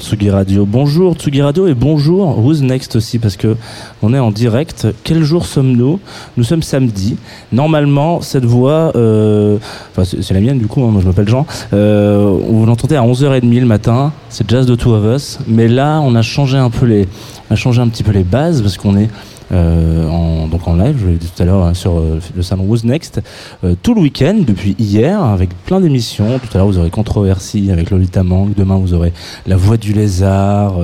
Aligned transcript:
Tsugi 0.00 0.30
Radio, 0.30 0.64
bonjour 0.64 1.14
Tsugi 1.14 1.42
Radio 1.42 1.66
et 1.66 1.74
bonjour 1.74 2.38
Who's 2.38 2.62
Next 2.62 2.96
aussi 2.96 3.18
parce 3.18 3.36
que 3.36 3.54
on 4.02 4.14
est 4.14 4.18
en 4.18 4.30
direct. 4.30 4.88
Quel 5.04 5.22
jour 5.22 5.44
sommes-nous? 5.44 6.00
Nous 6.38 6.44
sommes 6.44 6.62
samedi. 6.62 7.16
Normalement, 7.52 8.22
cette 8.22 8.46
voix, 8.46 8.92
euh, 8.96 9.58
enfin 9.92 10.04
c'est 10.04 10.32
la 10.32 10.40
mienne 10.40 10.58
du 10.58 10.66
coup, 10.66 10.82
hein, 10.82 10.88
moi 10.90 11.02
je 11.02 11.06
m'appelle 11.06 11.28
Jean, 11.28 11.46
euh, 11.74 12.34
vous 12.48 12.64
l'entendez 12.64 12.96
à 12.96 13.02
11h30 13.02 13.60
le 13.60 13.66
matin, 13.66 14.12
c'est 14.30 14.48
Jazz 14.50 14.64
de 14.64 14.74
Two 14.74 14.94
of 14.94 15.04
Us, 15.14 15.38
mais 15.46 15.68
là 15.68 16.00
on 16.02 16.14
a 16.14 16.22
changé 16.22 16.56
un 16.56 16.70
peu 16.70 16.86
les, 16.86 17.06
on 17.50 17.54
a 17.54 17.56
changé 17.56 17.82
un 17.82 17.88
petit 17.88 18.02
peu 18.02 18.12
les 18.12 18.24
bases 18.24 18.62
parce 18.62 18.78
qu'on 18.78 18.96
est 18.96 19.10
en, 19.52 20.46
donc 20.48 20.66
en 20.66 20.76
live, 20.76 20.96
je 21.00 21.06
l'ai 21.08 21.16
dit 21.16 21.30
tout 21.34 21.42
à 21.42 21.46
l'heure 21.46 21.64
hein, 21.64 21.74
sur 21.74 21.98
euh, 21.98 22.20
le 22.36 22.42
salon 22.42 22.64
Who's 22.64 22.84
Next, 22.84 23.20
euh, 23.64 23.74
tout 23.82 23.94
le 23.94 24.00
week-end 24.02 24.38
depuis 24.46 24.74
hier 24.78 25.22
avec 25.22 25.50
plein 25.64 25.80
d'émissions. 25.80 26.38
Tout 26.38 26.48
à 26.54 26.58
l'heure 26.58 26.66
vous 26.66 26.78
aurez 26.78 26.90
Controversie 26.90 27.70
avec 27.70 27.90
Lolita 27.90 28.22
Mang, 28.22 28.52
demain 28.56 28.76
vous 28.76 28.94
aurez 28.94 29.12
La 29.46 29.56
Voix 29.56 29.76
du 29.76 29.92
Lézard, 29.92 30.76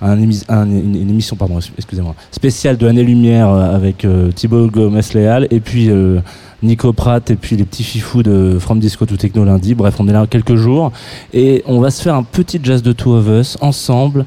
un, 0.00 0.18
une, 0.18 1.10
émission 1.10 1.36
pardon 1.36 1.58
excusez-moi 1.76 2.14
spéciale 2.30 2.76
de 2.76 2.86
Année 2.86 3.04
Lumière 3.04 3.48
avec 3.48 4.06
Thibaut 4.34 4.68
Gomez-Léal 4.68 5.48
et 5.50 5.60
puis 5.60 5.90
Nico 6.62 6.92
Pratt 6.92 7.30
et 7.30 7.36
puis 7.36 7.56
les 7.56 7.64
petits 7.64 7.82
fifous 7.82 8.22
de 8.22 8.58
From 8.58 8.78
Disco 8.78 9.04
to 9.04 9.16
Techno 9.16 9.44
lundi. 9.44 9.74
Bref, 9.74 9.96
on 9.98 10.08
est 10.08 10.12
là 10.12 10.26
quelques 10.28 10.56
jours 10.56 10.92
et 11.32 11.62
on 11.66 11.80
va 11.80 11.90
se 11.90 12.02
faire 12.02 12.14
un 12.14 12.22
petit 12.22 12.60
jazz 12.62 12.82
de 12.82 12.92
Two 12.92 13.14
of 13.14 13.26
Us 13.28 13.58
ensemble 13.60 14.24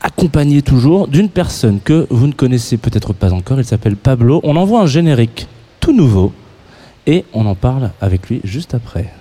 accompagné 0.00 0.62
toujours 0.62 1.08
d'une 1.08 1.28
personne 1.28 1.80
que 1.80 2.06
vous 2.10 2.26
ne 2.26 2.32
connaissez 2.32 2.76
peut-être 2.76 3.12
pas 3.12 3.32
encore. 3.32 3.58
Il 3.58 3.64
s'appelle 3.64 3.96
Pablo. 3.96 4.40
On 4.44 4.56
envoie 4.56 4.80
un 4.80 4.86
générique 4.86 5.48
tout 5.80 5.92
nouveau 5.92 6.32
et 7.06 7.24
on 7.32 7.46
en 7.46 7.54
parle 7.54 7.90
avec 8.00 8.28
lui 8.28 8.40
juste 8.44 8.74
après. 8.74 9.12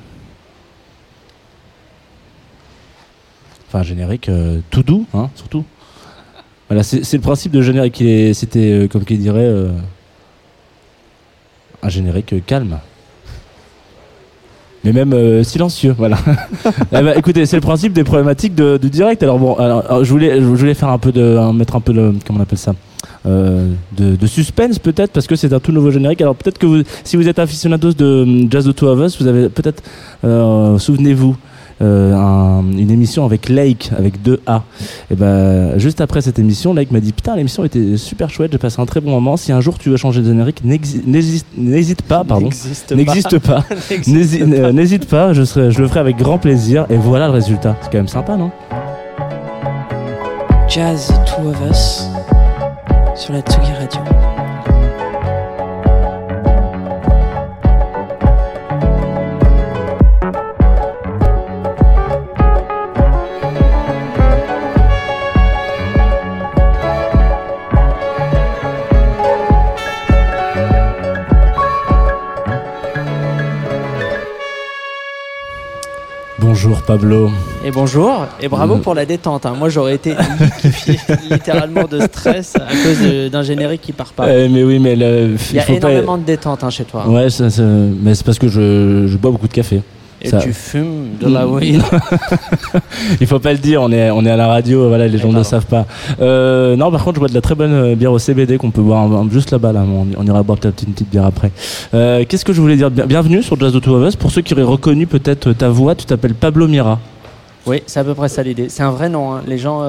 Enfin, 3.67 3.79
un 3.79 3.83
générique 3.83 4.29
euh, 4.29 4.59
tout 4.69 4.83
doux, 4.83 5.05
hein, 5.13 5.29
surtout. 5.35 5.63
Voilà, 6.67 6.81
c'est 6.83 7.13
le 7.13 7.21
principe 7.21 7.51
de 7.51 7.61
générique. 7.61 8.03
C'était, 8.33 8.71
euh, 8.71 8.87
comme 8.87 9.05
qui 9.05 9.17
dirait, 9.17 9.41
euh, 9.41 9.71
un 11.83 11.89
générique 11.89 12.43
calme 12.45 12.79
mais 14.85 14.93
même 14.93 15.13
euh, 15.13 15.43
silencieux, 15.43 15.95
voilà. 15.97 16.17
Eh 16.91 17.01
ben, 17.01 17.13
écoutez, 17.17 17.45
c'est 17.45 17.57
le 17.57 17.61
principe 17.61 17.91
des 17.93 18.03
problématiques 18.03 18.55
de, 18.55 18.77
direct. 18.77 19.21
Alors 19.23 19.39
bon, 19.39 19.55
alors, 19.55 20.03
je 20.03 20.09
voulais, 20.09 20.39
je 20.39 20.45
voulais 20.45 20.75
faire 20.75 20.89
un 20.89 20.99
peu 20.99 21.11
de, 21.11 21.51
mettre 21.51 21.75
un 21.75 21.81
peu 21.81 21.91
de, 21.93 22.13
comment 22.25 22.39
on 22.39 22.43
appelle 22.43 22.57
ça, 22.57 22.73
euh, 23.25 23.71
de, 23.97 24.27
suspense 24.27 24.77
peut-être 24.79 25.11
parce 25.11 25.27
que 25.27 25.35
c'est 25.35 25.51
un 25.53 25.59
tout 25.59 25.71
nouveau 25.71 25.91
générique. 25.91 26.21
Alors 26.21 26.35
peut-être 26.35 26.59
que 26.59 26.65
vous, 26.65 26.83
si 27.03 27.17
vous 27.17 27.27
êtes 27.27 27.39
aficionados 27.39 27.93
de 27.93 28.47
Jazz 28.49 28.67
of 28.67 28.75
Two 28.75 28.87
of 28.87 28.99
Us, 28.99 29.19
vous 29.19 29.27
avez 29.27 29.49
peut-être, 29.49 29.83
euh, 30.23 30.77
souvenez-vous 30.77 31.35
euh, 31.81 32.61
une 32.61 32.89
émission 32.89 33.25
avec 33.25 33.49
Lake, 33.49 33.91
avec 33.97 34.21
deux 34.21 34.41
A. 34.45 34.63
Et 35.11 35.15
ben, 35.15 35.77
juste 35.77 36.01
après 36.01 36.21
cette 36.21 36.39
émission, 36.39 36.73
Lake 36.73 36.91
m'a 36.91 36.99
dit 36.99 37.11
Putain, 37.11 37.35
l'émission 37.35 37.65
était 37.65 37.97
super 37.97 38.29
chouette, 38.29 38.51
j'ai 38.51 38.57
passé 38.57 38.81
un 38.81 38.85
très 38.85 39.01
bon 39.01 39.11
moment. 39.11 39.37
Si 39.37 39.51
un 39.51 39.61
jour 39.61 39.77
tu 39.77 39.89
veux 39.89 39.97
changer 39.97 40.21
de 40.21 40.27
générique, 40.27 40.63
n'hésite 40.63 42.01
pas, 42.03 42.23
pardon. 42.23 42.49
N'existe 42.91 43.39
pas. 43.39 43.65
N'hésite 44.07 45.07
pas, 45.07 45.33
je, 45.33 45.43
serai, 45.43 45.71
je 45.71 45.81
le 45.81 45.87
ferai 45.87 45.99
avec 45.99 46.17
grand 46.17 46.37
plaisir. 46.37 46.85
Et 46.89 46.97
voilà 46.97 47.27
le 47.27 47.33
résultat. 47.33 47.75
C'est 47.81 47.91
quand 47.91 47.97
même 47.97 48.07
sympa, 48.07 48.37
non? 48.37 48.51
Jazz 50.67 51.13
Two 51.25 51.49
of 51.49 51.57
Us 51.69 52.07
sur 53.15 53.33
la 53.33 53.41
Tsugi 53.41 53.71
Radio. 53.71 54.44
Bonjour 76.55 76.81
Pablo. 76.83 77.29
Et 77.65 77.71
bonjour, 77.71 78.27
et 78.39 78.47
bravo 78.47 78.77
mm. 78.77 78.81
pour 78.81 78.93
la 78.95 79.05
détente. 79.05 79.45
Hein. 79.45 79.55
Moi 79.59 79.67
j'aurais 79.67 79.95
été 79.95 80.15
liquéfié 80.39 80.97
littéralement 81.29 81.83
de 81.83 81.99
stress 81.99 82.55
à 82.55 82.73
cause 82.81 83.29
d'un 83.29 83.43
générique 83.43 83.81
qui 83.81 83.91
part 83.91 84.13
pas. 84.13 84.33
Eh, 84.33 84.47
mais 84.47 84.63
oui, 84.63 84.79
mais 84.79 84.93
il 84.93 85.37
y 85.53 85.59
a 85.59 85.69
énormément 85.69 86.17
de 86.17 86.23
détente 86.23 86.63
hein, 86.63 86.69
chez 86.69 86.85
toi. 86.85 87.09
Ouais, 87.09 87.27
mais 88.01 88.15
c'est 88.15 88.25
parce 88.25 88.39
que 88.39 88.47
je 88.47 89.17
bois 89.17 89.31
beaucoup 89.31 89.49
de 89.49 89.53
café. 89.53 89.81
Et 90.25 90.43
tu 90.43 90.53
fumes 90.53 91.17
de 91.19 91.27
la 91.27 91.47
weed. 91.47 91.81
Il 93.21 93.27
faut 93.27 93.39
pas 93.39 93.53
le 93.53 93.59
dire, 93.59 93.81
on 93.81 93.91
est, 93.91 94.09
on 94.11 94.25
est 94.25 94.29
à 94.29 94.35
la 94.35 94.47
radio, 94.47 94.87
voilà, 94.87 95.07
les 95.07 95.17
gens 95.17 95.31
ne 95.31 95.37
le 95.37 95.43
savent 95.43 95.65
pas. 95.65 95.85
Euh, 96.21 96.75
non, 96.75 96.91
par 96.91 97.03
contre, 97.03 97.15
je 97.15 97.19
bois 97.19 97.29
de 97.29 97.33
la 97.33 97.41
très 97.41 97.55
bonne 97.55 97.73
euh, 97.73 97.95
bière 97.95 98.11
au 98.11 98.19
CBD 98.19 98.57
qu'on 98.57 98.71
peut 98.71 98.81
boire 98.81 99.07
juste 99.29 99.51
là-bas. 99.51 99.71
Là. 99.71 99.83
On, 100.17 100.25
ira 100.25 100.43
boire 100.43 100.57
peut-être 100.57 100.83
une 100.83 100.93
petite 100.93 101.09
bière 101.09 101.25
après. 101.25 101.51
Euh, 101.93 102.23
qu'est-ce 102.27 102.45
que 102.45 102.53
je 102.53 102.61
voulais 102.61 102.75
dire? 102.75 102.89
Bienvenue 102.89 103.43
sur 103.43 103.59
Jazz 103.59 103.73
de 103.73 103.79
Two 103.79 103.95
of 103.95 104.07
Us. 104.07 104.15
Pour 104.15 104.31
ceux 104.31 104.41
qui 104.41 104.53
auraient 104.53 104.63
reconnu 104.63 105.07
peut-être 105.07 105.53
ta 105.53 105.69
voix, 105.69 105.95
tu 105.95 106.05
t'appelles 106.05 106.35
Pablo 106.35 106.67
Mira. 106.67 106.99
Oui, 107.67 107.81
c'est 107.87 107.99
à 107.99 108.03
peu 108.03 108.13
près 108.13 108.29
ça 108.29 108.43
l'idée. 108.43 108.69
C'est 108.69 108.83
un 108.83 108.91
vrai 108.91 109.09
nom. 109.09 109.33
Hein. 109.33 109.41
Les 109.47 109.57
gens 109.57 109.81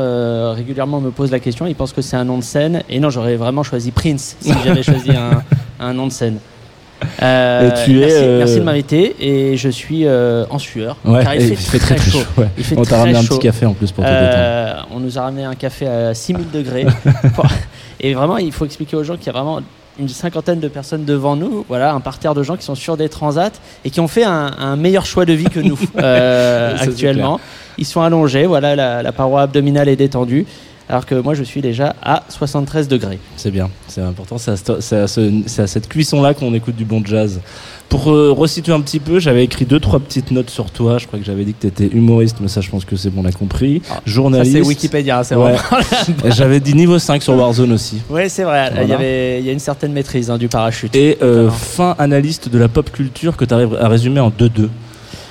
régulièrement 0.53 1.01
me 1.01 1.11
posent 1.11 1.31
la 1.31 1.41
question, 1.41 1.67
ils 1.67 1.75
pensent 1.75 1.93
que 1.93 2.03
c'est 2.03 2.17
un 2.17 2.25
nom 2.25 2.39
de 2.39 2.43
scène. 2.43 2.83
Et 2.89 3.01
non, 3.01 3.11
j'aurais 3.11 3.37
vraiment 3.37 3.63
choisi 3.63 3.91
Prince 3.91 4.37
si 4.41 4.53
j'avais 4.65 4.83
choisi 4.83 5.11
un, 5.11 5.43
un 5.81 5.93
nom 5.93 6.07
de 6.07 6.13
scène. 6.13 6.39
Euh, 7.23 7.71
tu 7.85 7.99
merci, 7.99 8.17
es, 8.17 8.39
merci, 8.39 8.59
de 8.59 8.65
m'inviter 8.65 9.17
et 9.21 9.57
je 9.57 9.69
suis 9.69 10.07
euh, 10.07 10.45
en 10.51 10.59
sueur 10.59 10.97
car 11.05 11.35
il, 11.35 11.57
fait, 11.57 11.79
très, 11.79 11.99
chaud. 11.99 12.21
Il 12.57 12.65
fait 12.65 12.77
on 12.79 12.83
t'a 12.85 12.99
ramené 12.99 13.19
un 13.19 13.25
petit 13.25 13.39
café 13.39 13.67
en 13.67 13.75
plus 13.75 13.93
pour 13.93 14.05
te 14.05 14.09
euh, 14.11 14.75
On 14.95 15.01
nous 15.01 15.19
a 15.19 15.23
ramené 15.23 15.45
un 15.45 15.55
café 15.55 15.87
à 15.87 16.15
6000 16.15 16.51
degrés. 16.51 16.87
et 18.01 18.15
vraiment, 18.15 18.39
il 18.39 18.53
faut 18.53 18.65
expliquer 18.65 18.97
aux 18.97 19.05
gens 19.05 19.17
qu'il 19.17 19.27
y 19.27 19.31
a 19.31 19.33
vraiment 19.33 19.61
une 19.99 20.09
cinquantaine 20.09 20.61
de 20.61 20.69
personnes 20.69 21.05
devant 21.05 21.37
nous, 21.37 21.65
voilà, 21.69 21.95
un 21.95 22.01
parterre 22.01 22.35
de 22.35 22.43
gens 22.43 22.57
qui 22.57 22.65
sont 22.65 22.75
sur 22.75 22.97
des 22.97 23.09
transats 23.09 23.53
et 23.85 23.91
qui 23.91 24.01
ont 24.01 24.09
fait 24.09 24.25
un, 24.25 24.77
meilleur 24.77 25.07
choix 25.07 25.25
de 25.25 25.33
vie 25.33 25.47
que 25.47 25.61
nous 25.61 25.79
actuellement. 25.99 27.41
Ils 27.79 27.87
sont 27.87 28.01
allongés, 28.01 28.47
voilà, 28.47 28.75
la, 28.77 29.03
la 29.03 29.13
paroi 29.13 29.43
abdominale 29.43 29.89
est 29.89 29.97
détendue 29.97 30.47
alors 30.89 31.07
que 31.07 31.15
moi 31.15 31.35
je 31.35 31.43
suis 31.43 31.61
déjà 31.61 31.95
à 32.03 32.23
73 32.29 32.89
degrés. 32.89 33.19
C'est 33.37 33.51
bien, 33.51 33.71
c'est 33.89 34.01
important, 34.01 34.37
c'est 34.39 34.53
à, 34.53 35.07
cette 35.67 35.89
cuisson-là 35.89 36.35
qu'on 36.35 36.55
écoute 36.55 36.77
du 36.77 36.85
bon 36.85 37.03
jazz. 37.05 37.41
Pour 37.89 38.11
euh, 38.11 38.33
resituer 38.33 38.73
un 38.73 38.81
petit 38.81 38.99
peu, 38.99 39.21
j'avais 39.21 39.45
écrit 39.45 39.65
deux 39.65 39.79
trois 39.79 40.01
petites 40.01 40.33
notes 40.33 40.51
sur 40.51 40.73
toi. 40.73 40.99
Je 40.99 41.07
crois 41.07 41.21
que 41.21 41.25
j'avais 41.25 41.45
dit 41.45 41.55
que 41.55 41.61
tu 41.61 41.67
étais 41.69 41.87
humoriste, 41.87 42.39
mais 42.41 42.49
ça 42.49 42.61
je 42.61 42.69
pense 42.69 42.85
que 42.85 42.97
c'est 42.97 43.11
bon, 43.11 43.23
on 43.23 43.25
a 43.25 43.33
compris. 43.33 43.81
Ah, 43.91 44.01
Journaliste. 44.05 44.57
c'est 44.57 44.67
Wikipédia, 44.67 45.23
c'est 45.23 45.37
vrai. 45.37 45.57
j'avais 46.27 46.61
dit 46.61 46.75
niveau 46.75 46.99
5 46.99 47.23
sur 47.23 47.37
Warzone 47.37 47.73
aussi. 47.73 48.03
Oui, 48.11 48.29
c'est 48.29 48.45
vrai. 48.45 48.73
Il 48.83 48.89
y 48.89 48.93
avait 48.93 49.41
il 49.41 49.47
y 49.47 49.51
a 49.51 49.53
une 49.53 49.59
certaine 49.61 49.93
maîtrise 49.93 50.31
hein, 50.31 50.39
du 50.39 50.49
parachute. 50.49 50.95
Et 50.97 51.19
euh, 51.23 51.51
fin 51.51 51.95
analyste 51.99 52.49
de 52.49 52.59
la 52.59 52.69
pop 52.69 52.91
culture 52.91 53.37
que 53.37 53.45
tu 53.45 53.55
arrives 53.55 53.77
à 53.81 53.89
résumer 53.89 54.21
en 54.21 54.31
2-2. 54.31 54.69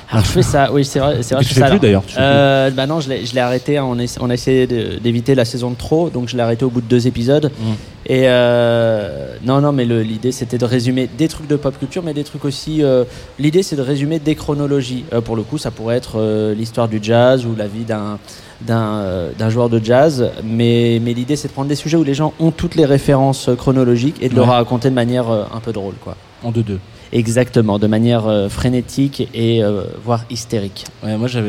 Alors 0.09 0.23
je 0.23 0.29
fais 0.29 0.41
ça, 0.43 0.71
oui 0.71 0.85
c'est 0.85 0.99
vrai, 0.99 1.23
c'est 1.23 1.33
vrai. 1.35 1.43
Tu 1.43 1.53
fais 1.53 1.67
plus 1.69 1.79
d'ailleurs. 1.79 2.03
Euh, 2.17 2.69
bah 2.69 2.85
non, 2.85 2.99
je 2.99 3.09
l'ai 3.09 3.41
arrêté. 3.41 3.79
On, 3.79 3.97
on 4.19 4.29
a 4.29 4.33
essayé 4.33 4.67
d'éviter 4.67 5.35
la 5.35 5.45
saison 5.45 5.71
de 5.71 5.75
trop, 5.75 6.09
donc 6.09 6.29
je 6.29 6.35
l'ai 6.35 6.43
arrêté 6.43 6.63
au 6.63 6.69
bout 6.69 6.81
de 6.81 6.87
deux 6.87 7.07
épisodes. 7.07 7.51
Mm. 7.57 7.71
Et 8.07 8.23
euh, 8.25 9.35
non, 9.43 9.61
non, 9.61 9.71
mais 9.71 9.85
l'idée 9.85 10.31
c'était 10.31 10.59
de 10.59 10.65
résumer 10.65 11.09
des 11.17 11.27
trucs 11.27 11.47
de 11.47 11.55
pop 11.55 11.77
culture, 11.79 12.03
mais 12.03 12.13
des 12.13 12.23
trucs 12.23 12.45
aussi. 12.45 12.83
Euh, 12.83 13.03
l'idée 13.39 13.63
c'est 13.63 13.75
de 13.75 13.81
résumer 13.81 14.19
des 14.19 14.35
chronologies. 14.35 15.05
Pour 15.23 15.35
le 15.35 15.43
coup, 15.43 15.57
ça 15.57 15.71
pourrait 15.71 15.97
être 15.97 16.53
l'histoire 16.55 16.87
du 16.87 16.99
jazz 17.01 17.45
ou 17.45 17.55
la 17.55 17.67
vie 17.67 17.83
d'un 17.85 18.19
d'un 18.61 19.49
joueur 19.49 19.69
de 19.69 19.83
jazz, 19.83 20.29
mais, 20.43 20.99
mais 21.03 21.13
l'idée 21.13 21.35
c'est 21.35 21.49
de 21.49 21.53
prendre 21.53 21.67
des 21.67 21.75
sujets 21.75 21.97
où 21.97 22.03
les 22.03 22.13
gens 22.13 22.33
ont 22.39 22.51
toutes 22.51 22.75
les 22.75 22.85
références 22.85 23.49
chronologiques 23.57 24.15
et 24.21 24.29
de 24.29 24.35
le 24.35 24.43
raconter 24.43 24.89
de 24.89 24.95
manière 24.95 25.29
un 25.29 25.59
peu 25.59 25.73
drôle. 25.73 25.95
Quoi. 26.01 26.15
En 26.41 26.51
deux-deux. 26.51 26.79
Exactement, 27.11 27.79
de 27.79 27.87
manière 27.87 28.27
euh, 28.27 28.49
frénétique 28.49 29.27
et 29.33 29.63
euh, 29.63 29.83
voire 30.03 30.25
hystérique. 30.29 30.85
Moi, 31.03 31.27
je, 31.27 31.39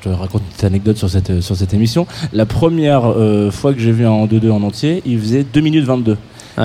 te 0.00 0.08
raconte 0.08 0.42
une 0.42 0.48
petite 0.48 0.64
anecdote 0.64 0.96
sur 0.96 1.08
cette, 1.08 1.40
sur 1.40 1.56
cette 1.56 1.74
émission. 1.74 2.06
La 2.32 2.46
première 2.46 3.06
euh, 3.06 3.50
fois 3.50 3.72
que 3.72 3.80
j'ai 3.80 3.92
vu 3.92 4.06
un 4.06 4.26
2-2 4.26 4.50
en 4.50 4.62
entier, 4.62 5.02
il 5.06 5.18
faisait 5.18 5.44
2 5.44 5.60
minutes 5.60 5.84
22. 5.84 6.16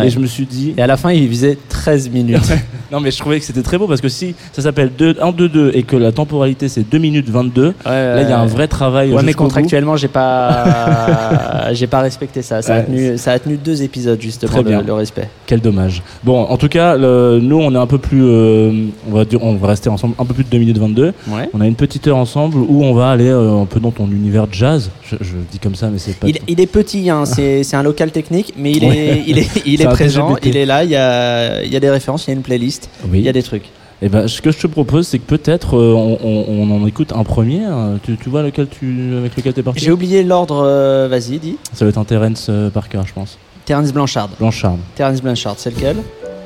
Et 0.03 0.09
je 0.09 0.19
me 0.19 0.25
suis 0.25 0.45
dit. 0.45 0.73
Et 0.77 0.81
à 0.81 0.87
la 0.87 0.97
fin, 0.97 1.11
il 1.11 1.27
faisait 1.29 1.57
13 1.69 2.09
minutes. 2.09 2.51
non, 2.91 2.99
mais 2.99 3.11
je 3.11 3.19
trouvais 3.19 3.39
que 3.39 3.45
c'était 3.45 3.61
très 3.61 3.77
beau 3.77 3.87
parce 3.87 4.01
que 4.01 4.09
si 4.09 4.35
ça 4.53 4.61
s'appelle 4.61 4.91
1-2-2 4.99 5.71
et 5.73 5.83
que 5.83 5.95
la 5.95 6.11
temporalité 6.11 6.69
c'est 6.69 6.89
2 6.89 6.97
minutes 6.97 7.29
22, 7.29 7.73
là 7.85 8.21
il 8.21 8.29
y 8.29 8.31
a 8.31 8.39
un 8.39 8.45
vrai 8.45 8.67
travail. 8.67 9.13
Ouais, 9.13 9.23
mais 9.23 9.33
contractuellement, 9.33 9.95
j'ai 9.95 10.07
pas, 10.07 11.71
j'ai 11.73 11.87
pas 11.87 12.01
respecté 12.01 12.41
ça. 12.41 12.61
Ça, 12.61 12.75
a 12.75 12.81
tenu, 12.81 13.17
ça 13.17 13.31
a 13.33 13.39
tenu 13.39 13.57
deux 13.57 13.83
épisodes 13.83 14.21
justement, 14.21 14.61
le, 14.61 14.81
le, 14.81 14.93
respect. 14.93 15.29
Quel 15.45 15.61
dommage. 15.61 16.01
Bon, 16.23 16.43
en 16.43 16.57
tout 16.57 16.69
cas, 16.69 16.97
nous 16.97 17.57
on 17.57 17.73
est 17.73 17.77
un 17.77 17.87
peu 17.87 17.97
plus. 17.97 18.23
Euh, 18.23 18.87
on, 19.09 19.15
va 19.15 19.25
dire, 19.25 19.43
on 19.43 19.55
va 19.55 19.67
rester 19.67 19.89
ensemble 19.89 20.15
un 20.19 20.25
peu 20.25 20.33
plus 20.33 20.43
de 20.43 20.49
2 20.49 20.57
minutes 20.57 20.77
22. 20.77 21.13
On 21.53 21.61
a 21.61 21.67
une 21.67 21.75
petite 21.75 22.07
heure 22.07 22.17
ensemble 22.17 22.57
où 22.57 22.83
on 22.83 22.93
va 22.93 23.09
aller 23.09 23.29
euh, 23.29 23.61
un 23.61 23.65
peu 23.65 23.79
dans 23.79 23.91
ton 23.91 24.07
univers 24.07 24.47
jazz. 24.51 24.89
Je, 25.03 25.15
dis 25.51 25.59
comme 25.59 25.75
ça, 25.75 25.89
mais 25.89 25.97
c'est 25.97 26.15
pas. 26.15 26.27
Il, 26.27 26.37
il, 26.47 26.59
est 26.61 26.67
petit, 26.67 27.09
hein, 27.09 27.25
c'est 27.25 27.73
un 27.73 27.83
local 27.83 28.11
technique, 28.11 28.53
mais 28.57 28.71
il 28.71 28.83
est, 28.83 29.23
il 29.27 29.37
est, 29.39 29.47
il 29.65 29.80
est 29.80 29.80
présent, 29.87 30.35
il 30.43 30.57
est 30.57 30.65
là, 30.65 30.83
il 30.83 30.89
y 30.91 30.95
a, 30.95 31.63
il 31.63 31.71
y 31.71 31.75
a 31.75 31.79
des 31.79 31.89
références, 31.89 32.25
il 32.25 32.29
y 32.29 32.33
a 32.33 32.35
une 32.35 32.41
playlist, 32.43 32.89
il 33.13 33.19
y 33.21 33.29
a 33.29 33.33
des 33.33 33.43
trucs. 33.43 33.69
Et 34.03 34.09
ben, 34.09 34.27
ce 34.27 34.41
que 34.41 34.51
je 34.51 34.57
te 34.57 34.65
propose, 34.67 35.07
c'est 35.07 35.19
que 35.19 35.27
peut-être 35.27 35.77
euh, 35.77 35.93
on, 35.93 36.17
on- 36.23 36.45
on 36.47 36.81
en 36.81 36.87
écoute 36.87 37.13
un 37.15 37.23
premier. 37.23 37.63
hein. 37.65 37.99
Tu, 38.03 38.17
tu 38.17 38.29
vois 38.29 38.41
lequel 38.41 38.67
tu, 38.67 39.15
avec 39.15 39.35
lequel 39.37 39.53
t'es 39.53 39.61
parti? 39.61 39.79
J'ai 39.79 39.91
oublié 39.91 40.23
l'ordre, 40.23 40.63
euh, 40.65 41.07
vas-y, 41.07 41.37
dis. 41.37 41.57
Ça 41.73 41.85
va 41.85 41.89
être 41.89 41.99
un 41.99 42.03
Terence 42.03 42.47
euh, 42.49 42.71
Parker, 42.71 43.01
je 43.05 43.13
pense. 43.13 43.37
Terence 43.63 43.93
Blanchard. 43.93 44.29
Blanchard, 44.39 44.77
Terence 44.95 45.21
Blanchard, 45.21 45.53
c'est 45.57 45.69
lequel? 45.69 45.97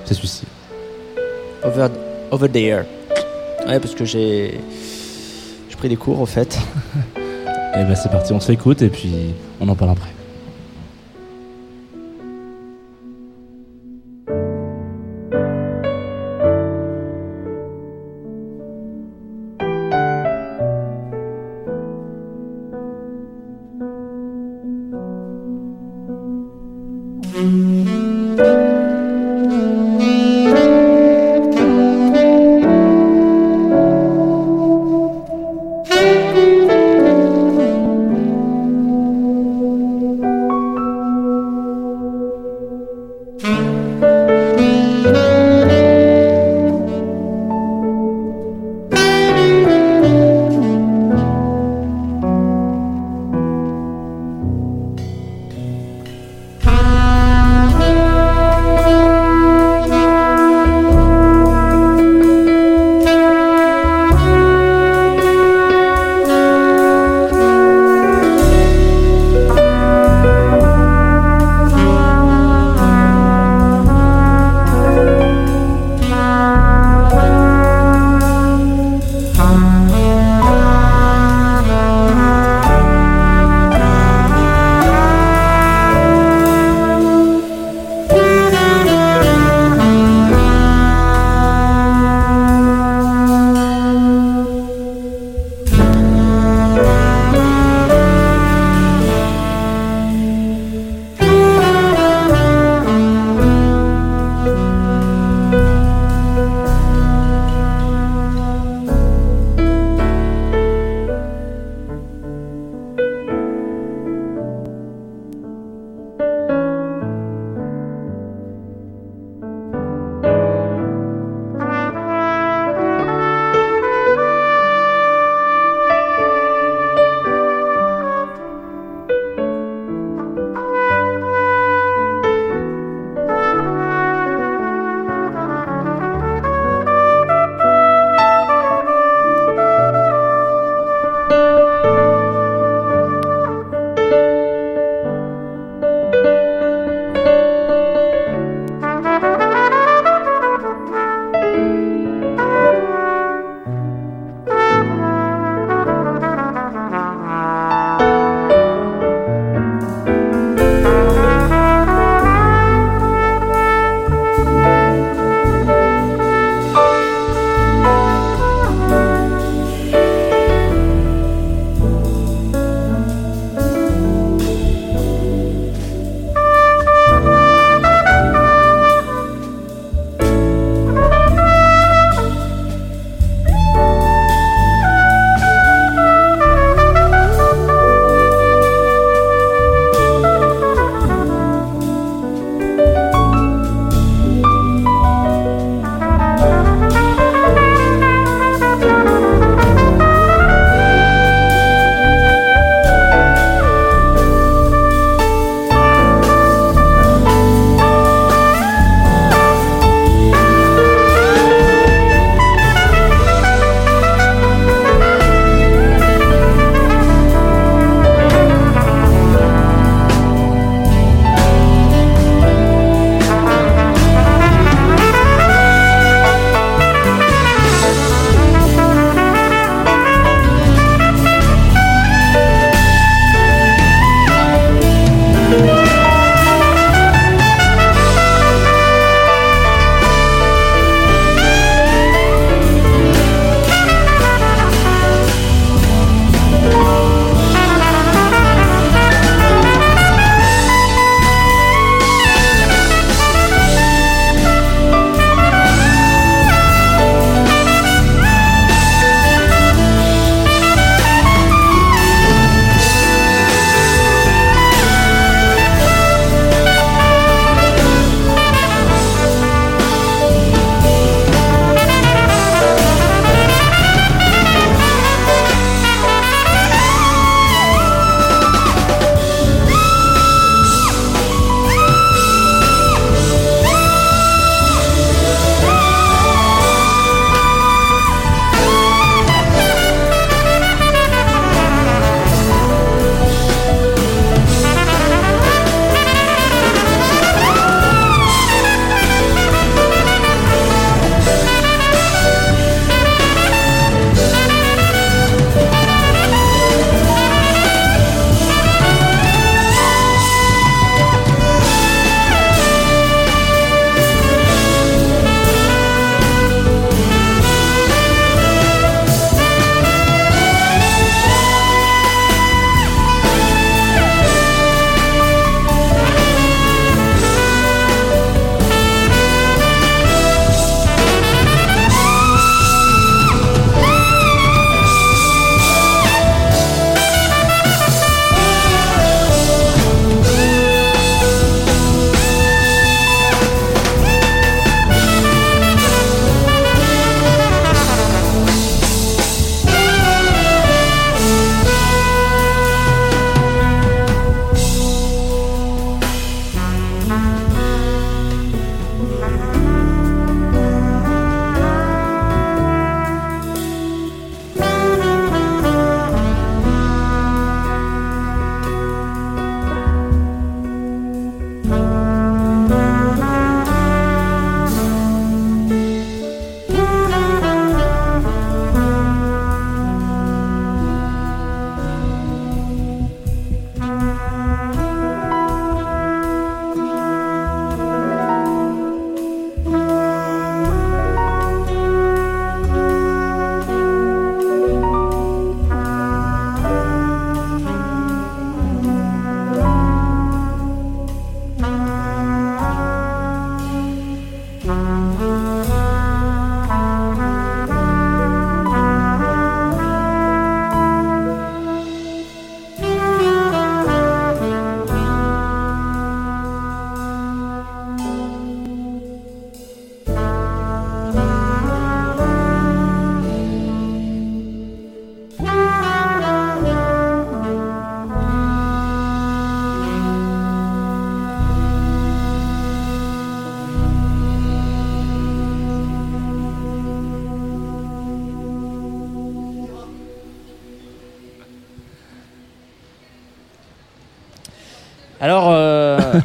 C'est 0.04 0.16
celui-ci. 0.16 0.44
Over, 1.64 1.88
over 2.32 2.50
there. 2.50 2.84
Ouais, 3.68 3.80
parce 3.80 3.96
que 3.96 4.04
j'ai. 4.04 4.60
J'ai 5.70 5.76
pris 5.78 5.88
des 5.90 5.96
cours, 5.96 6.20
au 6.20 6.26
fait. 6.26 6.60
Et 7.16 7.84
ben, 7.84 7.96
c'est 7.96 8.10
parti, 8.12 8.32
on 8.34 8.40
s'écoute 8.40 8.82
et 8.82 8.88
puis 8.90 9.12
on 9.60 9.68
en 9.68 9.76
parle 9.76 9.92
après. 9.92 10.10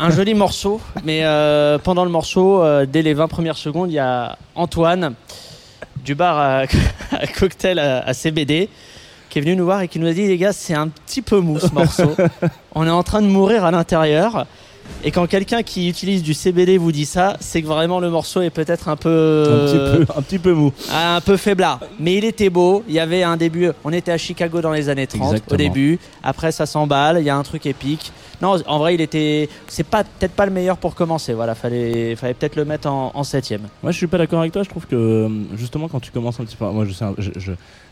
Un 0.00 0.10
joli 0.10 0.34
morceau, 0.34 0.80
mais 1.04 1.20
euh, 1.24 1.78
pendant 1.78 2.04
le 2.04 2.10
morceau, 2.10 2.62
euh, 2.62 2.86
dès 2.86 3.02
les 3.02 3.14
20 3.14 3.28
premières 3.28 3.56
secondes, 3.56 3.90
il 3.90 3.94
y 3.94 3.98
a 3.98 4.36
Antoine 4.54 5.14
du 6.04 6.14
bar 6.14 6.38
à, 6.38 6.62
à 7.12 7.26
cocktail 7.26 7.78
à, 7.78 8.00
à 8.06 8.12
CBD 8.14 8.68
qui 9.28 9.38
est 9.38 9.42
venu 9.42 9.54
nous 9.54 9.64
voir 9.64 9.80
et 9.82 9.88
qui 9.88 9.98
nous 10.00 10.08
a 10.08 10.12
dit 10.12 10.26
les 10.26 10.36
gars, 10.38 10.52
c'est 10.52 10.74
un 10.74 10.88
petit 10.88 11.22
peu 11.22 11.38
mou 11.38 11.58
ce 11.60 11.68
morceau. 11.72 12.14
On 12.74 12.84
est 12.86 12.90
en 12.90 13.02
train 13.04 13.22
de 13.22 13.28
mourir 13.28 13.64
à 13.64 13.70
l'intérieur. 13.70 14.46
Et 15.04 15.12
quand 15.12 15.26
quelqu'un 15.28 15.62
qui 15.62 15.88
utilise 15.88 16.24
du 16.24 16.34
CBD 16.34 16.76
vous 16.76 16.90
dit 16.90 17.06
ça, 17.06 17.36
c'est 17.38 17.62
que 17.62 17.66
vraiment 17.68 18.00
le 18.00 18.10
morceau 18.10 18.42
est 18.42 18.50
peut-être 18.50 18.88
un 18.88 18.96
peu, 18.96 19.44
Un 19.46 19.66
petit 19.66 19.76
peu, 20.04 20.12
un 20.18 20.22
petit 20.22 20.38
peu 20.40 20.52
mou. 20.52 20.72
un 20.92 21.20
peu 21.20 21.36
faiblard. 21.36 21.78
Mais 22.00 22.16
il 22.16 22.24
était 22.24 22.50
beau. 22.50 22.82
Il 22.88 22.94
y 22.94 22.98
avait 22.98 23.22
un 23.22 23.36
début. 23.36 23.70
On 23.84 23.92
était 23.92 24.10
à 24.10 24.18
Chicago 24.18 24.60
dans 24.60 24.72
les 24.72 24.88
années 24.88 25.06
30 25.06 25.42
au 25.48 25.56
début. 25.56 26.00
Après, 26.24 26.50
ça 26.50 26.66
s'emballe. 26.66 27.18
Il 27.20 27.24
y 27.24 27.30
a 27.30 27.36
un 27.36 27.42
truc 27.44 27.66
épique. 27.66 28.12
Non, 28.42 28.56
en 28.66 28.78
vrai, 28.78 28.94
il 28.94 29.00
était. 29.00 29.48
C'est 29.68 29.86
pas 29.86 30.04
peut-être 30.04 30.32
pas 30.32 30.46
le 30.46 30.52
meilleur 30.52 30.76
pour 30.78 30.94
commencer. 30.94 31.34
Voilà, 31.34 31.54
fallait, 31.54 32.16
fallait 32.16 32.34
peut-être 32.34 32.56
le 32.56 32.64
mettre 32.64 32.88
en, 32.88 33.10
en 33.14 33.22
septième. 33.24 33.62
Moi, 33.82 33.92
je 33.92 33.96
suis 33.98 34.06
pas 34.06 34.18
d'accord 34.18 34.40
avec 34.40 34.52
toi. 34.52 34.62
Je 34.62 34.68
trouve 34.70 34.86
que 34.86 34.96
euh, 34.96 35.28
justement, 35.56 35.88
quand 35.88 36.00
tu 36.00 36.10
commences 36.10 36.40
un 36.40 36.44
petit 36.44 36.56
peu, 36.56 36.64
moi, 36.66 36.84
je 36.86 36.92
sais, 36.92 37.04
je, 37.18 37.30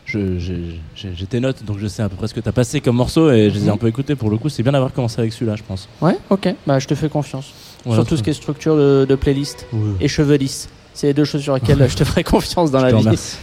je, 0.05 0.39
je- 0.39 0.75
j'ai- 0.95 1.25
tes 1.27 1.39
notes, 1.39 1.63
donc 1.63 1.77
je 1.77 1.85
sais 1.87 2.01
à 2.01 2.09
peu 2.09 2.15
près 2.15 2.27
ce 2.27 2.33
que 2.33 2.39
t'as 2.39 2.51
passé 2.51 2.81
comme 2.81 2.95
morceau 2.95 3.29
et 3.31 3.49
je 3.51 3.55
les 3.55 3.61
ai 3.63 3.67
Mhm. 3.67 3.73
un 3.73 3.77
peu 3.77 3.87
écoutés. 3.87 4.15
Pour 4.15 4.29
le 4.31 4.37
coup, 4.37 4.49
c'est 4.49 4.63
bien 4.63 4.71
d'avoir 4.71 4.91
commencé 4.91 5.19
avec 5.19 5.33
celui-là, 5.33 5.55
je 5.55 5.63
pense. 5.63 5.87
Ouais, 6.01 6.17
ok. 6.31 6.55
Bah, 6.65 6.79
je 6.79 6.87
te 6.87 6.95
fais 6.95 7.09
confiance. 7.09 7.53
Voilà, 7.85 8.01
sur 8.01 8.09
tout 8.09 8.17
ce 8.17 8.23
qui 8.23 8.31
est 8.31 8.33
structure 8.33 8.75
de, 8.75 9.05
de 9.07 9.15
playlist 9.15 9.67
Oui. 9.71 9.91
et 10.01 10.07
cheveux 10.07 10.35
lisses. 10.35 10.67
C'est 10.93 11.07
les 11.07 11.13
deux 11.13 11.23
choses 11.25 11.41
sur 11.43 11.53
lesquelles 11.53 11.87
je 11.89 11.95
te 11.95 12.03
ferai 12.03 12.23
confiance 12.23 12.71
dans 12.71 12.79
Je 12.79 12.85
la 12.85 12.91
vie. 12.91 12.97
remercie. 12.97 13.37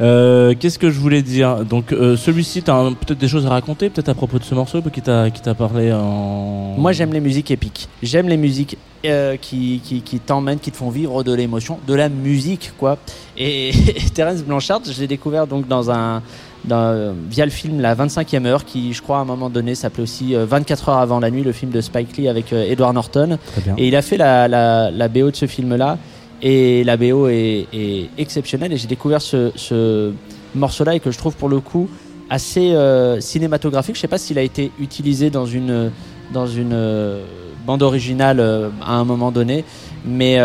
Euh, 0.00 0.54
Qu'est-ce 0.58 0.78
que 0.78 0.90
je 0.90 0.98
voulais 0.98 1.22
dire 1.22 1.64
Donc, 1.64 1.92
euh, 1.92 2.16
celui-ci, 2.16 2.62
t'as 2.62 2.74
un- 2.74 2.92
peut-être 2.92 3.18
des 3.18 3.28
choses 3.28 3.46
à 3.46 3.50
raconter, 3.50 3.90
peut-être 3.90 4.08
à 4.08 4.14
propos 4.14 4.38
de 4.38 4.44
ce 4.44 4.54
morceau 4.54 4.80
qui 4.82 5.00
t'a 5.02 5.30
qui 5.30 5.40
t'a 5.40 5.54
parlé 5.54 5.92
en. 5.92 6.74
Moi, 6.78 6.92
j'aime 6.92 7.12
les 7.12 7.20
musiques 7.20 7.50
épiques. 7.50 7.88
J'aime 8.02 8.28
les 8.28 8.36
musiques 8.36 8.76
euh, 9.06 9.36
qui, 9.40 9.80
qui, 9.84 10.00
qui 10.02 10.18
t'emmènent, 10.20 10.58
qui 10.58 10.70
te 10.70 10.76
font 10.76 10.90
vivre 10.90 11.22
de 11.22 11.32
l'émotion, 11.34 11.78
de 11.86 11.94
la 11.94 12.08
musique, 12.08 12.72
quoi. 12.78 12.98
Et, 13.36 13.70
Terence 14.14 14.42
Blanchard, 14.42 14.80
je 14.90 14.98
l'ai 15.00 15.06
découvert 15.06 15.46
donc 15.46 15.68
dans 15.68 15.90
un, 15.90 16.22
dans- 16.64 17.14
via 17.30 17.44
le 17.44 17.50
film 17.50 17.80
La 17.80 17.94
25e 17.94 18.46
heure, 18.46 18.64
qui, 18.64 18.92
je 18.94 19.02
crois, 19.02 19.18
à 19.18 19.20
un 19.20 19.24
moment 19.26 19.50
donné, 19.50 19.74
s'appelait 19.74 20.02
aussi 20.04 20.34
euh, 20.34 20.46
24 20.46 20.88
heures 20.88 20.98
avant 20.98 21.20
la 21.20 21.30
nuit, 21.30 21.42
le 21.42 21.52
film 21.52 21.70
de 21.70 21.80
Spike 21.80 22.16
Lee 22.16 22.28
avec 22.28 22.52
Edward 22.52 22.94
Norton. 22.94 23.38
Et 23.78 23.88
il 23.88 23.96
a 23.96 24.02
fait 24.02 24.16
la, 24.16 24.48
la, 24.48 24.90
la 24.90 25.08
BO 25.08 25.30
de 25.30 25.36
ce 25.36 25.46
film-là. 25.46 25.98
Et 26.44 26.84
la 26.84 26.96
BO 26.96 27.28
est, 27.28 27.66
est 27.72 28.10
exceptionnelle. 28.18 28.72
Et 28.72 28.76
j'ai 28.76 28.86
découvert 28.86 29.22
ce, 29.22 29.50
ce 29.56 30.12
morceau-là 30.54 30.94
et 30.94 31.00
que 31.00 31.10
je 31.10 31.18
trouve 31.18 31.34
pour 31.34 31.48
le 31.48 31.58
coup 31.60 31.88
assez 32.30 32.72
euh, 32.72 33.20
cinématographique. 33.20 33.96
Je 33.96 34.00
sais 34.00 34.08
pas 34.08 34.18
s'il 34.18 34.38
a 34.38 34.42
été 34.42 34.70
utilisé 34.78 35.30
dans 35.30 35.46
une, 35.46 35.90
dans 36.32 36.46
une 36.46 36.72
euh, 36.72 37.24
bande 37.66 37.82
originale 37.82 38.40
euh, 38.40 38.68
à 38.82 38.94
un 38.94 39.04
moment 39.04 39.32
donné. 39.32 39.64
Mais, 40.06 40.38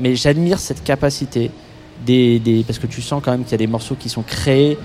mais 0.00 0.14
j'admire 0.16 0.58
cette 0.58 0.84
capacité. 0.84 1.50
Des, 2.04 2.40
des, 2.40 2.64
parce 2.64 2.80
que 2.80 2.88
tu 2.88 3.00
sens 3.00 3.22
quand 3.24 3.30
même 3.30 3.44
qu'il 3.44 3.52
y 3.52 3.54
a 3.54 3.58
des 3.58 3.68
morceaux 3.68 3.94
qui 3.94 4.08
sont 4.08 4.22
créés 4.22 4.76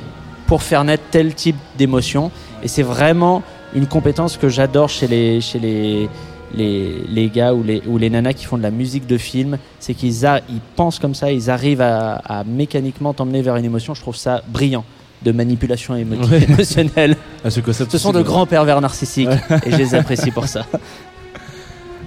pour 0.46 0.62
faire 0.62 0.84
naître 0.84 1.04
tel 1.12 1.34
type 1.34 1.58
d'émotion. 1.77 2.32
Et 2.63 2.70
c'est 2.70 2.84
vraiment 2.84 3.44
une 3.74 3.88
compétence 3.88 4.38
que 4.38 4.48
j'adore 4.48 4.88
chez 4.88 5.08
les, 5.08 5.42
chez 5.42 5.60
les, 5.60 6.10
les, 6.56 7.04
les 7.10 7.30
gars 7.30 7.54
ou 7.54 7.63
les, 7.63 7.82
ou 7.88 7.98
les 7.98 8.10
nanas 8.10 8.34
qui 8.34 8.46
font 8.46 8.58
de 8.58 8.63
la 8.63 8.72
musique 8.72 9.06
de 9.08 9.18
film, 9.18 9.58
c'est 9.80 9.94
qu'ils 9.94 10.24
ils 10.50 10.62
pensent 10.75 11.00
comme 11.00 11.13
ça, 11.16 11.32
ils 11.32 11.50
arrivent 11.50 11.82
à, 11.82 12.13
à 12.25 12.44
mécaniquement 12.44 13.13
t'emmener 13.13 13.42
vers 13.42 13.56
une 13.58 13.66
émotion. 13.66 13.94
Je 13.94 14.01
trouve 14.01 14.16
ça 14.16 14.42
brillant 14.48 14.84
de 15.24 15.32
manipulation 15.32 15.96
émo- 15.96 16.24
Ouais. 16.30 16.44
émotionnelle. 16.44 17.16
Ah, 17.44 17.50
ce 17.50 17.60
concept 17.60 17.92
Ce 17.92 17.98
sont 17.98 18.12
de 18.13 18.22
grands 18.22 18.46
pervers 18.46 18.80
narcissiques 18.82 19.30
et 19.66 19.72
je 19.72 19.77
les 19.77 19.96
apprécie 19.96 20.32
pour 20.32 20.46
ça. 20.48 20.66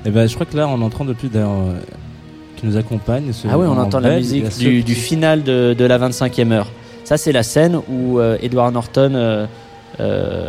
Et 0.07 0.11
ben, 0.11 0.27
je 0.27 0.35
crois 0.35 0.47
que 0.47 0.57
là, 0.57 0.67
on 0.67 0.81
entend 0.81 1.05
depuis 1.05 1.29
d'ailleurs 1.29 1.51
euh, 1.51 1.75
qui 2.57 2.65
nous 2.67 2.77
accompagne. 2.79 3.33
ce- 3.35 3.47
Ah 3.51 3.59
oui, 3.59 3.67
on 3.69 3.73
en 3.73 3.79
entend 3.83 4.01
la 4.01 4.17
musique 4.17 4.45
la 4.45 4.49
du, 4.51 4.83
du 4.83 4.95
final 4.95 5.43
de, 5.43 5.75
de 5.77 5.85
la 5.85 5.99
25e 5.99 6.53
heure. 6.53 6.69
Ça, 7.05 7.19
c'est 7.19 7.33
la 7.33 7.43
scène 7.43 7.79
où 7.91 8.19
euh, 8.19 8.39
Edward 8.41 8.73
Norton 8.73 9.13
euh, 9.15 9.47
euh, 10.01 10.49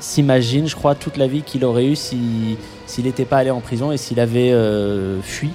s'imagine, 0.00 0.66
je 0.68 0.74
crois, 0.74 0.94
toute 0.96 1.16
la 1.16 1.26
vie 1.28 1.42
qu'il 1.42 1.64
aurait 1.64 1.86
eu 1.86 1.94
si- 1.96 2.56
s'il 2.88 3.04
n'était 3.04 3.26
pas 3.26 3.36
allé 3.36 3.50
en 3.50 3.60
prison 3.60 3.92
et 3.92 3.98
s'il 3.98 4.18
avait 4.18 4.50
euh, 4.50 5.20
fui 5.22 5.50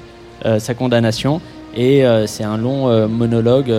euh, 0.46 0.60
sa 0.60 0.74
condamnation. 0.76 1.42
Et 1.76 2.06
euh, 2.06 2.28
c'est 2.28 2.44
un 2.44 2.58
long 2.58 3.08
monologue 3.10 3.74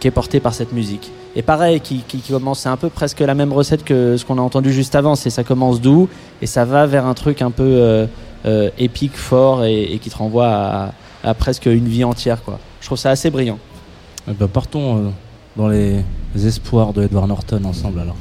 qui 0.00 0.08
est 0.08 0.10
porté 0.10 0.40
par 0.40 0.52
cette 0.52 0.72
musique. 0.72 1.10
Et 1.36 1.42
pareil, 1.42 1.80
qui, 1.80 2.02
commence, 2.28 2.60
c'est 2.60 2.68
un 2.68 2.76
peu 2.76 2.90
presque 2.90 3.20
la 3.20 3.34
même 3.34 3.52
recette 3.52 3.84
que 3.84 4.16
ce 4.16 4.24
qu'on 4.24 4.38
a 4.38 4.40
entendu 4.40 4.72
juste 4.72 4.94
avant. 4.96 5.14
C'est 5.14 5.30
ça 5.30 5.44
commence 5.44 5.80
doux 5.80 6.08
et 6.42 6.46
ça 6.46 6.64
va 6.64 6.86
vers 6.86 7.06
un 7.06 7.14
truc 7.14 7.40
un 7.40 7.52
peu 7.52 8.06
épique, 8.76 9.16
fort 9.16 9.64
et, 9.64 9.98
qui 10.02 10.10
te 10.10 10.16
renvoie 10.16 10.92
à, 11.22 11.34
presque 11.34 11.66
une 11.66 11.86
vie 11.86 12.02
entière. 12.02 12.42
Quoi. 12.42 12.58
Je 12.80 12.86
trouve 12.86 12.98
ça 12.98 13.10
assez 13.10 13.30
brillant. 13.30 13.58
Eh 14.28 14.32
ben, 14.32 14.48
partons 14.48 15.12
dans 15.56 15.68
les 15.68 16.02
espoirs 16.34 16.92
de 16.92 17.04
Edward 17.04 17.28
Norton 17.28 17.64
ensemble 17.64 18.00
alors. 18.00 18.16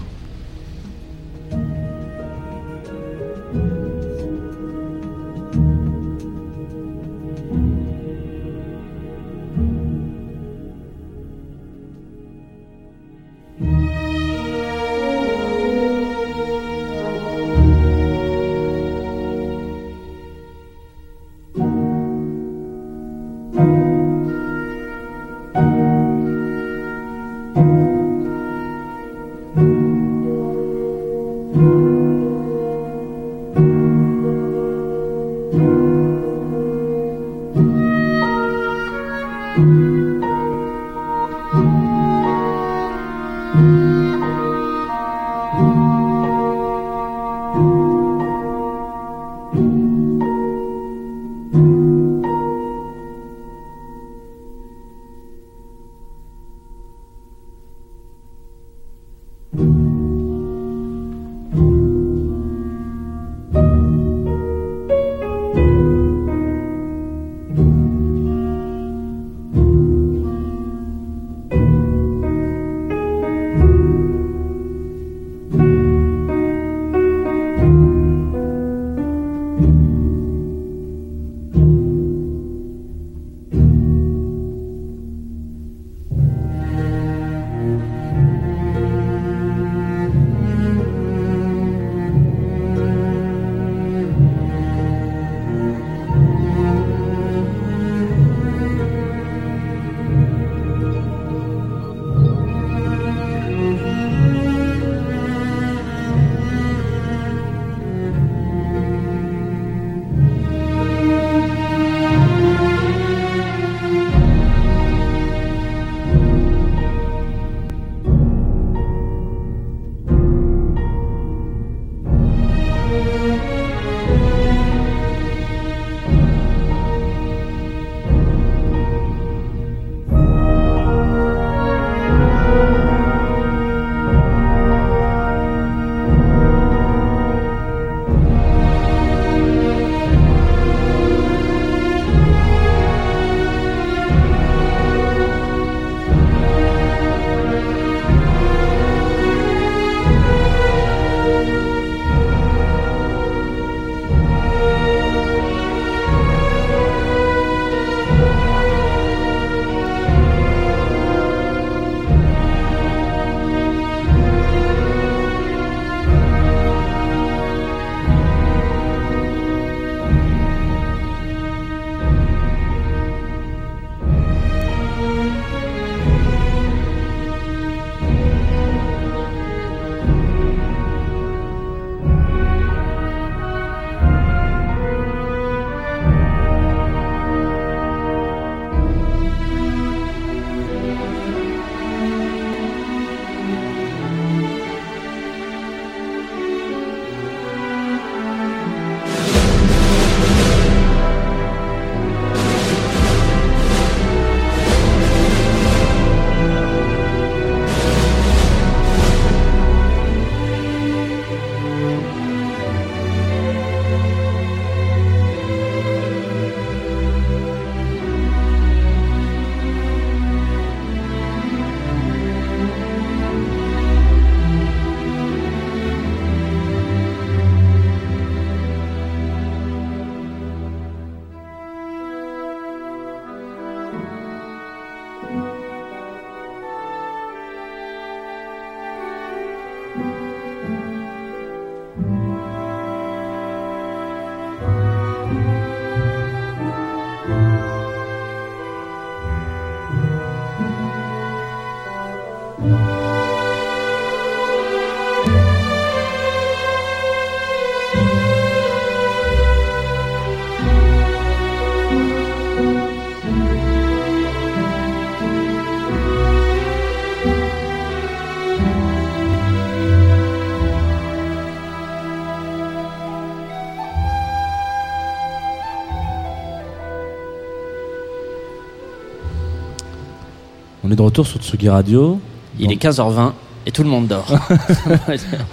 Retour 281.04 281.26
sur 281.28 281.40
Tsugi 281.40 281.70
Radio. 281.70 282.20
Il 282.60 282.72
est 282.72 282.76
15h20 282.82 283.32
et 283.66 283.72
tout 283.72 283.84
le 283.84 283.90
monde 283.90 284.08
dort. 284.08 284.26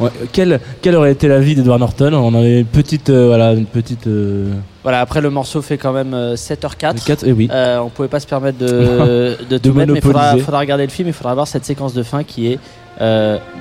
Ouais, 0.01 0.11
quelle, 0.33 0.61
quelle 0.83 0.97
aurait 0.97 1.13
été 1.13 1.29
la 1.29 1.39
vie 1.41 1.55
d'Edward 1.55 1.79
Norton 1.81 2.13
On 2.15 2.35
avait 2.35 2.61
une 2.61 2.67
petite, 2.67 3.11
euh, 3.11 3.27
voilà, 3.29 3.53
une 3.53 3.67
petite. 3.67 4.07
euh, 4.07 4.53
voilà, 4.83 5.01
après 5.01 5.21
le 5.21 5.31
morceau 5.31 5.63
fait 5.63 5.79
quand 5.79 5.93
même 5.93 6.15
euh, 6.15 6.35
7h04. 6.37 7.05
quatre- 7.05 7.25
eh 7.27 7.33
oui. 7.33 7.49
Euh, 7.53 7.79
on 7.79 7.89
pouvait 7.89 8.09
pas 8.09 8.21
se 8.21 8.27
permettre 8.27 8.59
de, 8.59 8.67
de 9.49 9.59
tout 9.59 9.73
mettre, 9.75 9.93
mais 9.93 9.99
il 10.01 10.43
faudra, 10.43 10.59
regarder 10.61 10.85
le 10.85 10.91
film, 10.91 11.09
il 11.09 11.15
faudra 11.15 11.35
voir 11.35 11.47
cette 11.47 11.65
séquence 11.65 11.95
de 11.95 12.03
fin 12.03 12.25
qui 12.25 12.49
est 12.53 12.59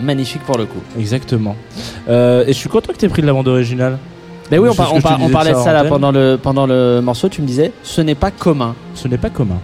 magnifique 0.02 0.42
pour 0.44 0.58
le 0.58 0.66
coup. 0.66 0.82
Exactement. 1.00 1.56
Et 2.08 2.46
je 2.48 2.54
suis 2.54 2.70
content 2.70 2.92
que 2.94 2.98
tu 2.98 3.06
aies 3.06 3.10
pris 3.10 3.22
de 3.22 3.28
la 3.28 3.34
bande 3.34 3.48
originale. 3.48 3.98
Mais 4.52 4.58
oui, 4.58 4.68
on, 4.70 4.74
par- 4.74 4.94
on 4.96 5.00
par- 5.02 5.20
parlait 5.32 5.52
de 5.52 5.58
ça 5.58 5.72
là 5.74 5.84
pendant 5.84 6.12
le, 6.12 6.40
pendant 6.42 6.66
le 6.66 7.02
morceau, 7.02 7.30
tu 7.30 7.42
me 7.42 7.46
disais 7.48 7.72
ce 7.84 8.02
n'est 8.02 8.16
pas 8.16 8.32
commun 8.32 8.74
Ce 8.96 9.08
n'est 9.08 9.18
pas 9.20 9.30
commun. 9.30 9.60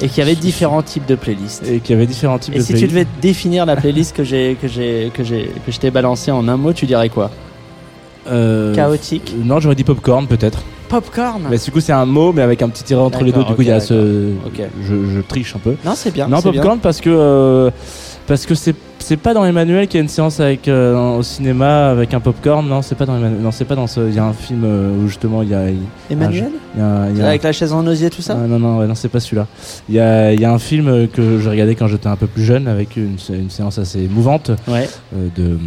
Et 0.00 0.08
qu'il 0.08 0.18
y 0.18 0.22
avait 0.22 0.34
différents 0.34 0.82
types 0.82 1.06
de 1.06 1.14
playlists. 1.14 1.62
Et 1.68 1.80
qu'il 1.80 1.94
y 1.94 1.96
avait 1.96 2.06
différents 2.06 2.38
types 2.38 2.54
Et 2.54 2.58
de 2.58 2.62
si 2.62 2.68
tu 2.68 2.72
playlists. 2.86 2.92
devais 2.94 3.06
définir 3.22 3.64
la 3.66 3.76
playlist 3.76 4.14
que 4.16 4.24
j'ai 4.24 4.56
que 4.60 4.68
j'ai 4.68 5.10
que 5.14 5.22
j'ai 5.24 5.50
que 5.64 5.70
je 5.72 5.78
t'ai 5.78 5.90
balancée 5.90 6.30
en 6.30 6.46
un 6.48 6.56
mot, 6.56 6.72
tu 6.72 6.86
dirais 6.86 7.08
quoi? 7.08 7.30
Euh, 8.30 8.74
Chaotique. 8.74 9.34
Non, 9.44 9.60
j'aurais 9.60 9.74
dit 9.74 9.84
popcorn 9.84 10.26
peut-être. 10.26 10.62
Popcorn? 10.88 11.42
Mais 11.50 11.58
du 11.58 11.70
coup, 11.70 11.80
c'est 11.80 11.92
un 11.92 12.06
mot, 12.06 12.32
mais 12.32 12.42
avec 12.42 12.62
un 12.62 12.68
petit 12.68 12.84
tiret 12.84 13.00
entre 13.02 13.22
les 13.22 13.32
deux. 13.32 13.44
Du 13.44 13.54
coup, 13.54 13.62
il 13.62 13.68
y 13.68 13.72
a 13.72 13.80
ce. 13.80 14.30
Ok. 14.46 14.60
Je, 14.82 14.94
je 15.14 15.20
triche 15.20 15.54
un 15.56 15.58
peu. 15.58 15.76
Non, 15.84 15.92
c'est 15.94 16.12
bien. 16.12 16.28
non, 16.28 16.38
c'est 16.40 16.50
bien. 16.50 16.60
popcorn 16.60 16.78
parce 16.80 17.00
que 17.00 17.10
euh, 17.10 17.70
parce 18.26 18.46
que 18.46 18.54
c'est 18.54 18.74
c'est 19.06 19.18
pas 19.18 19.34
dans 19.34 19.44
Emmanuel 19.44 19.86
qu'il 19.86 19.98
y 19.98 20.00
a 20.00 20.02
une 20.02 20.08
séance 20.08 20.40
avec 20.40 20.66
euh, 20.66 21.16
au 21.18 21.22
cinéma 21.22 21.90
avec 21.90 22.14
un 22.14 22.20
popcorn. 22.20 22.66
Non, 22.66 22.80
c'est 22.80 22.94
pas 22.94 23.04
dans 23.04 23.16
Emmanuel. 23.16 23.40
Non, 23.42 23.50
c'est 23.50 23.66
pas 23.66 23.74
dans 23.74 23.86
ce. 23.86 24.00
Il 24.08 24.14
y 24.14 24.18
a 24.18 24.24
un 24.24 24.32
film 24.32 24.62
euh, 24.64 24.96
où 24.96 25.06
justement 25.08 25.42
il 25.42 25.50
y 25.50 25.54
a. 25.54 25.64
Emmanuel 26.10 26.50
il 26.74 26.80
y 26.80 26.82
a- 26.82 27.06
il 27.10 27.18
y 27.18 27.22
a- 27.22 27.28
Avec 27.28 27.42
la 27.42 27.52
chaise 27.52 27.72
en 27.72 27.86
osier, 27.86 28.08
tout 28.08 28.22
ça 28.22 28.36
Ah, 28.42 28.46
non, 28.46 28.58
non, 28.58 28.78
ouais, 28.78 28.86
non, 28.86 28.94
c'est 28.94 29.08
pas 29.10 29.20
celui-là. 29.20 29.46
Il 29.88 29.94
y 29.94 30.00
a, 30.00 30.32
y 30.32 30.44
a 30.44 30.52
un 30.52 30.58
film 30.58 30.88
euh, 30.88 31.06
que 31.06 31.38
j'ai 31.38 31.50
regardé 31.50 31.74
quand 31.74 31.86
j'étais 31.86 32.06
un 32.08 32.16
peu 32.16 32.26
plus 32.26 32.44
jeune 32.44 32.66
avec 32.66 32.96
une, 32.96 33.16
une 33.30 33.50
séance 33.50 33.78
assez 33.78 34.00
émouvante 34.00 34.50
Ouais. 34.66 34.88
euh, 35.14 35.28
de 35.36 35.58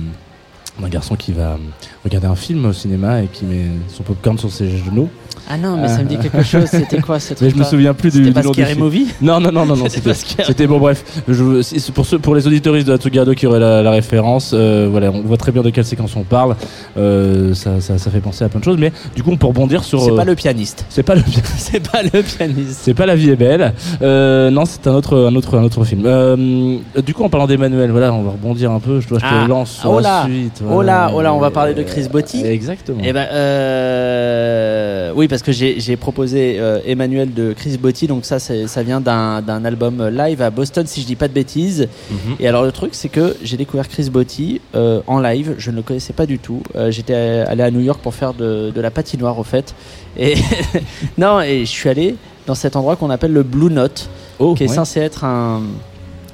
d'un 0.80 0.90
garçon 0.90 1.16
qui 1.16 1.32
va 1.32 1.52
euh, 1.52 1.58
regarder 2.04 2.28
un 2.28 2.36
film 2.36 2.66
au 2.66 2.74
cinéma 2.74 3.24
et 3.24 3.28
qui 3.28 3.46
met 3.46 3.66
son 3.88 4.04
popcorn 4.04 4.38
sur 4.38 4.52
ses 4.52 4.70
genoux. 4.70 5.10
Ah 5.50 5.56
non, 5.58 5.78
mais 5.78 5.88
ça 5.88 6.00
me 6.04 6.10
dit 6.10 6.18
quelque 6.18 6.44
chose. 6.44 6.66
C'était 6.66 7.00
quoi 7.00 7.20
ce 7.22 7.34
truc 7.34 7.42
Mais 7.42 7.50
je 7.50 7.56
me 7.56 7.64
souviens 7.64 7.94
plus 7.94 8.12
du, 8.12 8.32
pas 8.34 8.42
nom 8.44 8.52
du 8.52 8.56
Scary 8.60 8.74
film. 8.74 8.84
Movie 8.84 9.08
Non, 9.22 9.40
non, 9.40 9.52
non, 9.52 9.66
non, 9.66 9.78
non, 9.78 9.86
C'était 10.46 10.68
bon. 10.68 10.78
Bref, 10.78 11.22
je, 11.28 11.92
pour 11.92 12.06
ceux, 12.06 12.20
pour 12.20 12.36
les 12.36 12.46
auditoristes 12.48 12.88
de 12.88 12.92
la 12.92 12.98
Tugado 12.98 13.34
qui 13.34 13.48
auraient 13.48 13.60
la, 13.60 13.82
la 13.82 13.92
référence, 13.92 14.52
euh, 14.54 14.90
voilà, 14.92 15.10
on 15.10 15.22
voit 15.22 15.38
très 15.38 15.54
bien 15.54 15.62
de 15.62 15.70
quelle 15.70 15.86
séquence 15.86 16.16
on 16.18 16.24
parle. 16.24 16.56
Euh, 16.98 17.54
ça, 17.54 17.80
ça, 17.80 17.98
ça 17.98 18.12
fait 18.12 18.20
penser 18.20 18.44
à 18.44 18.50
plein 18.50 18.60
de 18.60 18.66
choses, 18.66 18.78
mais 18.78 18.92
du 19.16 19.24
coup, 19.24 19.32
on 19.32 19.38
peut 19.38 19.48
rebondir 19.48 19.86
sur. 19.86 20.02
C'est 20.02 20.12
euh, 20.12 20.16
pas 20.18 20.26
le 20.26 20.36
pianiste. 20.36 20.86
c'est 20.90 21.04
pas 21.04 21.16
le 21.16 21.22
C'est 21.58 21.92
pas 21.92 22.04
le 22.04 22.22
pianiste. 22.22 22.80
C'est 22.84 22.94
pas 22.94 23.06
La 23.06 23.16
vie 23.16 23.30
est 23.30 23.36
belle. 23.38 23.74
Euh, 24.02 24.50
non, 24.52 24.66
c'est 24.66 24.86
un 24.88 24.94
autre, 24.96 25.18
un 25.18 25.36
autre, 25.36 25.58
un 25.58 25.64
autre 25.64 25.86
film. 25.86 26.04
Euh, 26.06 26.78
du 27.06 27.14
coup, 27.14 27.24
en 27.24 27.30
parlant 27.30 27.48
d'Emmanuel, 27.48 27.92
voilà, 27.92 28.14
on 28.14 28.24
va 28.24 28.32
rebondir 28.32 28.72
un 28.72 28.82
peu. 28.82 29.00
Je 29.00 29.08
dois, 29.08 29.20
je 29.20 29.24
te 29.24 29.30
Ah. 29.30 29.48
lance 29.48 29.72
sur 29.72 29.92
Oh 29.92 30.00
la 30.02 30.28
là. 30.28 30.28
Oh 30.72 30.82
là, 30.82 31.12
oh 31.14 31.22
là, 31.22 31.34
on 31.34 31.40
va 31.40 31.52
parler 31.52 31.74
de 31.74 31.84
Chris 31.84 32.08
Botti. 32.12 32.46
Exactement. 32.46 33.00
Eh 33.04 33.14
ben, 33.14 33.28
euh, 33.32 35.12
oui, 35.16 35.28
parce 35.28 35.42
que 35.42 35.52
j'ai 35.52 35.96
proposé 35.98 36.58
euh, 36.60 36.80
Emmanuel 36.86 37.34
de 37.34 37.54
Chris 37.54 37.78
Botti, 37.78 38.08
donc 38.08 38.26
ça, 38.26 38.40
ça 38.40 38.84
vient 38.84 39.02
d'un 39.02 39.66
album 39.66 40.08
live 40.08 40.42
à 40.42 40.50
Boston, 40.50 40.86
si 40.88 41.02
je 41.02 41.06
dis 41.08 41.16
pas 41.16 41.28
de 41.28 41.34
bêtises. 41.34 41.88
Mhm. 42.10 42.36
Et 42.40 42.48
alors 42.48 42.64
le 42.64 42.72
truc, 42.72 42.92
c'est 42.94 43.10
que 43.10 43.36
j'ai 43.44 43.58
découvert 43.58 43.88
Chris 43.88 44.10
Botti 44.10 44.62
euh, 44.76 45.02
en 45.08 45.20
live. 45.20 45.56
Je 45.58 45.72
ne 45.72 45.78
le 45.78 45.82
connaissais 45.82 46.14
pas 46.14 46.26
du 46.26 46.40
tout. 46.40 46.62
J'étais 46.90 47.14
allé 47.14 47.64
à 47.64 47.72
New 47.72 47.80
York 47.82 48.00
pour 48.02 48.14
faire 48.14 48.34
de, 48.34 48.72
de 48.72 48.82
la 48.82 48.92
patinoire, 48.92 49.38
au 49.40 49.44
fait. 49.44 49.74
Et 50.18 50.36
non, 51.18 51.42
et 51.42 51.60
je 51.62 51.72
suis 51.72 51.90
allé 51.90 52.16
dans 52.46 52.56
cet 52.56 52.76
endroit 52.76 52.96
qu'on 52.96 53.10
appelle 53.10 53.34
le 53.34 53.44
Blue 53.44 53.72
Note, 53.72 54.10
Oh, 54.40 54.54
qui 54.54 54.64
est 54.66 54.70
ouais. 54.70 54.76
censé 54.76 55.00
être 55.00 55.24
un, 55.24 55.64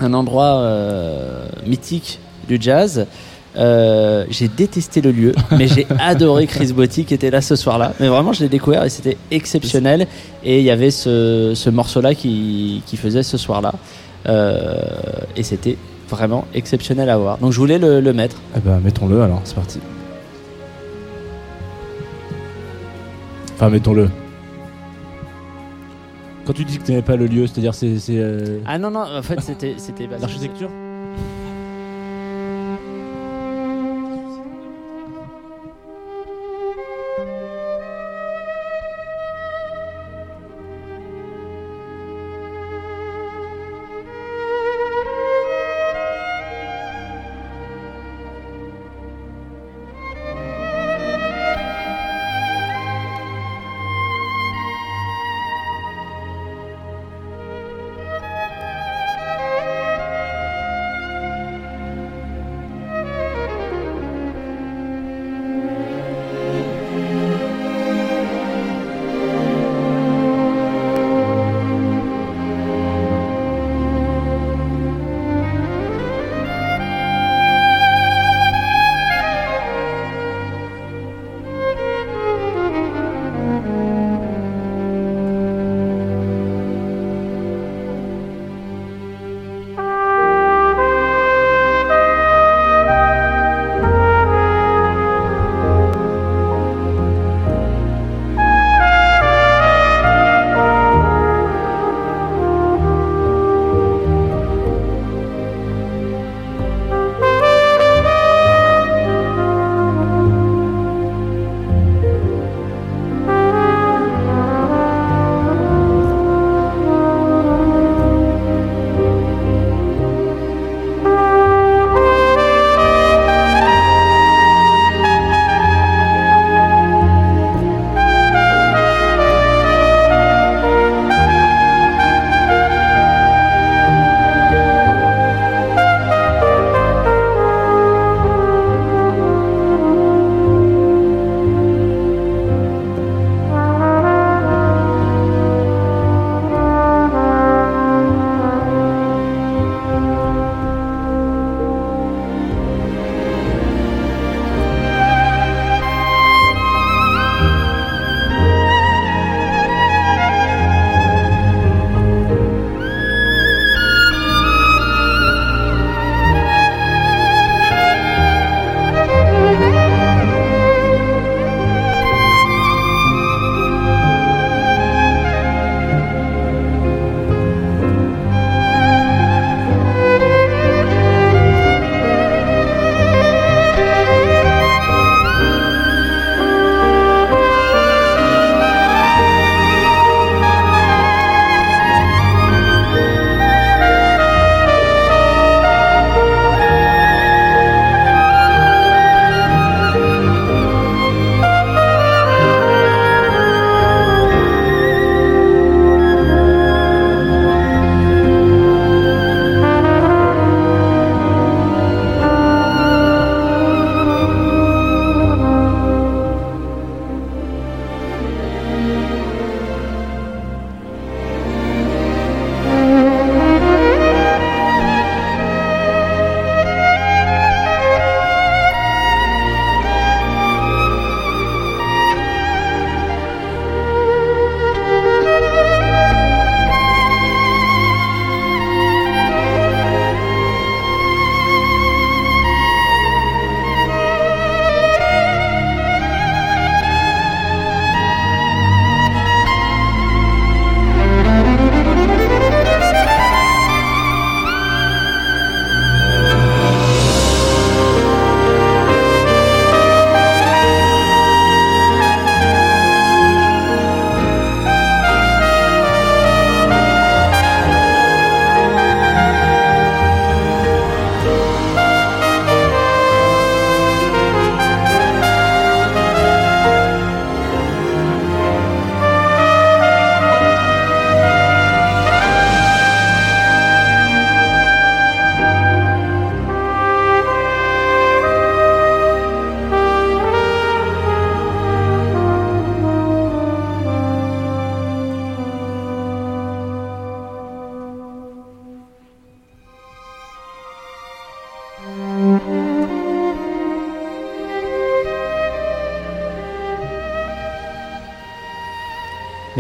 un 0.01 0.13
endroit 0.13 0.61
mythique 1.65 2.19
du 2.47 2.57
jazz. 2.59 3.05
Euh, 3.55 4.25
j'ai 4.29 4.47
détesté 4.47 5.01
le 5.01 5.11
lieu, 5.11 5.31
mais 5.51 5.67
j'ai 5.67 5.85
adoré 5.99 6.47
Chris 6.47 6.73
Botti 6.73 7.05
qui 7.05 7.13
était 7.13 7.29
là 7.29 7.41
ce 7.41 7.55
soir-là. 7.55 7.93
Mais 7.99 8.07
vraiment, 8.07 8.33
je 8.33 8.41
l'ai 8.41 8.49
découvert 8.49 8.83
et 8.83 8.89
c'était 8.89 9.17
exceptionnel. 9.31 10.07
Et 10.43 10.59
il 10.59 10.65
y 10.65 10.71
avait 10.71 10.91
ce, 10.91 11.53
ce 11.55 11.69
morceau-là 11.69 12.15
qui, 12.15 12.81
qui 12.85 12.97
faisait 12.97 13.23
ce 13.23 13.37
soir-là. 13.37 13.73
Euh, 14.27 14.75
et 15.35 15.43
c'était 15.43 15.77
vraiment 16.09 16.45
exceptionnel 16.53 17.09
à 17.09 17.17
voir. 17.17 17.37
Donc 17.37 17.51
je 17.51 17.59
voulais 17.59 17.77
le, 17.77 17.99
le 17.99 18.13
mettre. 18.13 18.37
Eh 18.57 18.59
ben, 18.59 18.79
mettons-le 18.83 19.21
alors, 19.21 19.41
c'est 19.43 19.55
parti. 19.55 19.79
Enfin, 23.55 23.69
mettons-le. 23.69 24.09
Quand 26.45 26.53
tu 26.53 26.65
dis 26.65 26.77
que 26.77 26.83
tu 26.83 26.91
n'aimais 26.91 27.03
pas 27.03 27.15
le 27.15 27.25
lieu, 27.27 27.47
c'est-à-dire 27.47 27.73
c'est 27.73 27.95
euh, 28.09 28.59
Ah 28.65 28.77
non, 28.77 28.91
non, 28.91 29.05
en 29.17 29.21
fait, 29.21 29.39
c'était. 29.41 29.75
l'architecture 30.19 30.69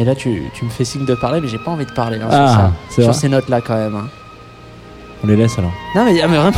Mais 0.03 0.09
là, 0.09 0.15
tu, 0.15 0.43
tu 0.53 0.65
me 0.65 0.69
fais 0.69 0.83
signe 0.83 1.05
de 1.05 1.15
parler, 1.15 1.39
mais 1.39 1.47
j'ai 1.47 1.57
pas 1.57 1.71
envie 1.71 1.85
de 1.85 1.91
parler 1.93 2.17
hein, 2.21 2.27
Ah, 2.29 2.35
sur, 2.47 2.55
ça. 2.57 2.71
c'est 2.89 3.01
sur 3.03 3.11
vrai. 3.11 3.13
ces 3.21 3.29
notes-là 3.29 3.61
quand 3.61 3.75
même. 3.77 3.95
hein. 3.95 4.07
On 5.23 5.27
les 5.27 5.37
laisse 5.37 5.57
alors. 5.57 5.71
Non, 5.95 6.03
mais, 6.03 6.21
ah, 6.21 6.27
mais 6.27 6.35
vraiment. 6.35 6.51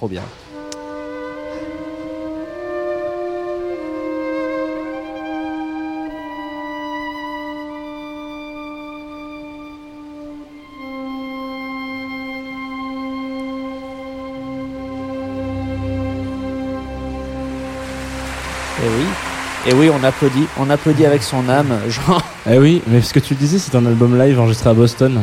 Trop 0.00 0.08
bien. 0.08 0.22
Et 18.82 18.88
oui. 18.88 19.04
Et 19.66 19.74
oui, 19.74 19.90
on 19.90 20.02
applaudit. 20.02 20.46
On 20.58 20.70
applaudit 20.70 21.04
avec 21.04 21.22
son 21.22 21.46
âme. 21.50 21.78
Genre. 21.88 22.22
Eh 22.50 22.58
oui, 22.58 22.80
mais 22.86 23.02
ce 23.02 23.12
que 23.12 23.20
tu 23.20 23.34
disais, 23.34 23.58
c'est 23.58 23.74
un 23.74 23.84
album 23.84 24.18
live 24.18 24.40
enregistré 24.40 24.70
à 24.70 24.72
Boston. 24.72 25.20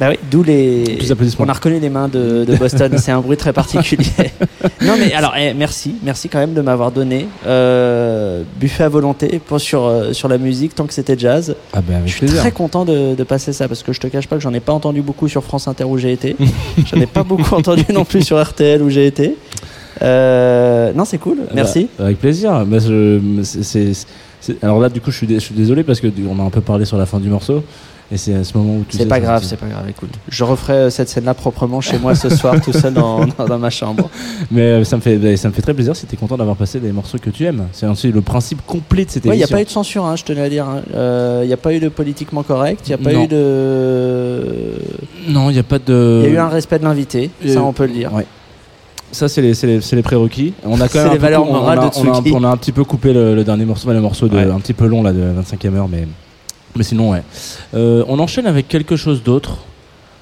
Bah 0.00 0.08
oui, 0.10 0.18
d'où 0.30 0.42
les. 0.42 0.98
On 1.38 1.48
a 1.48 1.52
reconnu 1.52 1.78
les 1.78 1.88
mains 1.88 2.08
de, 2.08 2.44
de 2.44 2.56
Boston. 2.56 2.92
c'est 2.98 3.12
un 3.12 3.20
bruit 3.20 3.36
très 3.36 3.52
particulier. 3.52 4.06
non 4.82 4.94
mais 4.98 5.12
alors, 5.12 5.34
eh, 5.38 5.54
merci, 5.54 5.94
merci 6.02 6.28
quand 6.28 6.38
même 6.40 6.52
de 6.54 6.60
m'avoir 6.62 6.90
donné 6.90 7.26
euh, 7.46 8.42
buffet 8.58 8.84
à 8.84 8.88
volonté 8.88 9.38
pour 9.44 9.60
sur 9.60 9.84
euh, 9.84 10.12
sur 10.12 10.26
la 10.28 10.38
musique 10.38 10.74
tant 10.74 10.86
que 10.86 10.92
c'était 10.94 11.16
jazz. 11.18 11.54
Ah 11.72 11.78
avec 11.78 12.02
Je 12.06 12.10
suis 12.10 12.18
plaisir. 12.20 12.40
très 12.40 12.50
content 12.50 12.84
de, 12.84 13.14
de 13.14 13.22
passer 13.24 13.52
ça 13.52 13.68
parce 13.68 13.82
que 13.84 13.92
je 13.92 14.00
te 14.00 14.06
cache 14.08 14.26
pas 14.26 14.34
que 14.36 14.42
j'en 14.42 14.52
ai 14.54 14.60
pas 14.60 14.72
entendu 14.72 15.00
beaucoup 15.00 15.28
sur 15.28 15.44
France 15.44 15.68
Inter 15.68 15.84
où 15.84 15.96
j'ai 15.96 16.12
été. 16.12 16.34
j'en 16.92 17.00
ai 17.00 17.06
pas 17.06 17.22
beaucoup 17.22 17.54
entendu 17.54 17.84
non 17.92 18.04
plus 18.04 18.22
sur 18.22 18.42
RTL 18.42 18.82
où 18.82 18.90
j'ai 18.90 19.06
été. 19.06 19.36
Euh, 20.02 20.92
non, 20.92 21.04
c'est 21.04 21.18
cool. 21.18 21.38
Merci. 21.54 21.88
Bah, 21.98 22.06
avec 22.06 22.18
plaisir. 22.18 22.64
Bah, 22.66 22.78
je- 22.80 23.20
alors 24.62 24.80
là, 24.80 24.88
du 24.88 25.00
coup, 25.00 25.10
je 25.10 25.16
suis, 25.16 25.26
dé- 25.26 25.34
je 25.36 25.40
suis 25.40 25.54
désolé 25.54 25.84
parce 25.84 26.00
que 26.00 26.08
on 26.28 26.38
a 26.40 26.42
un 26.42 26.50
peu 26.50 26.60
parlé 26.60 26.84
sur 26.84 26.98
la 26.98 27.06
fin 27.06 27.20
du 27.20 27.28
morceau. 27.28 27.62
Et 28.12 28.16
c'est 28.18 28.34
à 28.34 28.44
ce 28.44 28.56
moment 28.56 28.74
où 28.76 28.84
tu 28.88 28.98
C'est 28.98 29.06
pas 29.06 29.18
grave, 29.18 29.42
c'est 29.44 29.56
pas 29.56 29.66
grave. 29.66 29.88
Écoute, 29.88 30.10
je 30.28 30.44
referai 30.44 30.74
euh, 30.74 30.90
cette 30.90 31.08
scène-là 31.08 31.32
proprement 31.32 31.80
chez 31.80 31.98
moi 31.98 32.14
ce 32.14 32.28
soir, 32.28 32.60
tout 32.60 32.72
seul 32.72 32.92
dans, 32.92 33.24
dans, 33.38 33.46
dans 33.46 33.58
ma 33.58 33.70
chambre. 33.70 34.10
Mais 34.50 34.60
euh, 34.60 34.84
ça 34.84 34.96
me 34.96 35.00
fait, 35.00 35.16
bah, 35.16 35.34
ça 35.38 35.48
me 35.48 35.54
fait 35.54 35.62
très 35.62 35.72
plaisir 35.74 35.96
si 35.96 36.04
t'es 36.06 36.16
content 36.16 36.36
d'avoir 36.36 36.56
passé 36.56 36.80
des 36.80 36.92
morceaux 36.92 37.18
que 37.18 37.30
tu 37.30 37.44
aimes. 37.44 37.66
C'est 37.72 38.10
le 38.10 38.20
principe 38.20 38.60
complet 38.66 39.06
de 39.06 39.10
cette 39.10 39.24
Il 39.24 39.28
n'y 39.28 39.32
a 39.32 39.36
émission. 39.36 39.56
pas 39.56 39.62
eu 39.62 39.64
de 39.64 39.70
censure, 39.70 40.04
hein, 40.04 40.16
je 40.16 40.24
tenais 40.24 40.42
à 40.42 40.48
dire. 40.50 40.66
Il 41.42 41.46
n'y 41.46 41.52
a 41.52 41.56
pas 41.56 41.72
eu 41.74 41.80
de 41.80 41.88
politiquement 41.88 42.42
correct, 42.42 42.82
il 42.86 42.90
n'y 42.90 42.94
a 42.94 42.98
pas 42.98 43.12
Non. 43.12 43.24
eu 43.24 43.28
de. 43.28 44.72
Non, 45.28 45.50
il 45.50 45.54
n'y 45.54 45.58
a 45.58 45.62
pas 45.64 45.78
de. 45.78 46.20
Il 46.24 46.28
y 46.28 46.32
a 46.32 46.34
eu 46.34 46.38
un 46.38 46.48
respect 46.48 46.78
de 46.78 46.84
l'invité, 46.84 47.30
Euh, 47.44 47.54
ça 47.54 47.62
on 47.62 47.72
peut 47.72 47.86
le 47.86 47.92
dire. 47.92 48.12
Ouais. 48.12 48.26
Ça, 49.12 49.28
c'est 49.28 49.40
les, 49.42 50.02
prérequis. 50.02 50.54
On 50.64 50.80
a 50.80 50.88
quand 50.88 50.98
même 50.98 51.08
un 51.08 51.12
les 51.12 51.18
valeurs 51.18 51.48
on 51.48 51.52
morales 51.52 51.78
de 51.78 51.84
on 51.84 52.12
a, 52.12 52.18
un, 52.18 52.22
on 52.32 52.44
a 52.44 52.48
un 52.48 52.56
petit 52.56 52.72
peu 52.72 52.82
coupé 52.82 53.12
le, 53.12 53.36
le 53.36 53.44
dernier 53.44 53.64
morceau, 53.64 53.90
le 53.92 54.00
morceau 54.00 54.26
de, 54.28 54.36
Ouais. 54.36 54.42
un 54.50 54.58
petit 54.58 54.72
peu 54.72 54.86
long 54.86 55.02
là, 55.04 55.12
de 55.12 55.20
25e 55.20 55.74
heure, 55.76 55.88
mais, 55.88 56.06
mais 56.76 56.84
sinon, 56.84 57.10
ouais. 57.10 57.22
Euh, 57.74 58.04
on 58.08 58.18
enchaîne 58.18 58.46
avec 58.46 58.68
quelque 58.68 58.96
chose 58.96 59.22
d'autre. 59.22 59.58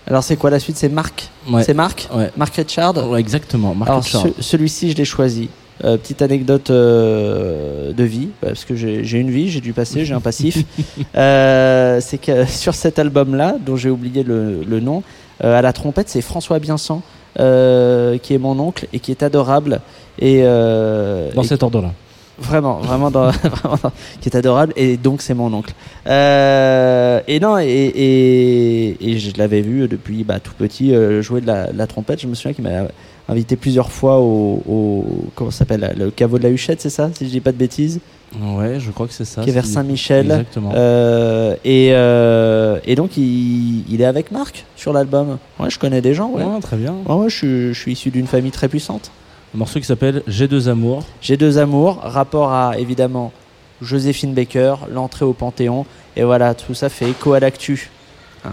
Alors 0.06 0.24
c'est 0.24 0.36
quoi 0.36 0.50
la 0.50 0.58
suite? 0.58 0.76
C'est 0.76 0.88
Marc? 0.88 1.28
Ouais. 1.50 1.62
C'est 1.62 1.74
Marc? 1.74 2.08
Ouais. 2.14 2.30
Marc 2.36 2.56
Richard? 2.56 3.08
Ouais, 3.10 3.20
exactement. 3.20 3.74
Marc 3.74 3.88
Alors 3.90 4.02
Richard. 4.02 4.22
ce- 4.36 4.42
celui-ci, 4.42 4.90
je 4.90 4.96
l'ai 4.96 5.04
choisi. 5.04 5.48
Euh, 5.84 5.96
petite 5.96 6.22
anecdote 6.22 6.70
euh, 6.70 7.92
de 7.92 8.04
vie, 8.04 8.28
parce 8.40 8.64
que 8.64 8.76
j'ai 8.76 9.04
j'ai 9.04 9.18
une 9.18 9.30
vie, 9.30 9.48
j'ai 9.50 9.60
du 9.60 9.72
passé, 9.72 10.04
j'ai 10.04 10.14
un 10.14 10.20
passif. 10.20 10.58
Euh, 11.16 12.00
c'est 12.00 12.18
que 12.18 12.44
sur 12.46 12.74
cet 12.74 12.98
album-là, 12.98 13.56
dont 13.64 13.76
j'ai 13.76 13.90
oublié 13.90 14.22
le, 14.22 14.62
le 14.64 14.80
nom, 14.80 15.02
euh, 15.44 15.58
à 15.58 15.62
la 15.62 15.72
trompette, 15.72 16.08
c'est 16.08 16.20
François 16.22 16.58
Biensan, 16.58 17.02
euh, 17.40 18.18
qui 18.18 18.34
est 18.34 18.38
mon 18.38 18.58
oncle 18.58 18.86
et 18.92 18.98
qui 19.00 19.10
est 19.10 19.22
adorable. 19.22 19.80
Et, 20.18 20.40
euh, 20.42 21.30
Dans 21.34 21.42
et 21.42 21.46
cet 21.46 21.62
ordre-là. 21.62 21.92
Vraiment, 22.38 22.78
vraiment, 22.80 23.10
dans, 23.10 23.30
vraiment 23.30 23.78
dans- 23.82 23.92
qui 24.20 24.28
est 24.28 24.36
adorable 24.36 24.72
et 24.76 24.96
donc 24.96 25.20
c'est 25.22 25.34
mon 25.34 25.52
oncle. 25.52 25.74
Euh, 26.06 27.20
et 27.28 27.40
non, 27.40 27.58
et, 27.58 27.64
et, 27.66 29.10
et 29.12 29.18
je 29.18 29.36
l'avais 29.36 29.60
vu 29.60 29.86
depuis 29.88 30.24
bah, 30.24 30.40
tout 30.40 30.54
petit 30.56 30.94
euh, 30.94 31.22
jouer 31.22 31.40
de 31.40 31.46
la, 31.46 31.86
trompette. 31.86 32.20
Je 32.20 32.26
me 32.26 32.34
souviens 32.34 32.52
qu'il 32.52 32.64
m'a 32.64 32.88
invité 33.28 33.56
plusieurs 33.56 33.90
fois 33.92 34.18
au, 34.18 34.62
au 34.68 35.04
comment 35.34 35.50
s'appelle 35.50 35.94
le 35.96 36.10
caveau 36.10 36.38
de 36.38 36.42
la 36.44 36.50
Huchette, 36.50 36.80
c'est 36.80 36.90
ça, 36.90 37.10
si 37.14 37.26
je 37.26 37.30
dis 37.30 37.40
pas 37.40 37.52
de 37.52 37.56
bêtises, 37.58 38.00
Ouais, 38.42 38.80
je 38.80 38.90
crois 38.90 39.06
que 39.06 39.12
c'est 39.12 39.26
ça. 39.26 39.42
qui 39.42 39.50
est 39.50 39.52
vers 39.52 39.66
Saint-Michel. 39.66 40.24
Exactement. 40.24 40.72
Euh, 40.74 41.54
et, 41.66 41.88
et 42.90 42.94
donc 42.94 43.18
il, 43.18 43.84
il 43.92 44.00
est 44.00 44.06
avec 44.06 44.30
Marc 44.32 44.64
sur 44.74 44.94
l'album. 44.94 45.36
Ouais, 45.60 45.68
je 45.68 45.78
connais 45.78 46.00
des 46.00 46.14
gens. 46.14 46.30
Ouais, 46.30 46.42
Ouais, 46.42 46.60
très 46.62 46.78
bien. 46.78 46.94
ouais, 47.06 47.14
ouais, 47.14 47.28
je, 47.28 47.36
suis- 47.36 47.74
je 47.74 47.78
suis 47.78 47.92
issu 47.92 48.10
d'une 48.10 48.26
famille 48.26 48.50
très 48.50 48.68
puissante. 48.68 49.10
Un 49.54 49.58
morceau 49.58 49.80
qui 49.80 49.86
s'appelle 49.86 50.22
J'ai 50.26 50.48
deux 50.48 50.70
amours. 50.70 51.04
J'ai 51.20 51.36
deux 51.36 51.58
amours, 51.58 51.98
rapport 52.02 52.52
à 52.52 52.78
évidemment 52.78 53.32
Joséphine 53.82 54.32
Baker, 54.32 54.76
l'entrée 54.90 55.26
au 55.26 55.34
Panthéon, 55.34 55.84
et 56.16 56.22
voilà, 56.22 56.54
tout 56.54 56.72
ça 56.72 56.88
fait 56.88 57.10
écho 57.10 57.34
à 57.34 57.40
l'actu. 57.40 57.90
Hein. 58.46 58.52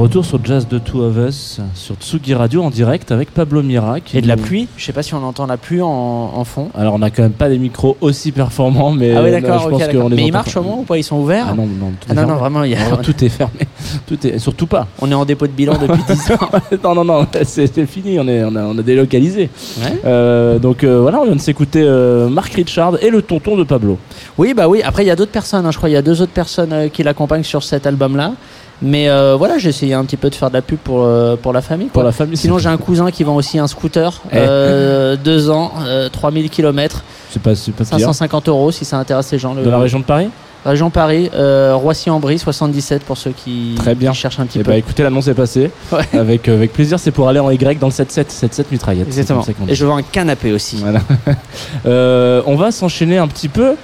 Retour 0.00 0.24
sur 0.24 0.42
Jazz 0.44 0.66
de 0.66 0.78
Two 0.78 1.02
of 1.02 1.16
Us, 1.28 1.60
sur 1.74 1.94
Tsugi 1.96 2.32
Radio 2.34 2.62
en 2.62 2.70
direct 2.70 3.12
avec 3.12 3.32
Pablo 3.34 3.62
Mira. 3.62 4.00
qui 4.00 4.16
Et 4.16 4.22
de 4.22 4.28
la 4.28 4.36
pluie. 4.36 4.66
Je 4.78 4.84
sais 4.84 4.92
pas 4.94 5.02
si 5.02 5.12
on 5.14 5.22
entend 5.22 5.46
la 5.46 5.56
pluie 5.58 5.82
en, 5.82 5.88
en 5.88 6.44
fond. 6.44 6.70
Alors 6.74 6.94
on 6.94 6.98
n'a 7.00 7.10
quand 7.10 7.22
même 7.22 7.32
pas 7.32 7.48
des 7.50 7.58
micros 7.58 7.96
aussi 8.00 8.32
performants, 8.32 8.92
mais 8.92 9.14
ah 9.14 9.22
oui, 9.22 9.30
d'accord. 9.30 9.58
je 9.60 9.64
ok, 9.66 9.70
pense 9.72 9.80
d'accord. 9.80 10.02
qu'on 10.04 10.08
les 10.08 10.16
Mais 10.16 10.26
ils 10.26 10.32
marchent 10.32 10.56
au 10.56 10.62
moins 10.62 10.76
ou 10.78 10.82
pas 10.84 10.96
Ils 10.96 11.02
sont 11.04 11.16
ouverts 11.18 11.48
Ah 11.50 11.54
non, 11.54 11.66
non, 11.66 11.90
tout 12.00 12.06
Ah 12.08 12.12
est 12.12 12.14
non, 12.14 12.26
non, 12.28 12.36
vraiment, 12.36 12.64
il 12.64 12.70
y 12.70 12.74
a- 12.76 12.96
tout 13.02 13.24
est 13.24 13.28
fermé. 13.28 13.60
Tout 14.06 14.26
est 14.26 14.38
surtout 14.38 14.66
pas. 14.66 14.86
on 15.00 15.10
est 15.10 15.14
en 15.14 15.24
dépôt 15.24 15.46
de 15.46 15.52
bilan 15.52 15.74
depuis 15.80 16.02
10 16.08 16.32
ans. 16.32 16.38
non, 16.84 16.94
non, 16.94 17.04
non, 17.04 17.26
c'est 17.44 17.86
fini. 17.86 18.18
On 18.18 18.26
est, 18.28 18.42
on 18.44 18.54
a, 18.56 18.62
on 18.62 18.78
a 18.78 18.82
délocalisé. 18.82 19.50
Ouais. 19.82 20.00
Euh, 20.04 20.58
donc 20.58 20.82
euh, 20.84 21.00
voilà, 21.00 21.20
on 21.20 21.24
vient 21.24 21.36
de 21.36 21.40
s'écouter 21.40 21.82
euh, 21.84 22.28
Mark 22.28 22.52
Richard 22.54 23.02
et 23.02 23.10
le 23.10 23.20
tonton 23.22 23.56
de 23.56 23.64
Pablo. 23.64 23.98
Oui, 24.38 24.54
bah 24.54 24.68
oui. 24.68 24.80
Après, 24.82 25.04
il 25.04 25.08
y 25.08 25.10
a 25.10 25.16
d'autres 25.16 25.30
personnes. 25.32 25.66
hein. 25.66 25.70
Je 25.72 25.76
crois 25.76 25.88
qu'il 25.88 25.94
y 25.94 25.98
a 25.98 26.02
deux 26.02 26.22
autres 26.22 26.32
personnes 26.32 26.72
euh, 26.72 26.88
qui 26.88 27.02
l'accompagnent 27.02 27.42
sur 27.44 27.62
cet 27.62 27.86
album-là. 27.86 28.32
Mais 28.82 29.08
euh, 29.10 29.36
voilà, 29.36 29.58
j'ai 29.58 29.68
essayé 29.68 29.92
un 29.94 30.04
petit 30.04 30.16
peu 30.16 30.30
de 30.30 30.34
faire 30.34 30.48
de 30.48 30.54
la 30.54 30.62
pub 30.62 30.78
pour, 30.78 31.02
euh, 31.04 31.36
pour 31.36 31.52
la 31.52 31.60
famille. 31.60 31.88
Pour 31.88 31.94
quoi. 31.94 32.04
la 32.04 32.12
famille. 32.12 32.36
Sinon, 32.36 32.58
j'ai 32.58 32.68
un 32.70 32.76
cousin 32.78 33.10
qui 33.10 33.24
vend 33.24 33.36
aussi 33.36 33.58
un 33.58 33.66
scooter. 33.66 34.20
Eh. 34.32 34.36
Euh, 34.36 35.16
deux 35.22 35.50
ans, 35.50 35.72
euh, 35.86 36.08
3000 36.08 36.48
km, 36.48 37.02
c'est 37.30 37.42
pas, 37.42 37.54
c'est 37.54 37.72
pas 37.72 37.84
pire. 37.84 37.98
550 37.98 38.48
euros 38.48 38.70
si 38.72 38.84
ça 38.84 38.96
intéresse 38.98 39.30
les 39.32 39.38
gens. 39.38 39.52
Le- 39.54 39.62
De 39.64 39.70
la 39.70 39.78
région 39.78 39.98
de 40.00 40.04
Paris? 40.04 40.30
Région 40.64 40.90
Paris, 40.90 41.30
euh, 41.34 41.74
Roissy-en-Brie, 41.74 42.38
77 42.38 43.02
pour 43.04 43.16
ceux 43.16 43.30
qui, 43.30 43.74
Très 43.78 43.94
bien. 43.94 44.10
qui 44.12 44.18
cherchent 44.18 44.38
un 44.40 44.46
petit 44.46 44.58
Eh 44.60 44.62
peu. 44.62 44.72
bah 44.72 44.76
écoutez, 44.76 45.02
l'annonce 45.02 45.28
est 45.28 45.34
passée. 45.34 45.70
Ouais. 45.92 46.04
Avec, 46.18 46.48
euh, 46.48 46.54
avec 46.56 46.72
plaisir, 46.72 46.98
c'est 47.00 47.10
pour 47.10 47.28
aller 47.28 47.40
en 47.40 47.50
Y 47.50 47.78
dans 47.78 47.86
le 47.88 47.92
7-7. 47.92 48.26
7-7 48.30 48.64
mitraillette. 48.70 49.06
Exactement. 49.06 49.44
Et 49.68 49.74
je 49.74 49.86
vends 49.86 49.96
un 49.96 50.02
canapé 50.02 50.52
aussi. 50.52 50.76
Voilà. 50.76 51.00
Euh, 51.86 52.42
on 52.46 52.56
va 52.56 52.70
s'enchaîner 52.72 53.16
un 53.16 53.26
petit 53.26 53.48
peu 53.48 53.74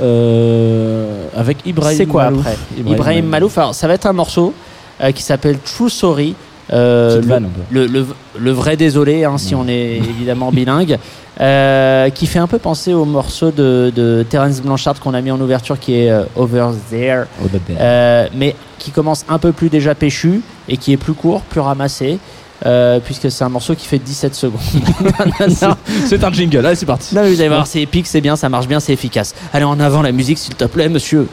euh, 0.00 1.26
avec 1.36 1.58
Ibrahim. 1.64 1.96
C'est 1.96 2.06
quoi 2.06 2.24
Malouf. 2.24 2.46
après 2.46 2.56
Ibrahim 2.92 3.26
Malouf. 3.26 3.56
Alors, 3.58 3.74
ça 3.74 3.86
va 3.88 3.94
être 3.94 4.06
un 4.06 4.12
morceau 4.12 4.52
euh, 5.00 5.12
qui 5.12 5.22
s'appelle 5.22 5.58
True 5.58 5.88
Sorry. 5.90 6.34
Euh, 6.72 7.20
le, 7.20 7.26
vanne, 7.26 7.44
un 7.46 7.48
peu. 7.48 7.60
le, 7.70 7.86
le- 7.86 8.06
le 8.38 8.50
vrai 8.52 8.76
désolé, 8.76 9.24
hein, 9.24 9.38
si 9.38 9.54
on 9.54 9.66
est 9.68 9.96
évidemment 9.96 10.52
bilingue, 10.52 10.98
euh, 11.40 12.10
qui 12.10 12.26
fait 12.26 12.38
un 12.38 12.46
peu 12.46 12.58
penser 12.58 12.92
au 12.92 13.04
morceau 13.04 13.50
de, 13.50 13.90
de 13.94 14.24
Terence 14.28 14.60
Blanchard 14.60 15.00
qu'on 15.00 15.14
a 15.14 15.20
mis 15.20 15.30
en 15.30 15.40
ouverture 15.40 15.78
qui 15.78 15.94
est 15.94 16.10
euh, 16.10 16.24
Over 16.36 16.68
There, 16.90 17.24
mais 18.34 18.54
qui 18.78 18.90
commence 18.90 19.24
un 19.28 19.38
peu 19.38 19.52
plus 19.52 19.68
déjà 19.70 19.94
péchu 19.94 20.42
et 20.68 20.76
qui 20.76 20.92
est 20.92 20.96
plus 20.98 21.14
court, 21.14 21.40
plus 21.42 21.60
ramassé. 21.60 22.18
euh, 22.66 22.98
puisque 22.98 23.30
c'est 23.30 23.44
un 23.44 23.48
morceau 23.48 23.74
qui 23.76 23.86
fait 23.86 23.98
17 24.00 24.34
secondes. 24.34 24.58
C'est 26.06 26.24
un 26.24 26.32
jingle. 26.32 26.66
Allez, 26.66 26.74
c'est 26.74 26.86
parti. 26.86 27.14
non, 27.14 27.22
mais 27.22 27.30
vous 27.30 27.40
allez 27.40 27.48
voir, 27.48 27.66
c'est 27.66 27.80
épique, 27.82 28.06
c'est 28.06 28.20
bien, 28.20 28.34
ça 28.36 28.48
marche 28.48 28.66
bien, 28.66 28.80
c'est 28.80 28.92
efficace. 28.92 29.34
Allez 29.52 29.64
en 29.64 29.78
avant 29.80 30.02
la 30.02 30.10
musique, 30.12 30.38
s'il 30.38 30.54
te 30.56 30.64
plaît, 30.64 30.88
monsieur. 30.88 31.28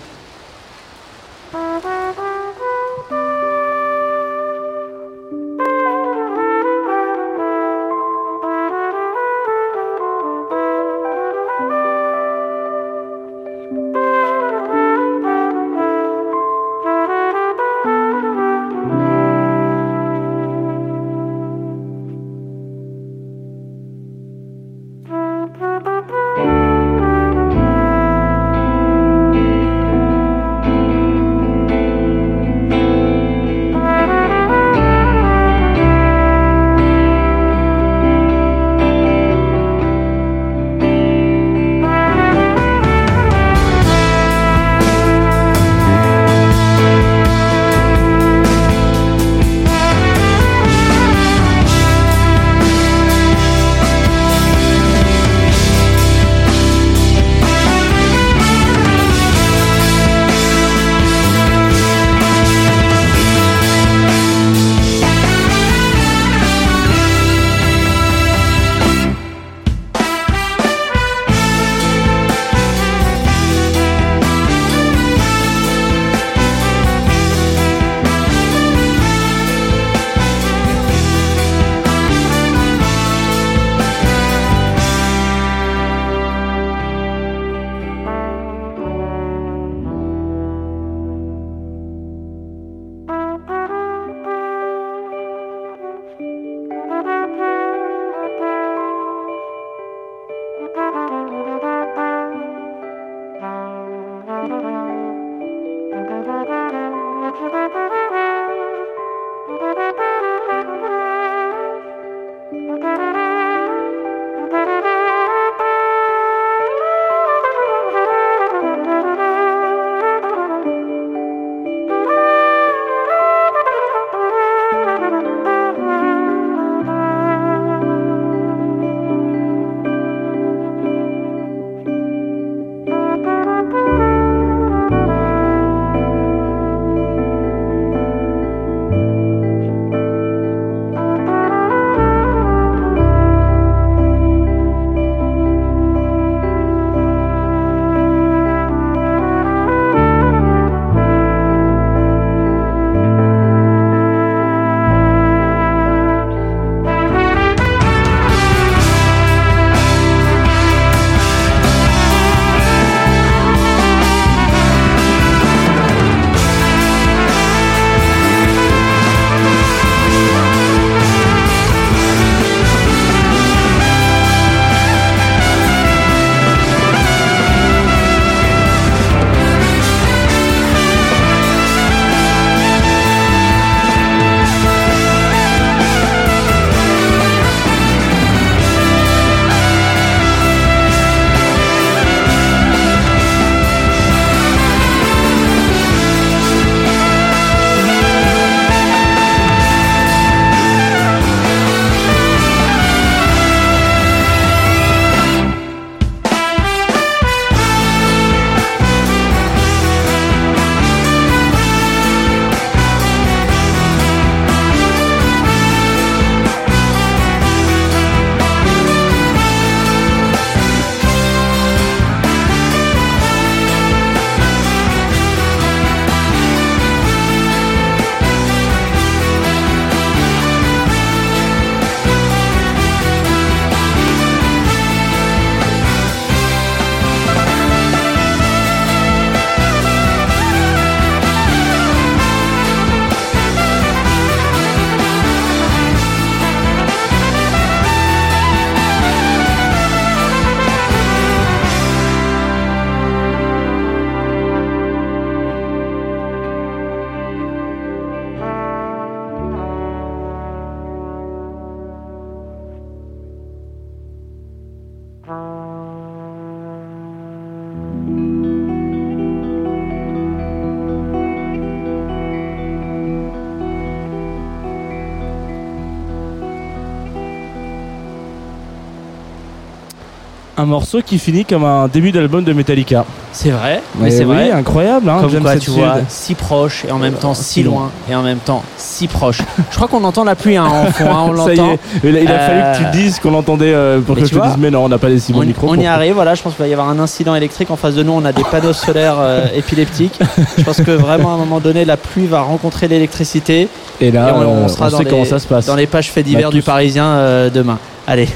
Un 280.65 280.67
morceau 280.67 281.01
qui 281.05 281.19
finit 281.19 281.45
comme 281.45 281.63
un 281.63 281.87
début 281.87 282.11
d'album 282.11 282.43
de 282.43 282.51
Metallica. 282.51 283.05
C'est 283.31 283.51
vrai, 283.51 283.83
mais 283.99 284.09
c'est 284.09 284.25
oui, 284.25 284.33
vrai. 284.35 284.51
incroyable. 284.51 285.07
Hein, 285.07 285.19
Comme 285.21 285.39
quoi, 285.43 285.57
tu 285.57 285.69
vois, 285.69 285.97
si 286.07 286.33
proche 286.33 286.85
et 286.87 286.91
en 286.91 286.97
même 286.97 287.13
temps 287.13 287.35
si 287.35 287.61
loin 287.61 287.91
et 288.09 288.15
en 288.15 288.23
même 288.23 288.39
temps 288.39 288.63
si 288.75 289.07
proche. 289.07 289.41
Je 289.69 289.75
crois 289.75 289.87
qu'on 289.87 290.03
entend 290.03 290.23
la 290.23 290.33
pluie 290.33 290.57
hein, 290.57 290.65
en 290.65 290.85
fond, 290.85 291.05
hein, 291.05 291.25
on 291.29 291.35
Ça 291.45 291.53
y 291.53 291.57
l'entend. 291.57 291.73
est, 291.73 291.79
il 292.03 292.17
a, 292.17 292.19
il 292.21 292.27
a 292.27 292.31
Euh, 292.31 292.73
fallu 292.73 292.85
que 292.85 292.91
tu 292.91 292.97
dises 292.97 293.19
qu'on 293.19 293.29
l'entendait 293.29 293.73
euh, 293.75 293.99
pour 294.01 294.15
mais 294.15 294.21
que 294.23 294.27
je 294.27 294.33
te 294.33 294.37
vois, 294.39 294.47
dise 294.47 294.55
mais 294.57 294.71
non, 294.71 294.85
on 294.85 294.89
n'a 294.89 294.97
pas 294.97 295.07
les 295.09 295.19
si 295.19 295.33
bons 295.33 295.41
On, 295.41 295.45
micros. 295.45 295.67
on 295.69 295.75
y 295.79 295.85
arrive, 295.85 296.13
voilà, 296.15 296.33
je 296.33 296.41
pense 296.41 296.53
qu'il 296.55 296.63
va 296.63 296.67
y 296.69 296.73
avoir 296.73 296.89
un 296.89 296.97
incident 296.97 297.35
électrique 297.35 297.69
en 297.69 297.75
face 297.75 297.93
de 297.93 298.01
nous, 298.01 298.13
on 298.13 298.25
a 298.25 298.33
des 298.33 298.43
panneaux 298.45 298.73
solaires 298.73 299.17
euh, 299.19 299.45
épileptiques. 299.55 300.17
Je 300.57 300.63
pense 300.63 300.77
que 300.81 300.89
vraiment 300.91 301.29
à 301.31 301.35
un 301.35 301.37
moment 301.37 301.59
donné 301.59 301.85
la 301.85 301.97
pluie 301.97 302.25
va 302.25 302.41
rencontrer 302.41 302.87
l'électricité 302.87 303.67
Et 304.01 304.09
là, 304.09 304.29
et 304.29 304.31
on, 304.31 304.41
euh, 304.41 304.45
on 304.63 304.67
sera 304.67 304.89
dans, 304.89 304.97
sait 304.97 305.03
les, 305.03 305.09
comment 305.11 305.25
ça 305.25 305.37
se 305.37 305.45
passe. 305.47 305.67
dans 305.67 305.75
les 305.75 305.85
pages 305.85 306.09
faits 306.09 306.25
divers 306.25 306.49
Bah, 306.49 306.55
du. 306.55 306.63
Parisien 306.63 307.05
euh, 307.05 307.49
demain. 307.51 307.77
Allez, 308.07 308.27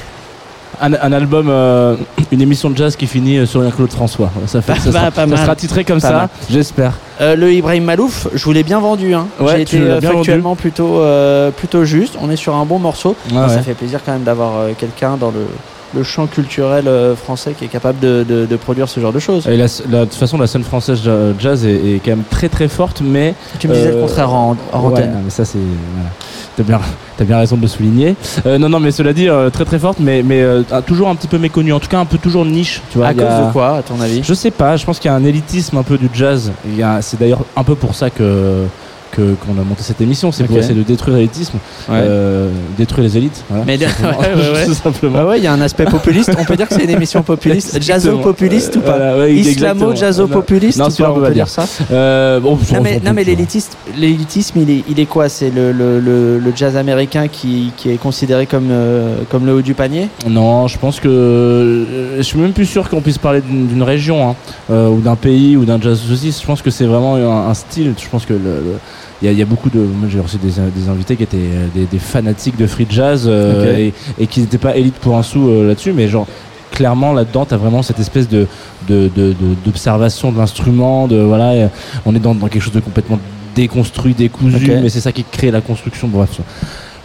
Un, 0.80 0.94
un 0.94 1.12
album, 1.12 1.48
euh, 1.50 1.94
une 2.32 2.40
émission 2.40 2.70
de 2.70 2.76
jazz 2.76 2.96
qui 2.96 3.06
finit 3.06 3.36
euh, 3.38 3.46
sur 3.46 3.60
un 3.60 3.70
Claude 3.70 3.90
François. 3.92 4.30
Ça, 4.46 4.62
fait, 4.62 4.72
Pas- 4.72 4.78
ça, 4.80 4.92
sera, 4.92 5.10
pas 5.10 5.26
ça 5.28 5.36
sera 5.36 5.54
titré 5.56 5.84
comme 5.84 6.00
Pas 6.00 6.08
ça, 6.08 6.28
j'espère. 6.50 6.94
Euh, 7.20 7.36
le 7.36 7.52
Ibrahim 7.52 7.84
Malouf, 7.84 8.28
je 8.34 8.42
vous 8.44 8.52
l'ai 8.52 8.62
bien 8.62 8.80
vendu. 8.80 9.12
Hein. 9.12 9.26
Ouais, 9.38 9.56
J'ai 9.56 9.62
été 9.62 10.00
factuellement 10.00 10.56
plutôt, 10.56 11.00
euh, 11.00 11.50
plutôt 11.50 11.84
juste. 11.84 12.14
On 12.20 12.30
est 12.30 12.36
sur 12.36 12.54
un 12.54 12.64
bon 12.64 12.78
morceau. 12.78 13.14
Ouais, 13.30 13.48
Ça 13.48 13.60
fait 13.62 13.74
plaisir 13.74 14.00
quand 14.04 14.12
même 14.12 14.22
d'avoir 14.22 14.56
euh, 14.56 14.70
quelqu'un 14.78 15.16
dans 15.18 15.30
le, 15.30 15.46
le 15.94 16.02
champ 16.02 16.26
culturel 16.26 16.86
euh, 16.86 17.16
français 17.16 17.54
qui 17.58 17.64
est 17.64 17.68
capable 17.68 17.98
de, 18.00 18.24
de- 18.28 18.46
de 18.46 18.56
produire 18.56 18.88
ce 18.88 19.00
genre 19.00 19.12
de 19.12 19.18
choses. 19.18 19.46
Et 19.48 19.56
la, 19.56 19.66
la- 19.90 20.00
de 20.00 20.04
toute 20.04 20.14
façon, 20.14 20.38
la 20.38 20.46
scène 20.46 20.62
française 20.62 21.00
ja- 21.02 21.32
jazz 21.38 21.64
est, 21.64 21.74
est 21.96 22.00
quand 22.04 22.12
même 22.12 22.22
très 22.30 22.48
très 22.48 22.68
forte, 22.68 23.00
mais 23.04 23.34
Tu 23.58 23.68
me 23.68 23.74
disais 23.74 23.88
Euh, 23.88 23.94
le 23.96 24.00
contraire 24.02 24.32
en, 24.32 24.56
en 24.72 24.80
Ouais, 24.80 24.86
antenne. 24.92 25.12
non, 25.12 25.20
mais 25.24 25.30
ça 25.30 25.44
c'est. 25.44 25.58
Voilà. 25.58 26.10
T'as 26.56 26.62
bien, 26.64 26.80
t'as 27.16 27.24
bien 27.24 27.38
raison 27.38 27.56
de 27.56 27.62
le 27.62 27.68
souligner. 27.68 28.16
Euh, 28.44 28.58
non, 28.58 28.68
non, 28.68 28.80
mais 28.80 28.90
cela 28.90 29.12
dit, 29.12 29.28
euh, 29.28 29.48
très 29.50 29.64
très 29.64 29.78
forte, 29.78 29.98
mais, 30.00 30.22
mais 30.22 30.42
euh, 30.42 30.62
toujours 30.86 31.08
un 31.08 31.14
petit 31.14 31.28
peu 31.28 31.38
méconnue. 31.38 31.72
En 31.72 31.80
tout 31.80 31.88
cas, 31.88 31.98
un 32.00 32.04
peu 32.04 32.18
toujours 32.18 32.44
niche. 32.44 32.82
Tu 32.92 32.98
vois, 32.98 33.06
à 33.08 33.14
cause 33.14 33.22
a- 33.24 33.46
de 33.46 33.52
quoi, 33.52 33.76
à 33.78 33.82
ton 33.82 34.00
avis? 34.00 34.20
Je 34.22 34.34
sais 34.34 34.50
pas. 34.50 34.76
Je 34.76 34.84
pense 34.84 34.98
qu'il 34.98 35.10
y 35.10 35.14
a 35.14 35.16
un 35.16 35.24
élitisme 35.24 35.76
un 35.78 35.82
peu 35.82 35.96
du 35.96 36.08
jazz. 36.12 36.52
A- 36.82 37.00
C'est 37.02 37.18
d'ailleurs 37.18 37.44
un 37.56 37.64
peu 37.64 37.74
pour 37.76 37.94
ça 37.94 38.10
que 38.10 38.64
que- 39.10 39.34
qu'on 39.34 39.52
a 39.60 39.64
monté 39.64 39.82
cette 39.82 40.00
émission. 40.00 40.32
C'est 40.32 40.44
pour 40.44 40.56
Ok. 40.56 40.62
essayer 40.62 40.74
de 40.78 40.82
détruire 40.82 41.16
l'élitisme, 41.16 41.58
Ouais. 41.88 41.96
euh, 42.00 42.50
détruire 42.78 43.04
les 43.04 43.16
élites. 43.16 43.44
Voilà, 43.48 43.64
Mais 43.66 43.78
tout 43.78 44.74
simplement. 44.74 45.18
ouais. 45.20 45.24
Bah 45.30 45.36
il 45.38 45.44
y 45.44 45.46
a 45.46 45.52
un 45.52 45.60
aspect 45.60 45.84
populiste. 45.84 46.30
On 46.38 46.44
peut 46.44 46.56
dire 46.56 46.68
que 46.68 46.74
c'est 46.74 46.84
une 46.84 46.90
émission 46.90 47.22
populiste, 47.22 47.74
Exactement. 47.76 48.16
jazzo-populiste 48.16 48.76
ou 48.76 48.80
pas 48.80 48.96
Voilà, 48.96 49.18
ouais, 49.18 49.36
exactement. 49.36 49.92
Islamo-jazzo-populiste 49.92 50.78
Non, 50.78 50.88
pas, 50.90 51.10
on 51.10 51.14
peut 51.14 51.22
pas 51.22 51.30
dire. 51.30 51.48
ça 51.48 51.66
Euh, 51.90 52.40
bon, 52.40 52.56
Non 52.72 52.78
on- 52.78 53.12
mais, 53.12 53.24
l'élitisme, 53.24 53.72
l'élitisme 53.96 54.60
il, 54.62 54.70
est, 54.70 54.84
il 54.88 55.00
est 55.00 55.06
quoi? 55.06 55.28
C'est 55.28 55.50
le, 55.50 55.72
le, 55.72 56.00
le, 56.00 56.38
le 56.38 56.52
jazz 56.54 56.76
américain 56.76 57.28
qui, 57.28 57.72
qui 57.76 57.90
est 57.90 57.96
considéré 57.98 58.46
comme, 58.46 58.68
euh, 58.70 59.18
comme 59.30 59.46
le 59.46 59.54
haut 59.54 59.62
du 59.62 59.74
panier? 59.74 60.08
Non, 60.28 60.66
je 60.68 60.78
pense 60.78 61.00
que 61.00 61.08
euh, 61.08 62.16
je 62.16 62.22
suis 62.22 62.38
même 62.38 62.52
plus 62.52 62.66
sûr 62.66 62.88
qu'on 62.88 63.00
puisse 63.00 63.18
parler 63.18 63.40
d'une 63.40 63.82
région 63.82 64.30
hein, 64.30 64.34
euh, 64.70 64.88
ou 64.88 65.00
d'un 65.00 65.16
pays 65.16 65.56
ou 65.56 65.64
d'un 65.64 65.80
jazz 65.80 66.00
aussi. 66.12 66.34
Je 66.38 66.46
pense 66.46 66.62
que 66.62 66.70
c'est 66.70 66.86
vraiment 66.86 67.16
un, 67.16 67.48
un 67.50 67.54
style. 67.54 67.94
Je 67.98 68.08
pense 68.08 68.24
que 68.26 68.32
le- 68.32 68.38
le- 68.38 68.78
il 69.22 69.30
y, 69.32 69.34
y 69.36 69.42
a 69.42 69.46
beaucoup 69.46 69.70
de. 69.70 69.78
Moi, 69.80 70.08
j'ai 70.10 70.20
reçu 70.20 70.36
des, 70.38 70.48
des 70.50 70.88
invités 70.88 71.16
qui 71.16 71.22
étaient 71.22 71.36
euh, 71.36 71.66
des, 71.74 71.84
des 71.86 71.98
fanatiques 71.98 72.56
de 72.56 72.66
free 72.66 72.86
jazz 72.88 73.24
euh, 73.26 73.76
et, 73.76 73.94
et 74.18 74.26
qui 74.26 74.40
n'étaient 74.40 74.58
pas 74.58 74.76
élites 74.76 74.96
pour 74.96 75.16
un 75.16 75.22
sou 75.22 75.48
euh, 75.48 75.66
là-dessus, 75.68 75.92
mais 75.92 76.08
genre 76.08 76.26
clairement 76.70 77.12
là-dedans, 77.12 77.44
tu 77.46 77.52
as 77.54 77.56
vraiment 77.56 77.82
cette 77.82 77.98
espèce 77.98 78.28
de 78.28 78.46
de- 78.88 79.10
de- 79.14 79.32
de- 79.32 79.54
d'observation 79.64 80.32
de, 80.32 80.38
l'instrument. 80.38 81.08
De 81.08 81.16
voilà, 81.20 81.50
euh, 81.50 81.68
on 82.06 82.14
est 82.14 82.20
dans, 82.20 82.34
dans 82.34 82.48
quelque 82.48 82.62
chose 82.62 82.72
de 82.72 82.80
complètement 82.80 83.18
déconstruit, 83.54 84.14
décousu, 84.14 84.56
mais 84.82 84.88
c'est 84.88 85.00
ça 85.00 85.12
qui 85.12 85.24
crée 85.24 85.50
la 85.50 85.60
construction. 85.60 86.06
Bref, 86.08 86.40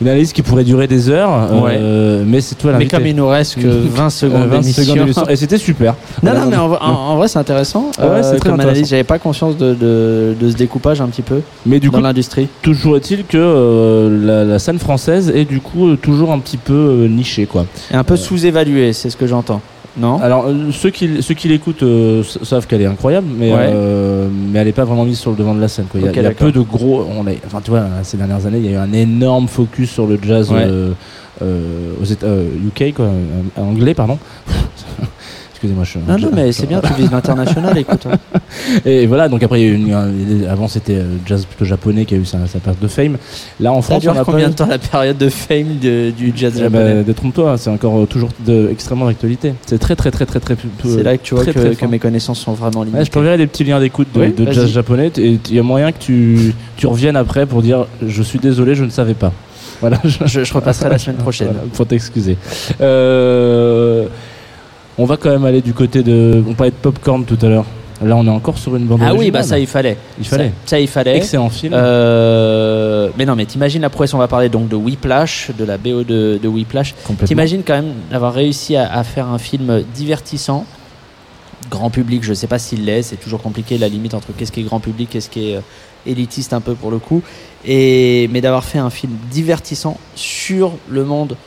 une 0.02 0.08
analyse 0.08 0.34
qui 0.34 0.42
pourrait 0.42 0.64
durer 0.64 0.88
des 0.88 1.10
heures, 1.10 1.30
euh, 1.54 2.24
mais 2.26 2.42
c'est 2.42 2.56
toi 2.56 2.72
Mais 2.72 2.80
l'invité. 2.80 2.98
comme 2.98 3.08
il 3.08 3.16
nous 3.16 3.28
reste 3.28 3.56
que 3.62 3.68
20 3.96 4.10
secondes 4.10 4.42
Euh, 4.44 4.48
20 4.48 4.60
d'émission. 4.60 4.84
secondes. 4.84 5.30
Et 5.30 5.36
c'était 5.36 5.58
super. 5.58 5.94
Non, 6.22 6.32
Voilà, 6.32 6.40
non, 6.46 6.50
mais 6.52 6.58
en, 6.58 6.68
vrai- 6.68 6.78
en- 6.82 6.86
en 6.90 7.16
vrai, 7.18 7.28
c'est 7.28 7.40
intéressant. 7.40 7.92
Ouais, 7.98 8.04
Euh, 8.06 8.22
c'est 8.24 8.30
très 8.38 8.50
comme 8.50 8.54
intéressant. 8.56 8.70
analyse, 8.72 8.90
j'avais 8.90 9.04
pas 9.06 9.20
conscience 9.20 9.58
de, 9.58 9.74
de, 9.74 10.36
de 10.40 10.50
ce 10.50 10.56
découpage 10.56 11.00
un 11.02 11.08
petit 11.08 11.22
peu 11.22 11.42
Mais 11.66 11.80
du 11.80 11.90
dans 11.90 12.02
l'industrie. 12.02 12.48
toujours 12.62 12.98
est-il 12.98 13.24
que 13.26 13.38
euh, 13.38 14.26
la, 14.26 14.44
la 14.44 14.60
scène 14.60 14.80
française 14.80 15.32
est 15.34 15.46
du 15.46 15.62
coup 15.62 15.88
euh, 15.88 15.96
toujours 15.96 16.32
un 16.34 16.40
petit 16.40 16.58
peu 16.58 16.74
euh, 16.74 17.08
nichée, 17.08 17.46
quoi. 17.46 17.66
Et 17.92 17.96
un 17.96 18.04
peu 18.04 18.18
sous-évalué, 18.18 18.92
c'est 18.94 19.10
ce 19.10 19.16
que 19.18 19.28
j'entends. 19.28 19.62
Non 19.98 20.20
Alors, 20.22 20.46
euh, 20.48 20.72
ceux 20.72 20.90
qui, 20.90 21.22
ceux 21.24 21.34
qui 21.36 21.48
l'écoutent 21.48 21.84
euh, 21.84 22.22
savent 22.44 22.68
qu'elle 22.68 22.82
est 22.82 22.86
incroyable, 22.86 23.28
mais, 23.38 23.52
Ouais. 23.54 23.70
euh, 23.74 24.28
mais 24.52 24.60
elle 24.60 24.68
n'est 24.68 24.74
pas 24.74 24.84
vraiment 24.84 25.06
mise 25.06 25.18
sur 25.20 25.32
le 25.32 25.38
devant 25.38 25.56
de 25.56 25.62
la 25.62 25.68
scène. 25.70 25.86
Quoi. 25.90 26.02
Il 26.02 26.04
y 26.04 26.08
a, 26.08 26.10
Ok, 26.12 26.16
il 26.18 26.24
y 26.24 26.26
a 26.26 26.30
d'accord. 26.30 26.48
peu 26.48 26.52
de 26.52 26.60
gros. 26.60 27.06
On 27.18 27.26
est, 27.28 27.40
enfin, 27.46 27.62
tu 27.64 27.70
vois, 27.72 27.86
ces 28.04 28.18
dernières 28.18 28.46
années, 28.46 28.58
il 28.60 28.66
y 28.66 28.70
a 28.70 28.72
eu 28.72 28.76
un 28.76 28.92
énorme 28.92 29.48
focus 29.48 29.90
sur 29.92 30.06
le 30.06 30.20
jazz 30.22 30.52
Ouais. 30.52 30.64
euh, 30.66 30.92
euh, 31.42 31.92
aux 32.02 32.06
États, 32.06 32.28
euh, 32.28 32.48
UK, 32.68 32.94
quoi, 32.94 33.06
euh, 33.06 33.62
anglais, 33.62 33.94
pardon. 33.94 34.18
Excusez-moi, 35.66 35.84
je 35.84 35.90
suis. 35.90 36.00
Non, 36.08 36.18
non, 36.18 36.30
mais 36.36 36.52
c'est 36.52 36.68
bien, 36.68 36.80
tu 36.82 36.94
vises 37.02 37.12
l'international, 37.12 37.78
écoute. 37.78 38.06
hein. 38.12 38.18
Et 38.86 39.06
voilà, 39.08 39.28
donc 39.30 39.42
après, 39.44 39.62
il 39.62 39.66
y 39.66 39.70
a 39.70 39.72
eu 39.72 39.76
une- 39.76 39.94
un- 39.94 40.50
avant 40.50 40.68
c'était 40.68 40.96
euh, 40.96 41.04
jazz 41.26 41.46
plutôt 41.46 41.66
japonais 41.66 42.06
qui 42.06 42.14
a 42.14 42.18
eu 42.18 42.26
sa, 42.26 42.38
sa 42.48 42.60
période 42.60 42.80
de 42.82 42.88
fame. 42.88 43.18
Là 43.60 43.72
en 43.74 43.82
Ça 43.82 43.88
France, 43.88 43.98
on 44.08 44.12
dure 44.12 44.22
a 44.22 44.24
combien 44.26 44.46
pas 44.46 44.50
de 44.52 44.56
temps 44.56 44.68
la 44.68 44.78
période 44.78 45.18
de 45.18 45.30
fame 45.30 45.78
de- 45.82 46.12
du 46.12 46.32
jazz 46.36 46.54
Eh 46.58 46.60
japonais 46.62 46.94
ben, 46.96 47.04
Détrompe-toi, 47.04 47.52
hein, 47.54 47.58
c'est 47.58 47.70
encore 47.70 47.98
euh, 48.00 48.06
toujours 48.06 48.30
de, 48.46 48.70
extrêmement 48.72 49.06
d'actualité. 49.08 49.54
C'est 49.66 49.80
très 49.80 49.96
très 49.96 50.12
très 50.12 50.26
très 50.26 50.40
très. 50.40 50.56
C'est 50.84 51.04
là 51.04 51.18
que 51.18 51.24
tu 51.24 51.34
vois 51.36 51.44
très, 51.44 51.54
que, 51.54 51.60
très 51.60 51.70
que 51.72 51.76
fort. 51.76 51.90
mes 51.90 52.00
connaissances 52.00 52.40
sont 52.40 52.54
vraiment 52.54 52.84
limitées. 52.84 53.00
Ouais, 53.00 53.06
je 53.06 53.12
t'enverrai 53.12 53.38
des 53.38 53.48
petits 53.48 53.64
liens 53.64 53.80
d'écoute 53.80 54.08
de, 54.14 54.20
Oui, 54.22 54.34
de 54.34 54.52
jazz 54.52 54.70
japonais 54.70 55.12
et 55.18 55.40
il 55.50 55.56
y 55.56 55.60
a 55.60 55.64
moyen 55.64 55.92
que 55.92 56.00
tu, 56.00 56.54
tu 56.78 56.88
reviennes 56.88 57.16
après 57.18 57.46
pour 57.46 57.62
dire 57.62 57.88
je 58.06 58.22
suis 58.24 58.40
désolé, 58.40 58.76
je 58.76 58.84
ne 58.86 58.90
savais 58.90 59.16
pas. 59.16 59.32
Voilà, 59.82 59.98
je- 60.06 60.26
je, 60.26 60.44
je 60.46 60.54
repasserai 60.54 60.90
la 60.90 60.98
semaine 60.98 61.18
prochaine. 61.22 61.48
Voilà, 61.52 61.68
pour 61.74 61.86
t'excuser. 61.86 62.38
Euh, 62.80 63.55
on 64.98 65.06
va 65.06 65.18
quand 65.18 65.30
même 65.30 65.46
aller 65.46 65.62
du 65.62 65.74
côté 65.74 66.04
de. 66.04 66.44
On 66.48 66.54
parlait 66.54 66.72
de 66.72 66.78
popcorn 66.78 67.26
tout 67.26 67.38
à 67.42 67.50
l'heure. 67.50 67.66
Là, 68.04 68.18
on 68.18 68.26
est 68.26 68.30
encore 68.30 68.58
sur 68.58 68.76
une 68.76 68.86
bande 68.86 69.00
Ah 69.04 69.14
oui, 69.16 69.32
bah 69.32 69.42
ça 69.42 69.58
il 69.58 69.68
fallait. 69.68 69.98
Il 70.20 70.26
fallait. 70.26 70.50
Ça, 70.66 70.72
ça, 70.72 70.80
il 70.80 70.88
fallait. 70.88 71.16
Excellent 71.16 71.50
film. 71.50 71.74
Euh, 71.74 73.10
mais 73.18 73.26
non, 73.26 73.36
mais 73.36 73.46
t'imagines 73.46 73.82
la 73.82 73.90
prouesse, 73.90 74.14
on 74.14 74.18
va 74.18 74.28
parler 74.28 74.50
donc 74.50 74.68
de 74.68 74.76
Whiplash, 74.76 75.52
de 75.58 75.64
la 75.64 75.78
BO 75.78 76.04
de, 76.04 76.38
de 76.42 76.48
Whiplash. 76.48 76.94
Complètement. 77.04 77.28
T'imagines 77.28 77.64
quand 77.66 77.76
même 77.76 77.94
d'avoir 78.12 78.34
réussi 78.34 78.76
à, 78.76 78.92
à 78.92 79.04
faire 79.06 79.28
un 79.28 79.38
film 79.38 79.82
divertissant, 79.94 80.66
grand 81.70 81.90
public, 81.90 82.24
je 82.24 82.34
sais 82.34 82.48
pas 82.48 82.60
s'il 82.60 82.86
l'est, 82.86 83.02
c'est 83.02 83.16
toujours 83.16 83.42
compliqué 83.42 83.78
la 83.78 83.88
limite 83.88 84.14
entre 84.14 84.28
qu'est-ce 84.38 84.52
qui 84.52 84.60
est 84.60 84.64
grand 84.64 84.82
public, 84.82 85.10
qu'est-ce 85.12 85.30
qui 85.30 85.52
est 85.52 85.56
euh, 85.56 85.62
élitiste 86.06 86.54
un 86.54 86.62
peu 86.62 86.74
pour 86.74 86.92
le 86.92 87.00
coup, 87.00 87.22
et, 87.66 88.30
mais 88.32 88.42
d'avoir 88.42 88.64
fait 88.64 88.78
un 88.78 88.90
film 88.90 89.14
divertissant 89.32 89.98
sur 90.16 90.74
le 90.90 91.04
monde 91.06 91.38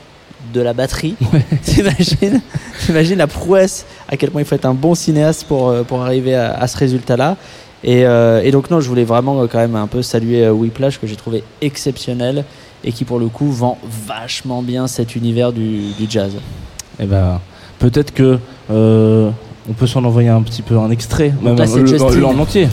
de 0.55 0.61
la 0.61 0.73
batterie. 0.73 1.15
T'imagines, 1.65 2.41
t'imagines 2.85 3.19
la 3.19 3.27
prouesse, 3.27 3.85
à 4.09 4.17
quel 4.17 4.31
point 4.31 4.41
il 4.43 4.45
faut 4.45 4.55
être 4.55 4.65
un 4.67 4.75
bon 4.75 4.95
cinéaste 4.95 5.45
pour, 5.45 5.69
euh, 5.69 5.83
pour 5.83 6.03
arriver 6.03 6.35
à, 6.35 6.53
à 6.55 6.67
ce 6.67 6.77
résultat-là. 6.79 7.37
Et, 7.85 8.05
euh, 8.07 8.41
et 8.43 8.51
donc 8.51 8.71
non, 8.71 8.81
je 8.81 8.89
voulais 8.89 9.05
vraiment 9.05 9.41
euh, 9.43 9.47
quand 9.47 9.59
même 9.59 9.77
un 9.77 9.87
peu 9.87 10.03
saluer 10.03 10.49
Whiplash 10.49 10.99
que 10.99 11.07
j'ai 11.07 11.17
trouvé 11.17 11.45
exceptionnel 11.61 12.45
et 12.85 12.93
qui 12.93 13.05
pour 13.05 13.19
le 13.19 13.29
coup 13.29 13.51
vend 13.53 13.79
vachement 14.07 14.63
bien 14.63 14.87
cet 14.87 15.15
univers 15.17 15.53
du, 15.53 15.93
du 15.99 16.07
jazz. 16.09 16.33
Eh 17.01 17.07
ben, 17.07 17.41
peut-être 17.79 18.13
que 18.13 18.39
euh, 18.71 19.31
on 19.69 19.73
peut 19.75 19.87
s'en 19.87 20.03
envoyer 20.05 20.29
un 20.29 20.43
petit 20.43 20.63
peu 20.63 20.79
un 20.79 20.91
extrait, 20.91 21.33
même 21.43 21.57
là, 21.57 21.67
c'est 21.67 21.81
le- 21.81 21.87
le- 22.21 22.27
en 22.27 22.39
entier. 22.39 22.69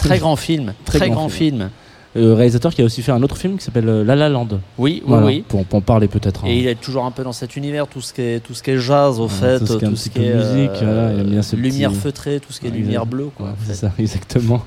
Très 0.00 0.18
grand 0.18 0.36
film. 0.36 0.72
Très 0.84 1.10
grand 1.10 1.28
film. 1.28 1.70
Euh, 2.16 2.34
réalisateur 2.34 2.74
qui 2.74 2.82
a 2.82 2.84
aussi 2.84 3.02
fait 3.02 3.12
un 3.12 3.22
autre 3.22 3.36
film 3.36 3.56
qui 3.56 3.64
s'appelle 3.64 3.88
euh, 3.88 4.04
La 4.04 4.16
La 4.16 4.28
Land. 4.28 4.48
Oui, 4.50 4.58
oui, 4.78 5.02
Voilà, 5.06 5.26
oui. 5.26 5.44
Pour, 5.46 5.64
pour 5.64 5.78
en 5.78 5.80
parler 5.80 6.08
peut-être. 6.08 6.44
hein. 6.44 6.48
Et 6.48 6.58
il 6.58 6.66
est 6.68 6.74
toujours 6.80 7.04
un 7.04 7.10
peu 7.10 7.22
dans 7.22 7.32
cet 7.32 7.56
univers, 7.56 7.86
tout 7.86 8.00
ce 8.00 8.12
qui 8.12 8.22
est, 8.22 8.40
tout 8.40 8.54
ce 8.54 8.62
qui 8.62 8.70
est 8.72 8.78
jazz, 8.78 9.20
au 9.20 9.28
fait, 9.28 9.58
tout 9.60 9.96
ce 9.96 10.08
qui 10.08 10.18
est 10.24 10.34
musique, 10.34 10.70
voilà, 10.82 11.12
il 11.12 11.20
aime 11.20 11.26
bien 11.28 11.42
ce 11.42 11.56
lumière 11.56 11.90
petit- 11.90 12.00
feutrée, 12.00 12.40
tout 12.40 12.52
ce 12.52 12.60
qui 12.60 12.66
est 12.66 12.70
Ouais, 12.70 12.76
lumière 12.76 13.06
bleue, 13.06 13.28
quoi. 13.36 13.46
Ouais, 13.46 13.52
en 13.52 13.56
c'est 13.66 13.74
ça, 13.74 13.92
exactement. 13.98 14.62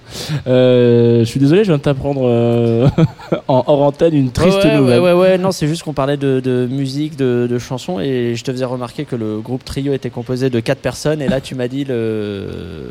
Euh, 0.47 1.19
je 1.19 1.23
suis 1.25 1.39
désolé, 1.39 1.63
je 1.63 1.69
viens 1.69 1.77
de 1.77 1.81
t'apprendre 1.83 2.21
euh, 2.25 2.87
en 3.47 3.63
hors 3.67 3.81
antenne 3.81 4.13
une 4.15 4.31
triste 4.31 4.63
ouais, 4.63 4.77
nouvelle. 4.77 4.99
Ouais, 5.01 5.11
ouais, 5.13 5.19
ouais, 5.19 5.37
non, 5.37 5.51
c'est 5.51 5.67
juste 5.67 5.83
qu'on 5.83 5.93
parlait 5.93 6.17
de, 6.17 6.39
de 6.39 6.67
musique, 6.69 7.15
de, 7.15 7.47
de 7.49 7.59
chansons, 7.59 7.99
et 7.99 8.33
je 8.35 8.43
te 8.43 8.51
faisais 8.51 8.65
remarquer 8.65 9.05
que 9.05 9.15
le 9.15 9.39
groupe 9.39 9.63
Trio 9.63 9.93
était 9.93 10.09
composé 10.09 10.49
de 10.49 10.59
quatre 10.59 10.79
personnes, 10.79 11.21
et 11.21 11.27
là 11.27 11.41
tu 11.41 11.55
m'as 11.55 11.67
dit 11.67 11.83
le, 11.85 12.47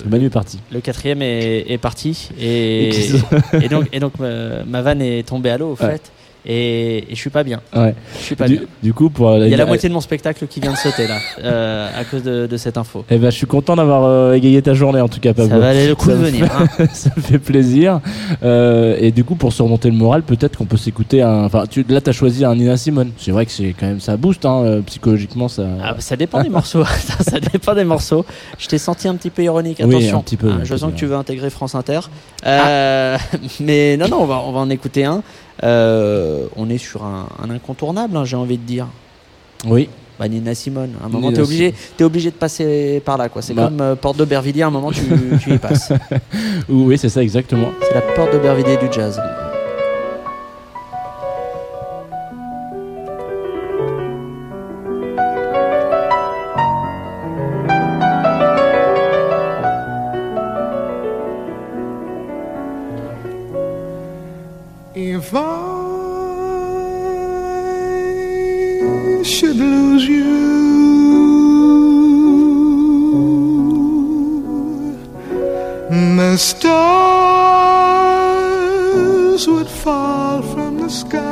Manu 0.08 0.26
est 0.26 0.30
parti. 0.30 0.58
le 0.70 0.80
quatrième 0.80 1.22
est, 1.22 1.64
est 1.70 1.78
parti, 1.78 2.30
Et 2.40 2.88
et, 2.88 2.90
qui- 2.90 3.22
et 3.62 3.68
donc, 3.68 3.88
et 3.92 4.00
donc 4.00 4.12
ma, 4.66 4.82
vanne 4.82 5.02
est 5.02 5.28
tombée 5.28 5.50
à 5.50 5.58
l'eau, 5.58 5.72
au 5.72 5.76
fait, 5.76 6.10
et, 6.46 6.98
et 7.10 7.14
je 7.14 7.16
suis 7.20 7.30
pas 7.30 7.44
bien. 7.44 7.60
Ouais. 7.74 7.94
Je 8.18 8.24
suis 8.24 8.36
pas 8.36 8.48
Du, 8.48 8.56
bien. 8.58 8.66
du 8.82 8.92
coup, 8.94 9.10
pour 9.10 9.36
Il 9.36 9.48
y 9.48 9.54
a 9.54 9.56
la 9.56 9.66
moitié 9.66 9.88
de 9.88 9.94
mon 9.94 10.00
spectacle 10.00 10.46
qui 10.46 10.60
vient 10.60 10.72
de 10.72 10.76
sauter 10.76 11.06
là, 11.06 11.18
euh, 11.44 11.88
à 11.98 12.04
cause 12.04 12.22
de, 12.22 12.46
de 12.46 12.56
cette 12.56 12.76
info. 12.76 13.04
Eh 13.10 13.18
ben, 13.18 13.30
je 13.30 13.36
suis 13.36 13.46
content 13.46 13.76
d'avoir 13.76 14.04
euh, 14.04 14.32
égayé 14.34 14.60
ta 14.62 14.74
journée 14.74 15.00
en 15.00 15.08
tout 15.08 15.20
cas, 15.20 15.32
Pablo. 15.34 15.50
Ça 15.50 15.58
va 15.58 15.68
aller 15.68 15.86
le 15.86 15.94
coup 15.94 16.06
Ça 16.06 16.12
de 16.12 16.16
venir. 16.16 16.44
hein. 16.78 16.86
ça 16.92 17.10
me 17.16 17.22
fait 17.22 17.38
plaisir. 17.38 18.00
Euh, 18.42 18.96
et 19.00 19.10
du 19.12 19.24
coup, 19.24 19.34
pour 19.36 19.52
surmonter 19.52 19.88
le 19.90 19.96
moral, 19.96 20.22
peut-être 20.22 20.56
qu'on 20.58 20.66
peut 20.66 20.76
s'écouter 20.76 21.22
un. 21.22 21.44
Enfin, 21.44 21.64
tu, 21.70 21.84
là, 21.88 22.00
t'as 22.00 22.12
choisi 22.12 22.44
un 22.44 22.54
Nina 22.54 22.76
Simone. 22.76 23.10
C'est 23.18 23.30
vrai 23.30 23.46
que 23.46 23.52
c'est 23.52 23.74
quand 23.78 23.86
même 23.86 24.00
ça 24.00 24.16
booste, 24.16 24.44
hein, 24.44 24.62
euh, 24.64 24.80
psychologiquement, 24.82 25.48
ça. 25.48 25.62
Ah, 25.82 25.92
bah, 25.92 26.00
ça 26.00 26.16
dépend 26.16 26.42
des 26.42 26.48
morceaux. 26.48 26.84
ça, 26.84 27.22
ça 27.22 27.40
dépend 27.40 27.74
des 27.74 27.84
morceaux. 27.84 28.24
Je 28.58 28.66
t'ai 28.68 28.78
senti 28.78 29.08
un 29.08 29.14
petit 29.14 29.30
peu 29.30 29.42
ironique. 29.42 29.78
Oui, 29.84 29.94
Attention. 29.96 30.18
un 30.18 30.22
petit 30.22 30.36
peu, 30.36 30.48
un 30.50 30.64
je 30.64 30.76
sens 30.76 30.92
que 30.92 30.96
tu 30.98 31.06
veux 31.06 31.16
intégrer 31.16 31.50
France 31.50 31.74
Inter. 31.74 32.00
Euh, 32.46 33.16
Mais 33.60 33.96
non, 33.96 34.08
non, 34.08 34.18
on 34.22 34.26
va, 34.26 34.42
on 34.46 34.52
va 34.52 34.60
en 34.60 34.70
écouter 34.70 35.04
un. 35.04 35.22
Euh, 35.64 36.46
on 36.56 36.68
est 36.70 36.78
sur 36.78 37.04
un, 37.04 37.28
un 37.42 37.50
incontournable, 37.50 38.16
hein, 38.16 38.24
j'ai 38.24 38.36
envie 38.36 38.58
de 38.58 38.64
dire. 38.64 38.86
Oui. 39.64 39.88
Bah, 40.18 40.28
Nina 40.28 40.54
Simone. 40.54 40.90
À 41.02 41.06
un 41.06 41.08
moment, 41.08 41.28
Nina 41.30 41.36
t'es 41.36 41.42
obligé, 41.42 41.74
t'es 41.96 42.04
obligé 42.04 42.30
de 42.30 42.36
passer 42.36 43.00
par 43.04 43.16
là. 43.16 43.28
C'est 43.40 43.54
Bah. 43.54 43.64
comme 43.64 43.80
euh, 43.80 43.94
Porte 43.94 44.16
d'Aubervilliers. 44.16 44.62
À 44.62 44.66
un 44.66 44.70
moment, 44.70 44.90
tu, 44.92 45.02
tu 45.42 45.54
y 45.54 45.58
passes. 45.58 45.92
Oui, 46.68 46.98
c'est 46.98 47.08
ça, 47.08 47.22
exactement. 47.22 47.68
C'est 47.82 47.94
la 47.94 48.02
Porte 48.02 48.32
d'Aubervilliers 48.32 48.76
du 48.76 48.92
jazz. 48.92 49.20
Lose 69.92 70.08
you, 70.08 70.24
the 76.16 76.36
stars 76.36 76.72
would 79.48 79.68
fall 79.68 80.40
from 80.42 80.78
the 80.78 80.88
skies. 80.88 81.26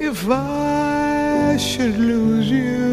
If 0.00 0.28
I 0.28 1.56
should 1.58 1.96
lose 1.98 2.50
you, 2.50 2.85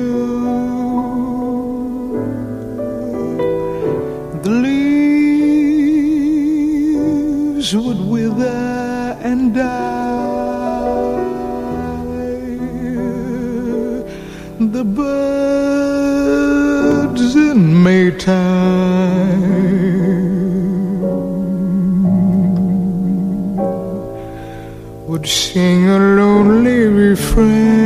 sing 25.53 25.87
a 25.87 25.99
lonely 26.17 26.87
refrain 26.87 27.82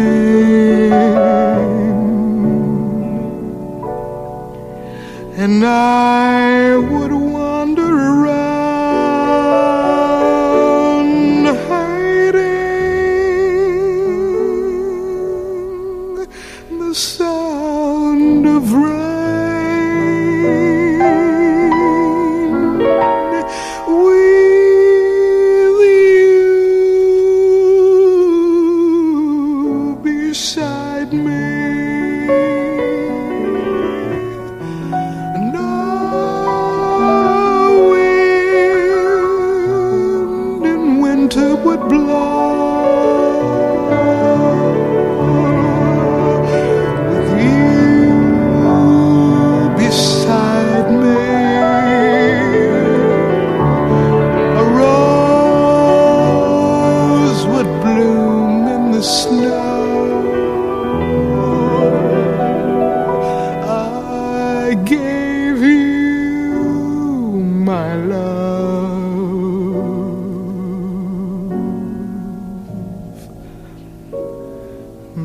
my 67.68 67.96
love, 67.96 69.28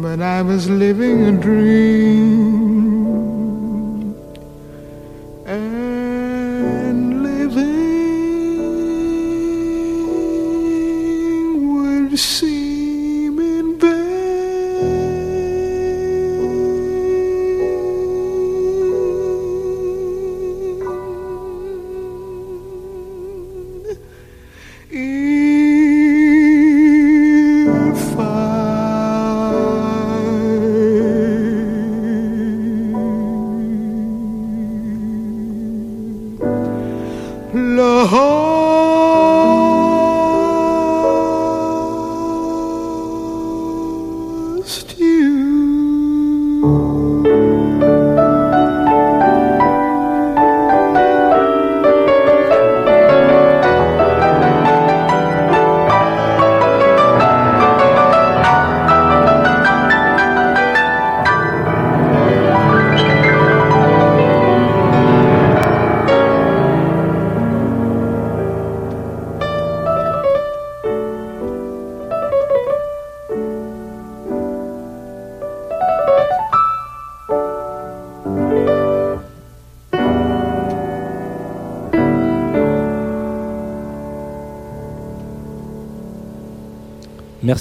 but 0.03 0.20
I 0.20 0.43
was 0.43 0.68
living 0.68 1.22
a 1.22 1.32
dream, 1.40 2.62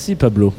Merci 0.02 0.16
Pablo. 0.16 0.52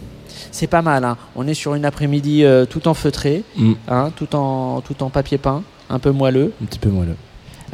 C'est 0.53 0.69
pas 0.69 0.83
mal. 0.83 1.03
hein. 1.05 1.17
On 1.35 1.49
est 1.49 1.55
sur 1.55 1.75
une 1.75 1.85
après-midi 1.85 2.45
euh, 2.45 2.65
tout 2.65 2.87
en 2.87 2.95
feutré, 2.95 3.43
Mm. 3.57 3.73
hein, 3.89 4.11
tout, 4.15 4.37
en, 4.37 4.81
tout 4.83 5.03
en 5.03 5.11
papier 5.11 5.37
peint, 5.37 5.65
un 5.91 5.99
peu 5.99 6.13
moelleux. 6.13 6.53
Un 6.63 6.67
petit 6.67 6.79
peu 6.79 6.91
moelleux. 6.91 7.17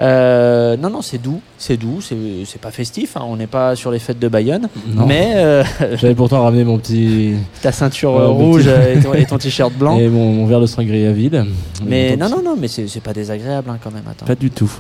Euh, 0.01 0.79
non, 0.79 0.89
non, 0.89 1.03
c'est 1.03 1.19
doux, 1.19 1.43
c'est 1.59 1.77
doux, 1.77 2.01
c'est 2.01 2.61
pas 2.61 2.71
festif, 2.71 3.19
hein, 3.19 3.23
on 3.29 3.37
n'est 3.37 3.47
pas 3.49 3.77
sur 3.77 3.91
les 3.91 3.99
fêtes 3.99 4.19
de 4.21 4.29
Bayonne, 4.29 4.69
Non. 4.95 5.05
mais 5.07 5.33
euh, 5.37 5.63
J'avais 5.97 6.15
pourtant 6.15 6.43
ramené 6.43 6.65
mon 6.65 6.79
petit 6.79 7.35
ta 7.61 7.71
ceinture 7.73 8.17
euh, 8.17 8.29
rouge 8.29 8.65
petit- 8.65 8.99
et 8.99 9.03
ton, 9.03 9.13
et 9.15 9.27
ton 9.27 9.37
t-shirt 9.39 9.73
blanc. 9.75 9.99
et 9.99 10.09
mon, 10.09 10.33
mon 10.33 10.47
verre 10.47 10.61
de 10.61 10.67
sangria 10.67 11.13
vide. 11.13 11.45
Mais 11.85 12.17
non, 12.17 12.29
non, 12.29 12.43
non, 12.43 12.57
mais 12.59 12.69
c'est 12.69 13.01
pas 13.01 13.13
désagréable 13.13 13.71
hein, 13.71 13.79
quand 13.83 13.91
même. 13.91 14.05
Attends. 14.11 14.27
Pas 14.27 14.35
du 14.35 14.51
tout. 14.51 14.71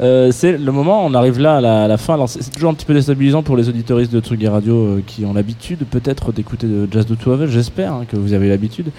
Euh, 0.00 0.30
c'est 0.32 0.56
le 0.56 0.72
moment, 0.72 1.04
on 1.04 1.14
arrive 1.14 1.38
là 1.38 1.56
à 1.56 1.60
la, 1.60 1.84
à 1.84 1.88
la 1.88 1.96
fin. 1.96 2.14
Alors 2.14 2.28
c'est 2.28 2.50
toujours 2.50 2.70
un 2.70 2.74
petit 2.74 2.86
peu 2.86 2.94
déstabilisant 2.94 3.42
pour 3.42 3.56
les 3.56 3.68
auditoristes 3.68 4.12
de 4.12 4.20
Tsugi 4.20 4.48
Radio 4.48 4.74
euh, 4.74 5.02
qui 5.06 5.24
ont 5.24 5.32
l'habitude 5.32 5.84
peut-être 5.90 6.32
d'écouter 6.32 6.66
de 6.66 6.88
Jazz 6.90 7.06
de 7.06 7.14
Two 7.14 7.32
Havel, 7.32 7.50
j'espère 7.50 7.92
hein, 7.92 8.04
que 8.08 8.16
vous 8.16 8.32
avez 8.32 8.48
l'habitude. 8.48 8.90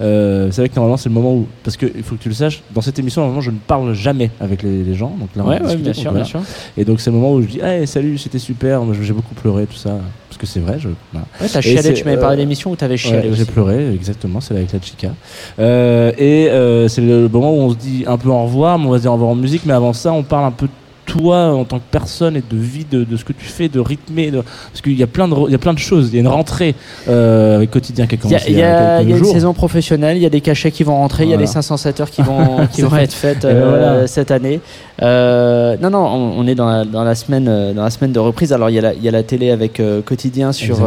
Euh, 0.00 0.50
c'est 0.50 0.62
vrai 0.62 0.68
que 0.68 0.76
normalement 0.76 0.96
c'est 0.96 1.08
le 1.08 1.14
moment 1.14 1.34
où, 1.34 1.46
parce 1.62 1.76
qu'il 1.76 2.02
faut 2.02 2.16
que 2.16 2.22
tu 2.22 2.28
le 2.28 2.34
saches, 2.34 2.62
dans 2.74 2.80
cette 2.80 2.98
émission 2.98 3.22
normalement 3.22 3.40
je 3.40 3.50
ne 3.50 3.58
parle 3.58 3.92
jamais 3.94 4.30
avec 4.40 4.62
les, 4.62 4.82
les 4.82 4.94
gens. 4.94 5.14
Donc 5.18 5.28
là, 5.36 5.44
on 5.44 5.48
Ouais, 5.48 5.62
ouais, 5.62 5.76
bien 5.76 5.92
sûr, 5.92 6.12
bien 6.12 6.24
sûr. 6.24 6.40
Et 6.76 6.84
donc 6.84 7.00
c'est 7.00 7.10
le 7.10 7.16
moment 7.16 7.32
où 7.34 7.42
je 7.42 7.46
dis, 7.46 7.60
hey, 7.60 7.86
salut, 7.86 8.18
c'était 8.18 8.38
super, 8.38 8.82
j'ai 9.00 9.12
beaucoup 9.12 9.34
pleuré, 9.34 9.66
tout 9.66 9.76
ça. 9.76 9.98
Parce 10.36 10.52
que 10.52 10.52
c'est 10.52 10.60
vrai, 10.60 10.78
je, 10.78 10.90
voilà. 11.12 11.26
Ouais, 11.40 11.48
t'as 11.50 11.62
chialé, 11.62 11.80
c'est, 11.80 11.94
tu 11.94 12.04
m'avais 12.04 12.20
parlé 12.20 12.36
euh, 12.36 12.40
d'émission 12.40 12.70
où 12.70 12.76
t'avais 12.76 12.92
Ouais, 12.92 12.98
chialé 12.98 13.30
j'ai 13.32 13.46
pleuré, 13.46 13.90
exactement, 13.94 14.42
c'est 14.42 14.54
avec 14.54 14.70
la 14.70 14.82
chica. 14.82 15.14
Euh, 15.58 16.12
et 16.18 16.50
euh, 16.50 16.88
c'est 16.88 17.00
le 17.00 17.26
moment 17.28 17.54
où 17.54 17.60
on 17.60 17.70
se 17.70 17.76
dit 17.76 18.04
un 18.06 18.18
peu 18.18 18.28
au 18.28 18.42
revoir, 18.42 18.78
mais 18.78 18.86
on 18.86 18.90
va 18.90 18.98
se 18.98 19.02
dire 19.02 19.12
au 19.12 19.14
revoir 19.14 19.30
en 19.30 19.34
musique, 19.34 19.62
mais 19.64 19.72
avant 19.72 19.94
ça, 19.94 20.12
on 20.12 20.22
parle 20.22 20.44
un 20.44 20.50
peu 20.50 20.66
de 20.66 20.72
toi 21.06 21.54
en 21.54 21.64
tant 21.64 21.78
que 21.78 21.84
personne 21.90 22.36
et 22.36 22.42
de 22.42 22.56
vie, 22.56 22.84
de, 22.90 23.04
de 23.04 23.16
ce 23.16 23.24
que 23.24 23.32
tu 23.32 23.46
fais, 23.46 23.68
de 23.68 23.80
rythmer, 23.80 24.30
de... 24.30 24.42
parce 24.42 24.82
qu'il 24.82 24.98
y 24.98 25.02
a 25.02 25.06
plein 25.06 25.26
de, 25.28 25.34
il 25.46 25.52
y 25.52 25.54
a 25.54 25.58
plein 25.58 25.72
de 25.72 25.78
choses. 25.78 26.08
Il 26.10 26.14
y 26.14 26.18
a 26.18 26.20
une 26.20 26.28
rentrée 26.28 26.74
euh, 27.08 27.56
avec 27.56 27.70
quotidien 27.70 28.06
qui 28.06 28.16
a 28.16 28.18
Il 28.24 28.30
y 28.30 28.34
a, 28.34 28.38
commencé 28.38 28.50
il 28.52 28.58
y 28.58 28.62
a- 28.62 28.96
quelques 28.98 29.02
il 29.08 29.10
y 29.10 29.14
a 29.14 29.16
une 29.16 29.24
saison 29.24 29.54
professionnelle, 29.54 30.16
il 30.18 30.22
y 30.22 30.26
a 30.26 30.30
des 30.30 30.40
cachets 30.42 30.70
qui 30.70 30.82
vont 30.84 30.96
rentrer, 30.96 31.24
il 31.24 31.30
y 31.30 31.34
a 31.34 31.36
les 31.38 31.46
507 31.46 32.00
heures 32.00 32.10
qui 32.10 32.22
vont, 32.22 32.66
qui 32.72 32.82
vont 32.82 32.96
être 32.96 33.12
faites 33.14 33.44
euh, 33.44 33.68
voilà. 33.68 34.06
cette 34.06 34.30
année. 34.30 34.60
Euh, 35.02 35.76
non, 35.80 35.90
non, 35.90 36.06
on, 36.06 36.40
on 36.40 36.46
est 36.46 36.54
dans 36.54 36.68
la, 36.68 36.84
dans, 36.84 37.04
la 37.04 37.14
semaine, 37.14 37.46
euh, 37.48 37.72
dans 37.72 37.84
la 37.84 37.90
semaine 37.90 38.12
de 38.12 38.18
reprise. 38.18 38.52
Alors, 38.52 38.70
il 38.70 38.74
y 38.74 38.78
a 38.78 38.82
la, 38.82 38.94
il 38.94 39.02
y 39.02 39.08
a 39.08 39.12
la 39.12 39.22
télé 39.22 39.50
avec 39.50 39.80
Quotidien 40.04 40.52
sur, 40.52 40.78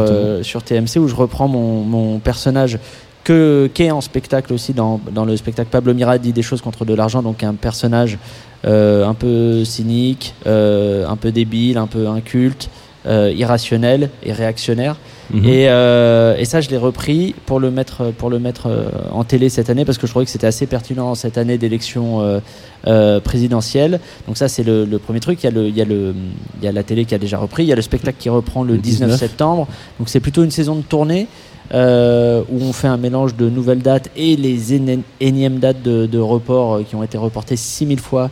sur 0.42 0.62
TMC 0.62 0.96
où 0.98 1.08
je 1.08 1.14
reprends 1.14 1.48
mon, 1.48 1.82
mon 1.82 2.18
personnage 2.18 2.78
que, 3.24 3.70
qui 3.74 3.84
est 3.84 3.90
en 3.90 4.00
spectacle 4.00 4.52
aussi 4.52 4.72
dans, 4.72 5.00
dans 5.12 5.24
le 5.24 5.36
spectacle 5.36 5.68
Pablo 5.70 5.94
Mira 5.94 6.18
dit 6.18 6.32
des 6.32 6.42
choses 6.42 6.60
contre 6.62 6.84
de 6.84 6.94
l'argent, 6.94 7.22
donc 7.22 7.42
un 7.44 7.54
personnage 7.54 8.18
un 8.64 9.14
peu 9.14 9.64
cynique, 9.64 10.34
euh, 10.46 11.06
un 11.06 11.16
peu 11.16 11.32
débile, 11.32 11.78
un 11.78 11.86
peu 11.86 12.08
inculte, 12.08 12.68
euh, 13.06 13.32
irrationnel 13.34 14.10
et 14.22 14.32
réactionnaire. 14.32 14.96
Mhm. 15.32 15.44
Et, 15.46 15.68
euh, 15.68 16.36
et 16.36 16.44
ça, 16.44 16.60
je 16.60 16.68
l'ai 16.70 16.76
repris 16.76 17.34
pour 17.46 17.60
le 17.60 17.70
mettre, 17.70 18.12
pour 18.12 18.28
le 18.30 18.38
mettre 18.38 18.66
euh, 18.66 18.90
en 19.12 19.24
télé 19.24 19.48
cette 19.48 19.70
année 19.70 19.84
parce 19.84 19.96
que 19.96 20.06
je 20.06 20.12
trouvais 20.12 20.24
que 20.24 20.30
c'était 20.30 20.46
assez 20.46 20.66
pertinent 20.66 21.14
cette 21.14 21.38
année 21.38 21.56
d'élection 21.56 22.20
euh, 22.20 22.40
euh, 22.86 23.20
présidentielle. 23.20 24.00
Donc 24.26 24.36
ça, 24.36 24.48
c'est 24.48 24.64
le, 24.64 24.84
le 24.84 24.98
premier 24.98 25.20
truc. 25.20 25.42
Il 25.42 25.46
y, 25.46 25.48
a 25.48 25.52
le, 25.52 25.68
il, 25.68 25.76
y 25.76 25.80
a 25.80 25.84
le, 25.84 26.14
il 26.60 26.64
y 26.64 26.68
a 26.68 26.72
la 26.72 26.82
télé 26.82 27.04
qui 27.04 27.14
a 27.14 27.18
déjà 27.18 27.38
repris. 27.38 27.62
Il 27.62 27.68
y 27.68 27.72
a 27.72 27.76
le 27.76 27.82
spectacle 27.82 28.18
qui 28.18 28.28
reprend 28.28 28.64
le 28.64 28.74
Le 28.74 28.78
19, 28.80 29.08
19. 29.10 29.18
septembre. 29.18 29.68
Donc 29.98 30.08
c'est 30.08 30.20
plutôt 30.20 30.42
une 30.44 30.50
saison 30.50 30.74
de 30.74 30.82
tournée. 30.82 31.26
Euh, 31.72 32.42
où 32.50 32.60
on 32.62 32.72
fait 32.72 32.88
un 32.88 32.96
mélange 32.96 33.36
de 33.36 33.48
nouvelles 33.48 33.82
dates 33.82 34.10
et 34.16 34.36
les 34.36 34.74
énièmes 34.74 35.58
dates 35.58 35.82
de, 35.82 36.06
de 36.06 36.18
report 36.18 36.74
euh, 36.74 36.82
qui 36.82 36.96
ont 36.96 37.02
été 37.02 37.16
reportées 37.16 37.56
6000 37.56 38.00
fois 38.00 38.30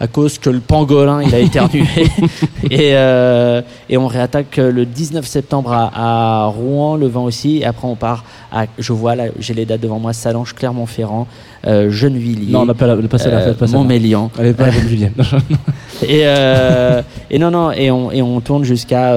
à 0.00 0.06
cause 0.06 0.38
que 0.38 0.48
le 0.48 0.60
pangolin 0.60 1.22
il 1.22 1.34
a 1.34 1.38
éternué. 1.38 1.84
Et, 2.70 2.94
euh, 2.94 3.62
et 3.88 3.96
on 3.96 4.06
réattaque 4.06 4.58
euh, 4.58 4.70
le 4.70 4.86
19 4.86 5.26
septembre 5.26 5.72
à, 5.72 6.44
à 6.44 6.46
Rouen 6.46 6.96
le 6.96 7.06
vent 7.06 7.24
aussi. 7.24 7.58
Et 7.58 7.64
après 7.64 7.86
on 7.86 7.96
part 7.96 8.24
à 8.52 8.66
je 8.78 8.92
vois 8.92 9.14
là 9.14 9.24
j'ai 9.38 9.54
les 9.54 9.66
dates 9.66 9.80
devant 9.80 9.98
moi. 9.98 10.12
Salange 10.12 10.54
Clermont-Ferrand 10.54 11.26
euh, 11.66 11.90
Gennevilliers 11.90 12.52
Non, 12.52 12.60
on 12.60 12.66
n'a 12.66 12.74
pas 12.74 12.86
la, 12.86 12.96
pas 12.96 13.18
ça, 13.18 13.30
la 13.30 13.38
euh, 13.38 13.54
ça. 13.54 13.66
Montmélian. 13.76 14.30
Allez, 14.38 14.54
pas 14.54 14.66
la 14.66 14.72
Julien. 14.72 15.10
et, 16.02 16.22
euh, 16.24 17.02
et 17.30 17.38
non 17.38 17.50
non 17.50 17.70
et 17.72 17.90
on, 17.90 18.10
et 18.10 18.22
on 18.22 18.40
tourne 18.40 18.64
jusqu'à 18.64 19.14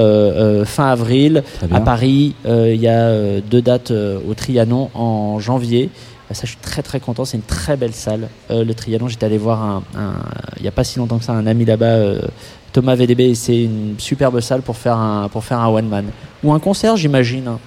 fin 0.65 0.88
avril. 0.89 1.43
À 1.71 1.79
Paris 1.79 2.36
il 2.45 2.75
y 2.81 2.88
a 2.88 3.39
deux 3.39 3.61
dates 3.61 3.91
au 3.91 4.34
Trianon 4.34 4.89
en 4.93 5.39
janvier 5.39 5.89
ça 6.34 6.41
je 6.43 6.49
suis 6.49 6.57
très 6.61 6.81
très 6.81 6.99
content 6.99 7.25
c'est 7.25 7.38
une 7.38 7.43
très 7.43 7.77
belle 7.77 7.93
salle 7.93 8.27
Euh, 8.51 8.63
le 8.63 8.73
Trianon 8.73 9.07
j'étais 9.07 9.25
allé 9.25 9.38
voir 9.38 9.81
il 10.57 10.61
n'y 10.61 10.67
a 10.67 10.71
pas 10.71 10.84
si 10.84 10.99
longtemps 10.99 11.17
que 11.17 11.23
ça 11.25 11.34
un 11.34 11.47
ami 11.47 11.65
là-bas 11.65 11.86
euh, 11.86 12.21
Thomas 12.71 12.95
VDB 12.95 13.21
et 13.29 13.36
c'est 13.36 13.63
une 13.63 13.95
superbe 13.97 14.39
salle 14.41 14.61
pour 14.61 14.77
faire 14.77 14.97
un 14.97 15.29
pour 15.29 15.43
faire 15.43 15.59
un 15.59 15.67
one 15.67 15.88
man 15.88 16.05
ou 16.43 16.53
un 16.53 16.59
concert 16.59 16.95
j'imagine 16.97 17.47
hein. 17.47 17.59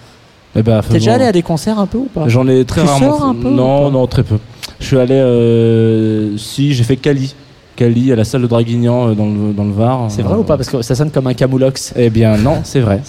Eh 0.59 0.63
ben, 0.63 0.81
t'es 0.81 0.95
déjà 0.95 1.15
allé 1.15 1.27
à 1.27 1.33
des 1.33 1.43
concerts 1.43 1.79
un 1.79 1.87
peu 1.87 1.99
ou 1.99 2.07
pas? 2.07 2.29
J'en 2.29 2.49
ai 2.49 2.65
très 2.65 2.81
Tu 2.81 2.87
rarement. 2.87 3.19
sors 3.19 3.25
un 3.27 3.35
peu 3.35 3.51
non, 3.51 3.91
non, 3.91 4.07
très 4.07 4.23
peu. 4.23 4.39
Je 4.81 4.87
suis 4.87 4.99
allé. 4.99 5.13
Euh, 5.15 6.35
si, 6.39 6.73
j'ai 6.73 6.83
fait 6.83 6.97
Cali. 6.97 7.35
Cali, 7.77 8.11
à 8.13 8.17
la 8.17 8.25
salle 8.25 8.43
de 8.43 8.47
Draguignan 8.49 9.11
euh, 9.11 9.15
dans 9.15 9.27
le, 9.27 9.53
dans 9.53 9.65
le 9.65 9.73
Var. 9.73 10.07
c'est 10.11 10.23
vrai 10.23 10.35
Euh, 10.35 10.39
ou 10.39 10.43
pas? 10.43 10.57
Parce 10.57 10.69
que 10.69 10.83
ça 10.83 10.95
sonne 10.95 11.11
comme 11.11 11.27
un 11.29 11.35
camoulox 11.35 11.93
Eh 11.97 12.11
bien, 12.11 12.37
non, 12.37 12.57
c'est 12.65 12.81
vrai. 12.81 13.01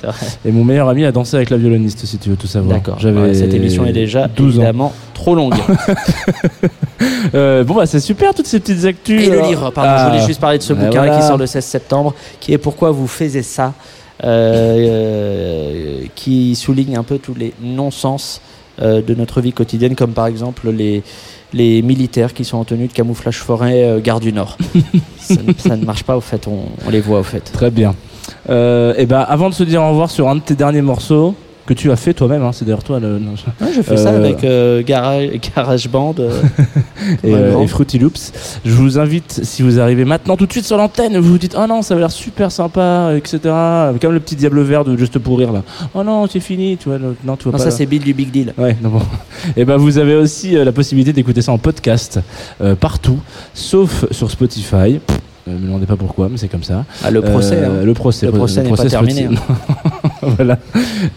Et 0.46 0.52
mon 0.52 0.64
meilleur 0.64 0.90
ami 0.90 1.06
a 1.06 1.12
dansé 1.12 1.36
avec 1.38 1.50
la 1.50 1.58
violoniste, 1.58 2.06
si 2.06 2.18
tu 2.18 2.30
veux 2.30 2.36
tout 2.36 2.46
savoir. 2.48 2.76
d'accord 2.78 3.00
Ouais, 3.04 3.34
cette 3.34 3.54
émission 3.54 3.86
est 3.86 3.94
déjà 3.94 4.28
12 4.28 4.56
ans. 4.60 4.62
évidemment 4.62 4.94
trop 5.14 5.34
longue 5.34 5.56
Euh, 7.36 7.64
bon, 7.64 7.76
bah, 7.76 7.86
c'est 7.86 8.00
super, 8.00 8.34
toutes 8.34 8.46
ces 8.48 8.60
petites 8.60 8.86
actus. 8.86 9.22
Et 9.22 9.30
le 9.30 9.34
Alors- 9.40 9.50
livre, 9.50 9.72
pardon, 9.72 9.90
Ah. 9.94 10.06
je 10.06 10.12
voulais 10.14 10.26
juste 10.28 10.40
parler 10.40 10.58
de 10.60 10.64
ce 10.64 10.74
Ouais, 10.74 10.80
bouquin 10.86 11.04
voilà. 11.04 11.18
qui 11.20 11.26
sort 11.28 11.38
le 11.38 11.46
16 11.46 11.66
septembre, 11.66 12.14
qui 12.40 12.54
est 12.54 12.58
Pourquoi 12.58 12.92
vous 12.92 13.08
faisiez 13.08 13.42
ça? 13.44 13.74
Euh, 14.24 16.02
qui 16.16 16.56
souligne 16.56 16.96
un 16.98 17.04
peu 17.04 17.18
tous 17.18 17.34
les 17.36 17.54
non-sens 17.62 18.42
euh, 18.82 19.02
de 19.02 19.14
notre 19.16 19.42
vie 19.42 19.54
quotidienne, 19.54 19.96
comme 19.96 20.12
par 20.12 20.28
exemple 20.28 20.70
les, 20.72 21.04
les 21.54 21.82
militaires 21.82 22.34
qui 22.34 22.44
sont 22.46 22.58
en 22.58 22.64
tenue 22.66 22.88
de 22.88 22.94
camouflage 22.94 23.38
forêt 23.40 23.84
euh, 23.84 24.00
gare 24.00 24.20
du 24.20 24.34
Nord. 24.34 24.58
ça, 25.20 25.36
ne- 25.36 25.54
ça 25.58 25.76
ne 25.78 25.86
marche 25.86 26.04
pas 26.04 26.18
au 26.18 26.22
fait, 26.22 26.48
on, 26.48 26.66
on 26.86 26.90
les 26.90 27.00
voit 27.02 27.20
au 27.20 27.24
fait. 27.24 27.40
Très 27.42 27.72
bien. 27.72 27.96
Euh, 28.50 28.94
et 28.98 29.06
ben, 29.06 29.20
avant 29.28 29.50
de 29.50 29.54
se 29.54 29.64
dire 29.64 29.82
au 29.82 29.90
revoir 29.90 30.10
sur 30.10 30.28
un 30.28 30.36
de 30.36 30.42
tes 30.42 30.56
derniers 30.56 30.82
morceaux 30.82 31.36
que 31.68 31.74
tu 31.76 31.92
as 31.92 31.96
fait 31.96 32.14
toi-même, 32.16 32.42
hein, 32.44 32.52
c'est 32.54 32.66
d'ailleurs 32.66 32.84
toi 32.84 33.00
le. 33.00 33.20
non, 33.20 33.34
je- 33.36 33.66
Ouais, 33.66 33.72
je 33.76 33.82
fais 33.84 33.98
ça 33.98 34.10
Euh, 34.12 34.18
avec 34.18 34.44
euh, 34.44 34.82
Garage, 34.84 35.30
GarageBand. 35.56 36.16
euh, 36.20 36.42
et, 37.24 37.32
et 37.64 37.68
Fruity 37.68 38.00
Loops. 38.00 38.32
Je 38.66 38.72
vous 38.74 38.98
invite, 38.98 39.42
si 39.44 39.62
vous 39.62 39.80
arrivez 39.80 40.06
maintenant 40.06 40.36
tout 40.38 40.46
de 40.48 40.52
suite 40.52 40.66
sur 40.66 40.78
l'antenne, 40.78 41.18
vous 41.18 41.30
vous 41.32 41.38
dites 41.38 41.56
Oh 41.60 41.68
non, 41.68 41.82
ça 41.82 41.94
va 41.94 42.00
l'air 42.02 42.12
super 42.12 42.52
sympa, 42.52 43.12
etc. 43.16 43.40
Comme 44.02 44.14
le 44.14 44.20
petit 44.20 44.36
diable 44.36 44.62
vert 44.62 44.84
de 44.84 44.98
Juste 44.98 45.20
pour 45.20 45.38
rire 45.38 45.52
là. 45.52 45.62
Oh 45.94 46.04
non, 46.04 46.26
c'est 46.28 46.40
fini, 46.40 46.78
tu 46.78 46.90
vois. 46.90 46.98
le- 46.98 47.16
Non, 47.24 47.36
tu 47.36 47.44
vois 47.44 47.52
non, 47.52 47.58
pas. 47.60 47.64
ça 47.70 47.72
c'est 47.72 47.86
Bill 47.86 48.02
du 48.04 48.14
Big 48.14 48.32
Deal. 48.32 48.54
Ouais, 48.58 48.76
non, 48.82 48.90
bon. 48.90 49.02
Et 49.56 49.66
ben 49.66 49.78
vous 49.78 49.98
avez 49.98 50.16
aussi 50.16 50.52
la 50.54 50.72
possibilité 50.72 51.14
d'écouter 51.14 51.42
ça 51.42 51.52
en 51.52 51.58
podcast 51.58 52.20
partout, 52.80 53.20
sauf 53.54 54.06
sur 54.12 54.32
Spotify. 54.32 55.00
Euh, 55.50 55.54
me 55.58 55.66
demandez 55.68 55.86
pas 55.86 55.96
pourquoi, 55.96 56.28
mais 56.30 56.36
c'est 56.38 56.50
comme 56.50 56.64
ça. 56.64 56.84
Ah, 57.06 57.10
le 57.12 57.22
procès. 57.22 57.56
Euh, 57.56 57.82
hein. 57.82 57.86
Le 57.86 57.94
procès. 57.94 58.26
Le 58.26 58.34
procès 58.34 58.64
n'est 58.64 58.70
pas 58.72 58.84
terminé, 58.86 59.30
voilà. 60.36 60.58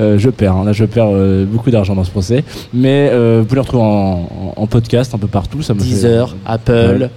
Euh, 0.00 0.18
je 0.18 0.30
perds. 0.30 0.56
hein. 0.56 0.64
Là, 0.64 0.72
je 0.72 0.84
perds 0.84 1.08
euh, 1.10 1.44
beaucoup 1.44 1.70
d'argent 1.70 1.94
dans 1.94 2.04
ce 2.04 2.10
procès. 2.10 2.44
Mais 2.72 3.08
euh, 3.12 3.38
vous 3.40 3.44
pouvez 3.46 3.56
le 3.56 3.60
retrouver 3.62 3.82
en, 3.84 4.66
podcast 4.66 5.14
un 5.14 5.18
peu 5.18 5.26
partout. 5.26 5.62
Ça 5.62 5.74
me 5.74 5.80
fait- 5.80 5.86
Deezer, 5.86 6.36
Apple. 6.46 6.72
Ouais. 7.00 7.10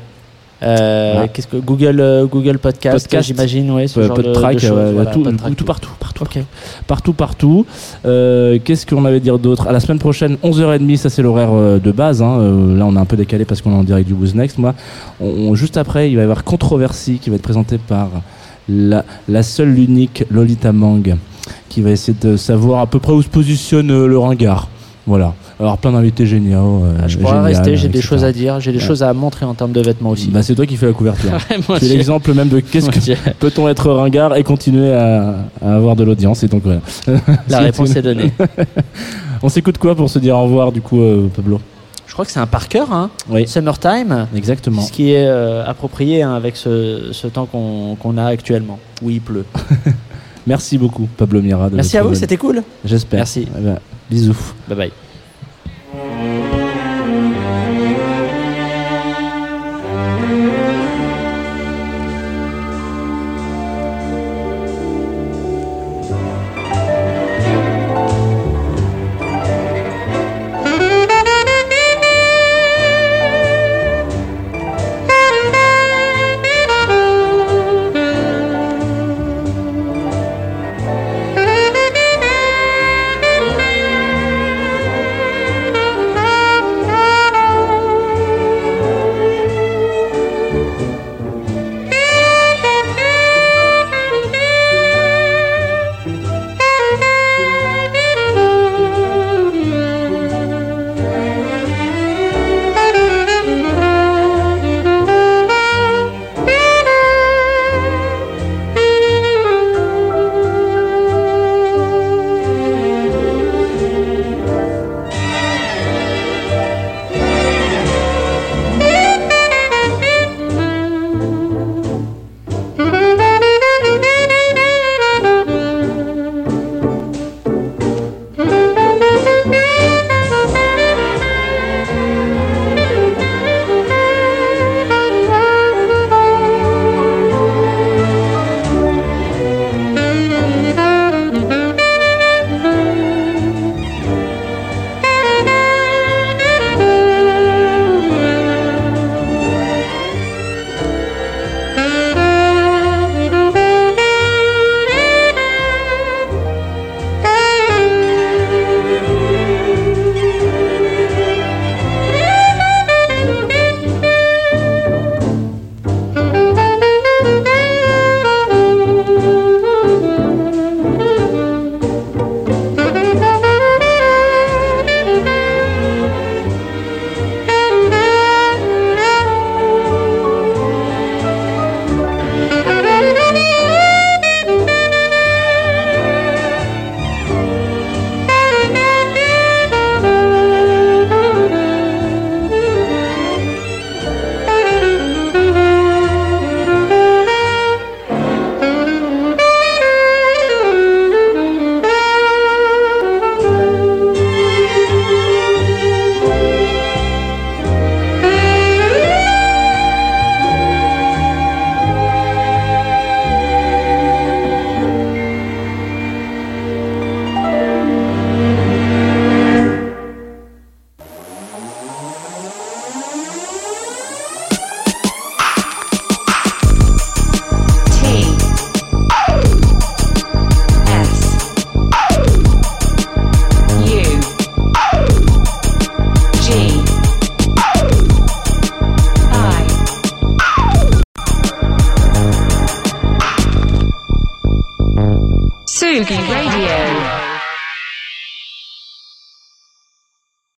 euh, 0.63 1.11
Voilà. 1.13 1.27
Qu'est-ce 1.27 1.47
que 1.47 1.57
Google, 1.57 1.99
euh, 1.99 2.25
Google 2.25 2.57
Podcast, 2.57 3.05
Podcast. 3.05 3.27
j'imagine, 3.27 3.69
ouais, 3.71 3.87
ce 3.87 4.01
genre 4.01 4.15
de, 4.17 4.23
Podtrack, 4.23 4.55
de 4.55 4.59
choses, 4.59 4.71
euh, 4.71 4.91
voilà, 4.93 5.11
tout, 5.11 5.23
partout, 5.23 5.89
partout, 5.99 6.39
partout, 6.87 7.13
partout. 7.13 7.65
Qu'est-ce 8.03 8.85
qu'on 8.85 9.03
avait 9.05 9.19
dire 9.19 9.39
d'autre? 9.39 9.67
À 9.67 9.71
la 9.73 9.79
semaine 9.81 9.99
prochaine, 9.99 10.37
11h30, 10.43 10.95
ça 10.97 11.09
c'est 11.09 11.21
l'horaire 11.21 11.51
de 11.81 11.91
base. 11.91 12.21
hein. 12.21 12.37
Là, 12.77 12.85
on 12.85 12.95
a 12.95 12.99
un 12.99 13.05
peu 13.05 13.17
décalé 13.17 13.43
parce 13.45 13.61
qu'on 13.61 13.71
est 13.71 13.77
en 13.77 13.83
direct 13.83 14.07
du 14.07 14.13
Who's 14.13 14.35
Next. 14.35 14.57
Moi, 14.57 14.73
on- 15.19 15.25
on- 15.49 15.55
juste 15.55 15.75
après, 15.77 16.09
il 16.09 16.15
va 16.15 16.21
y 16.21 16.23
avoir 16.23 16.43
Controversie 16.45 17.19
qui 17.21 17.29
va 17.29 17.35
être 17.35 17.41
présentée 17.41 17.77
par 17.77 18.09
la, 18.69 19.03
la 19.27 19.43
seule, 19.43 19.73
l'unique 19.73 20.23
Lolita 20.31 20.71
Mang, 20.71 21.03
qui 21.73 21.81
va 21.81 21.89
essayer 21.89 22.15
de 22.21 22.37
savoir 22.37 22.81
à 22.81 22.85
peu 22.87 22.99
près 22.99 23.13
où 23.13 23.21
se 23.23 23.27
positionne 23.27 23.89
euh, 23.89 24.05
le 24.07 24.17
ringard. 24.19 24.67
Voilà. 25.07 25.33
Alors 25.59 25.77
plein 25.79 25.91
d'invités 25.91 26.25
géniaux. 26.25 26.83
euh, 26.85 26.97
Ah, 27.03 27.07
je 27.07 27.17
pourrais 27.17 27.41
rester, 27.41 27.75
j'ai 27.77 27.87
des 27.87 27.97
etc. 27.99 28.07
choses 28.09 28.23
à 28.23 28.31
dire, 28.31 28.59
j'ai 28.59 28.71
des 28.71 28.77
Ouais. 28.77 28.83
choses 28.83 29.01
à 29.03 29.11
montrer 29.13 29.45
en 29.45 29.53
termes 29.53 29.71
de 29.71 29.81
vêtements 29.81 30.11
aussi. 30.11 30.29
Bah, 30.29 30.43
c'est 30.43 30.55
toi 30.55 30.65
qui 30.65 30.77
fais 30.77 30.85
la 30.85 30.93
couverture. 30.93 31.31
J'ai- 31.81 31.89
l'exemple 31.89 32.33
même 32.33 32.47
de 32.49 32.59
qu'est-ce 32.59 32.89
que 32.89 33.31
peut-on 33.39 33.67
être 33.67 33.91
ringard 33.91 34.35
et 34.35 34.43
continuer 34.43 34.93
à, 34.93 35.35
à 35.65 35.75
avoir 35.75 35.95
de 35.95 36.03
l'audience 36.03 36.43
et 36.43 36.47
donc 36.47 36.63
voilà. 36.63 36.79
La 37.07 37.57
C'est 37.57 37.57
réponse 37.57 37.89
une- 37.91 37.97
est 37.97 38.01
donnée. 38.01 38.31
On 39.41 39.49
s'écoute 39.49 39.77
quoi 39.77 39.95
pour 39.95 40.09
se 40.09 40.19
dire 40.19 40.37
au 40.37 40.43
revoir 40.43 40.71
du 40.71 40.81
coup 40.81 41.01
euh, 41.01 41.27
Pablo? 41.35 41.59
Je 42.07 42.13
crois 42.13 42.25
que 42.25 42.31
c'est 42.31 42.39
un 42.39 42.45
par 42.47 42.67
cœur, 42.67 42.93
hein. 42.93 43.09
Oui. 43.29 43.47
Summertime. 43.47 44.27
Exactement. 44.35 44.81
Ce 44.83 44.91
qui 44.91 45.11
est 45.13 45.25
euh, 45.27 45.65
approprié 45.65 46.21
hein, 46.21 46.33
avec 46.35 46.55
ce, 46.55 47.09
ce 47.11 47.25
temps 47.27 47.45
qu'on 47.47 47.95
qu'on 47.99 48.17
a 48.17 48.25
actuellement, 48.25 48.77
où 49.01 49.09
il 49.09 49.19
pleut. 49.19 49.45
Merci 50.45 50.77
beaucoup 50.77 51.07
Pablo 51.17 51.41
Mira. 51.41 51.69
de 51.69 51.75
Merci 51.75 51.97
à 51.97 52.03
vous, 52.03 52.15
c'était 52.15 52.37
cool. 52.37 52.63
J'espère. 52.83 53.19
Merci. 53.19 53.47
Eh 53.57 53.61
ben, 53.61 53.79
bisous. 54.09 54.53
Bye 54.67 54.77
bye. 54.77 56.32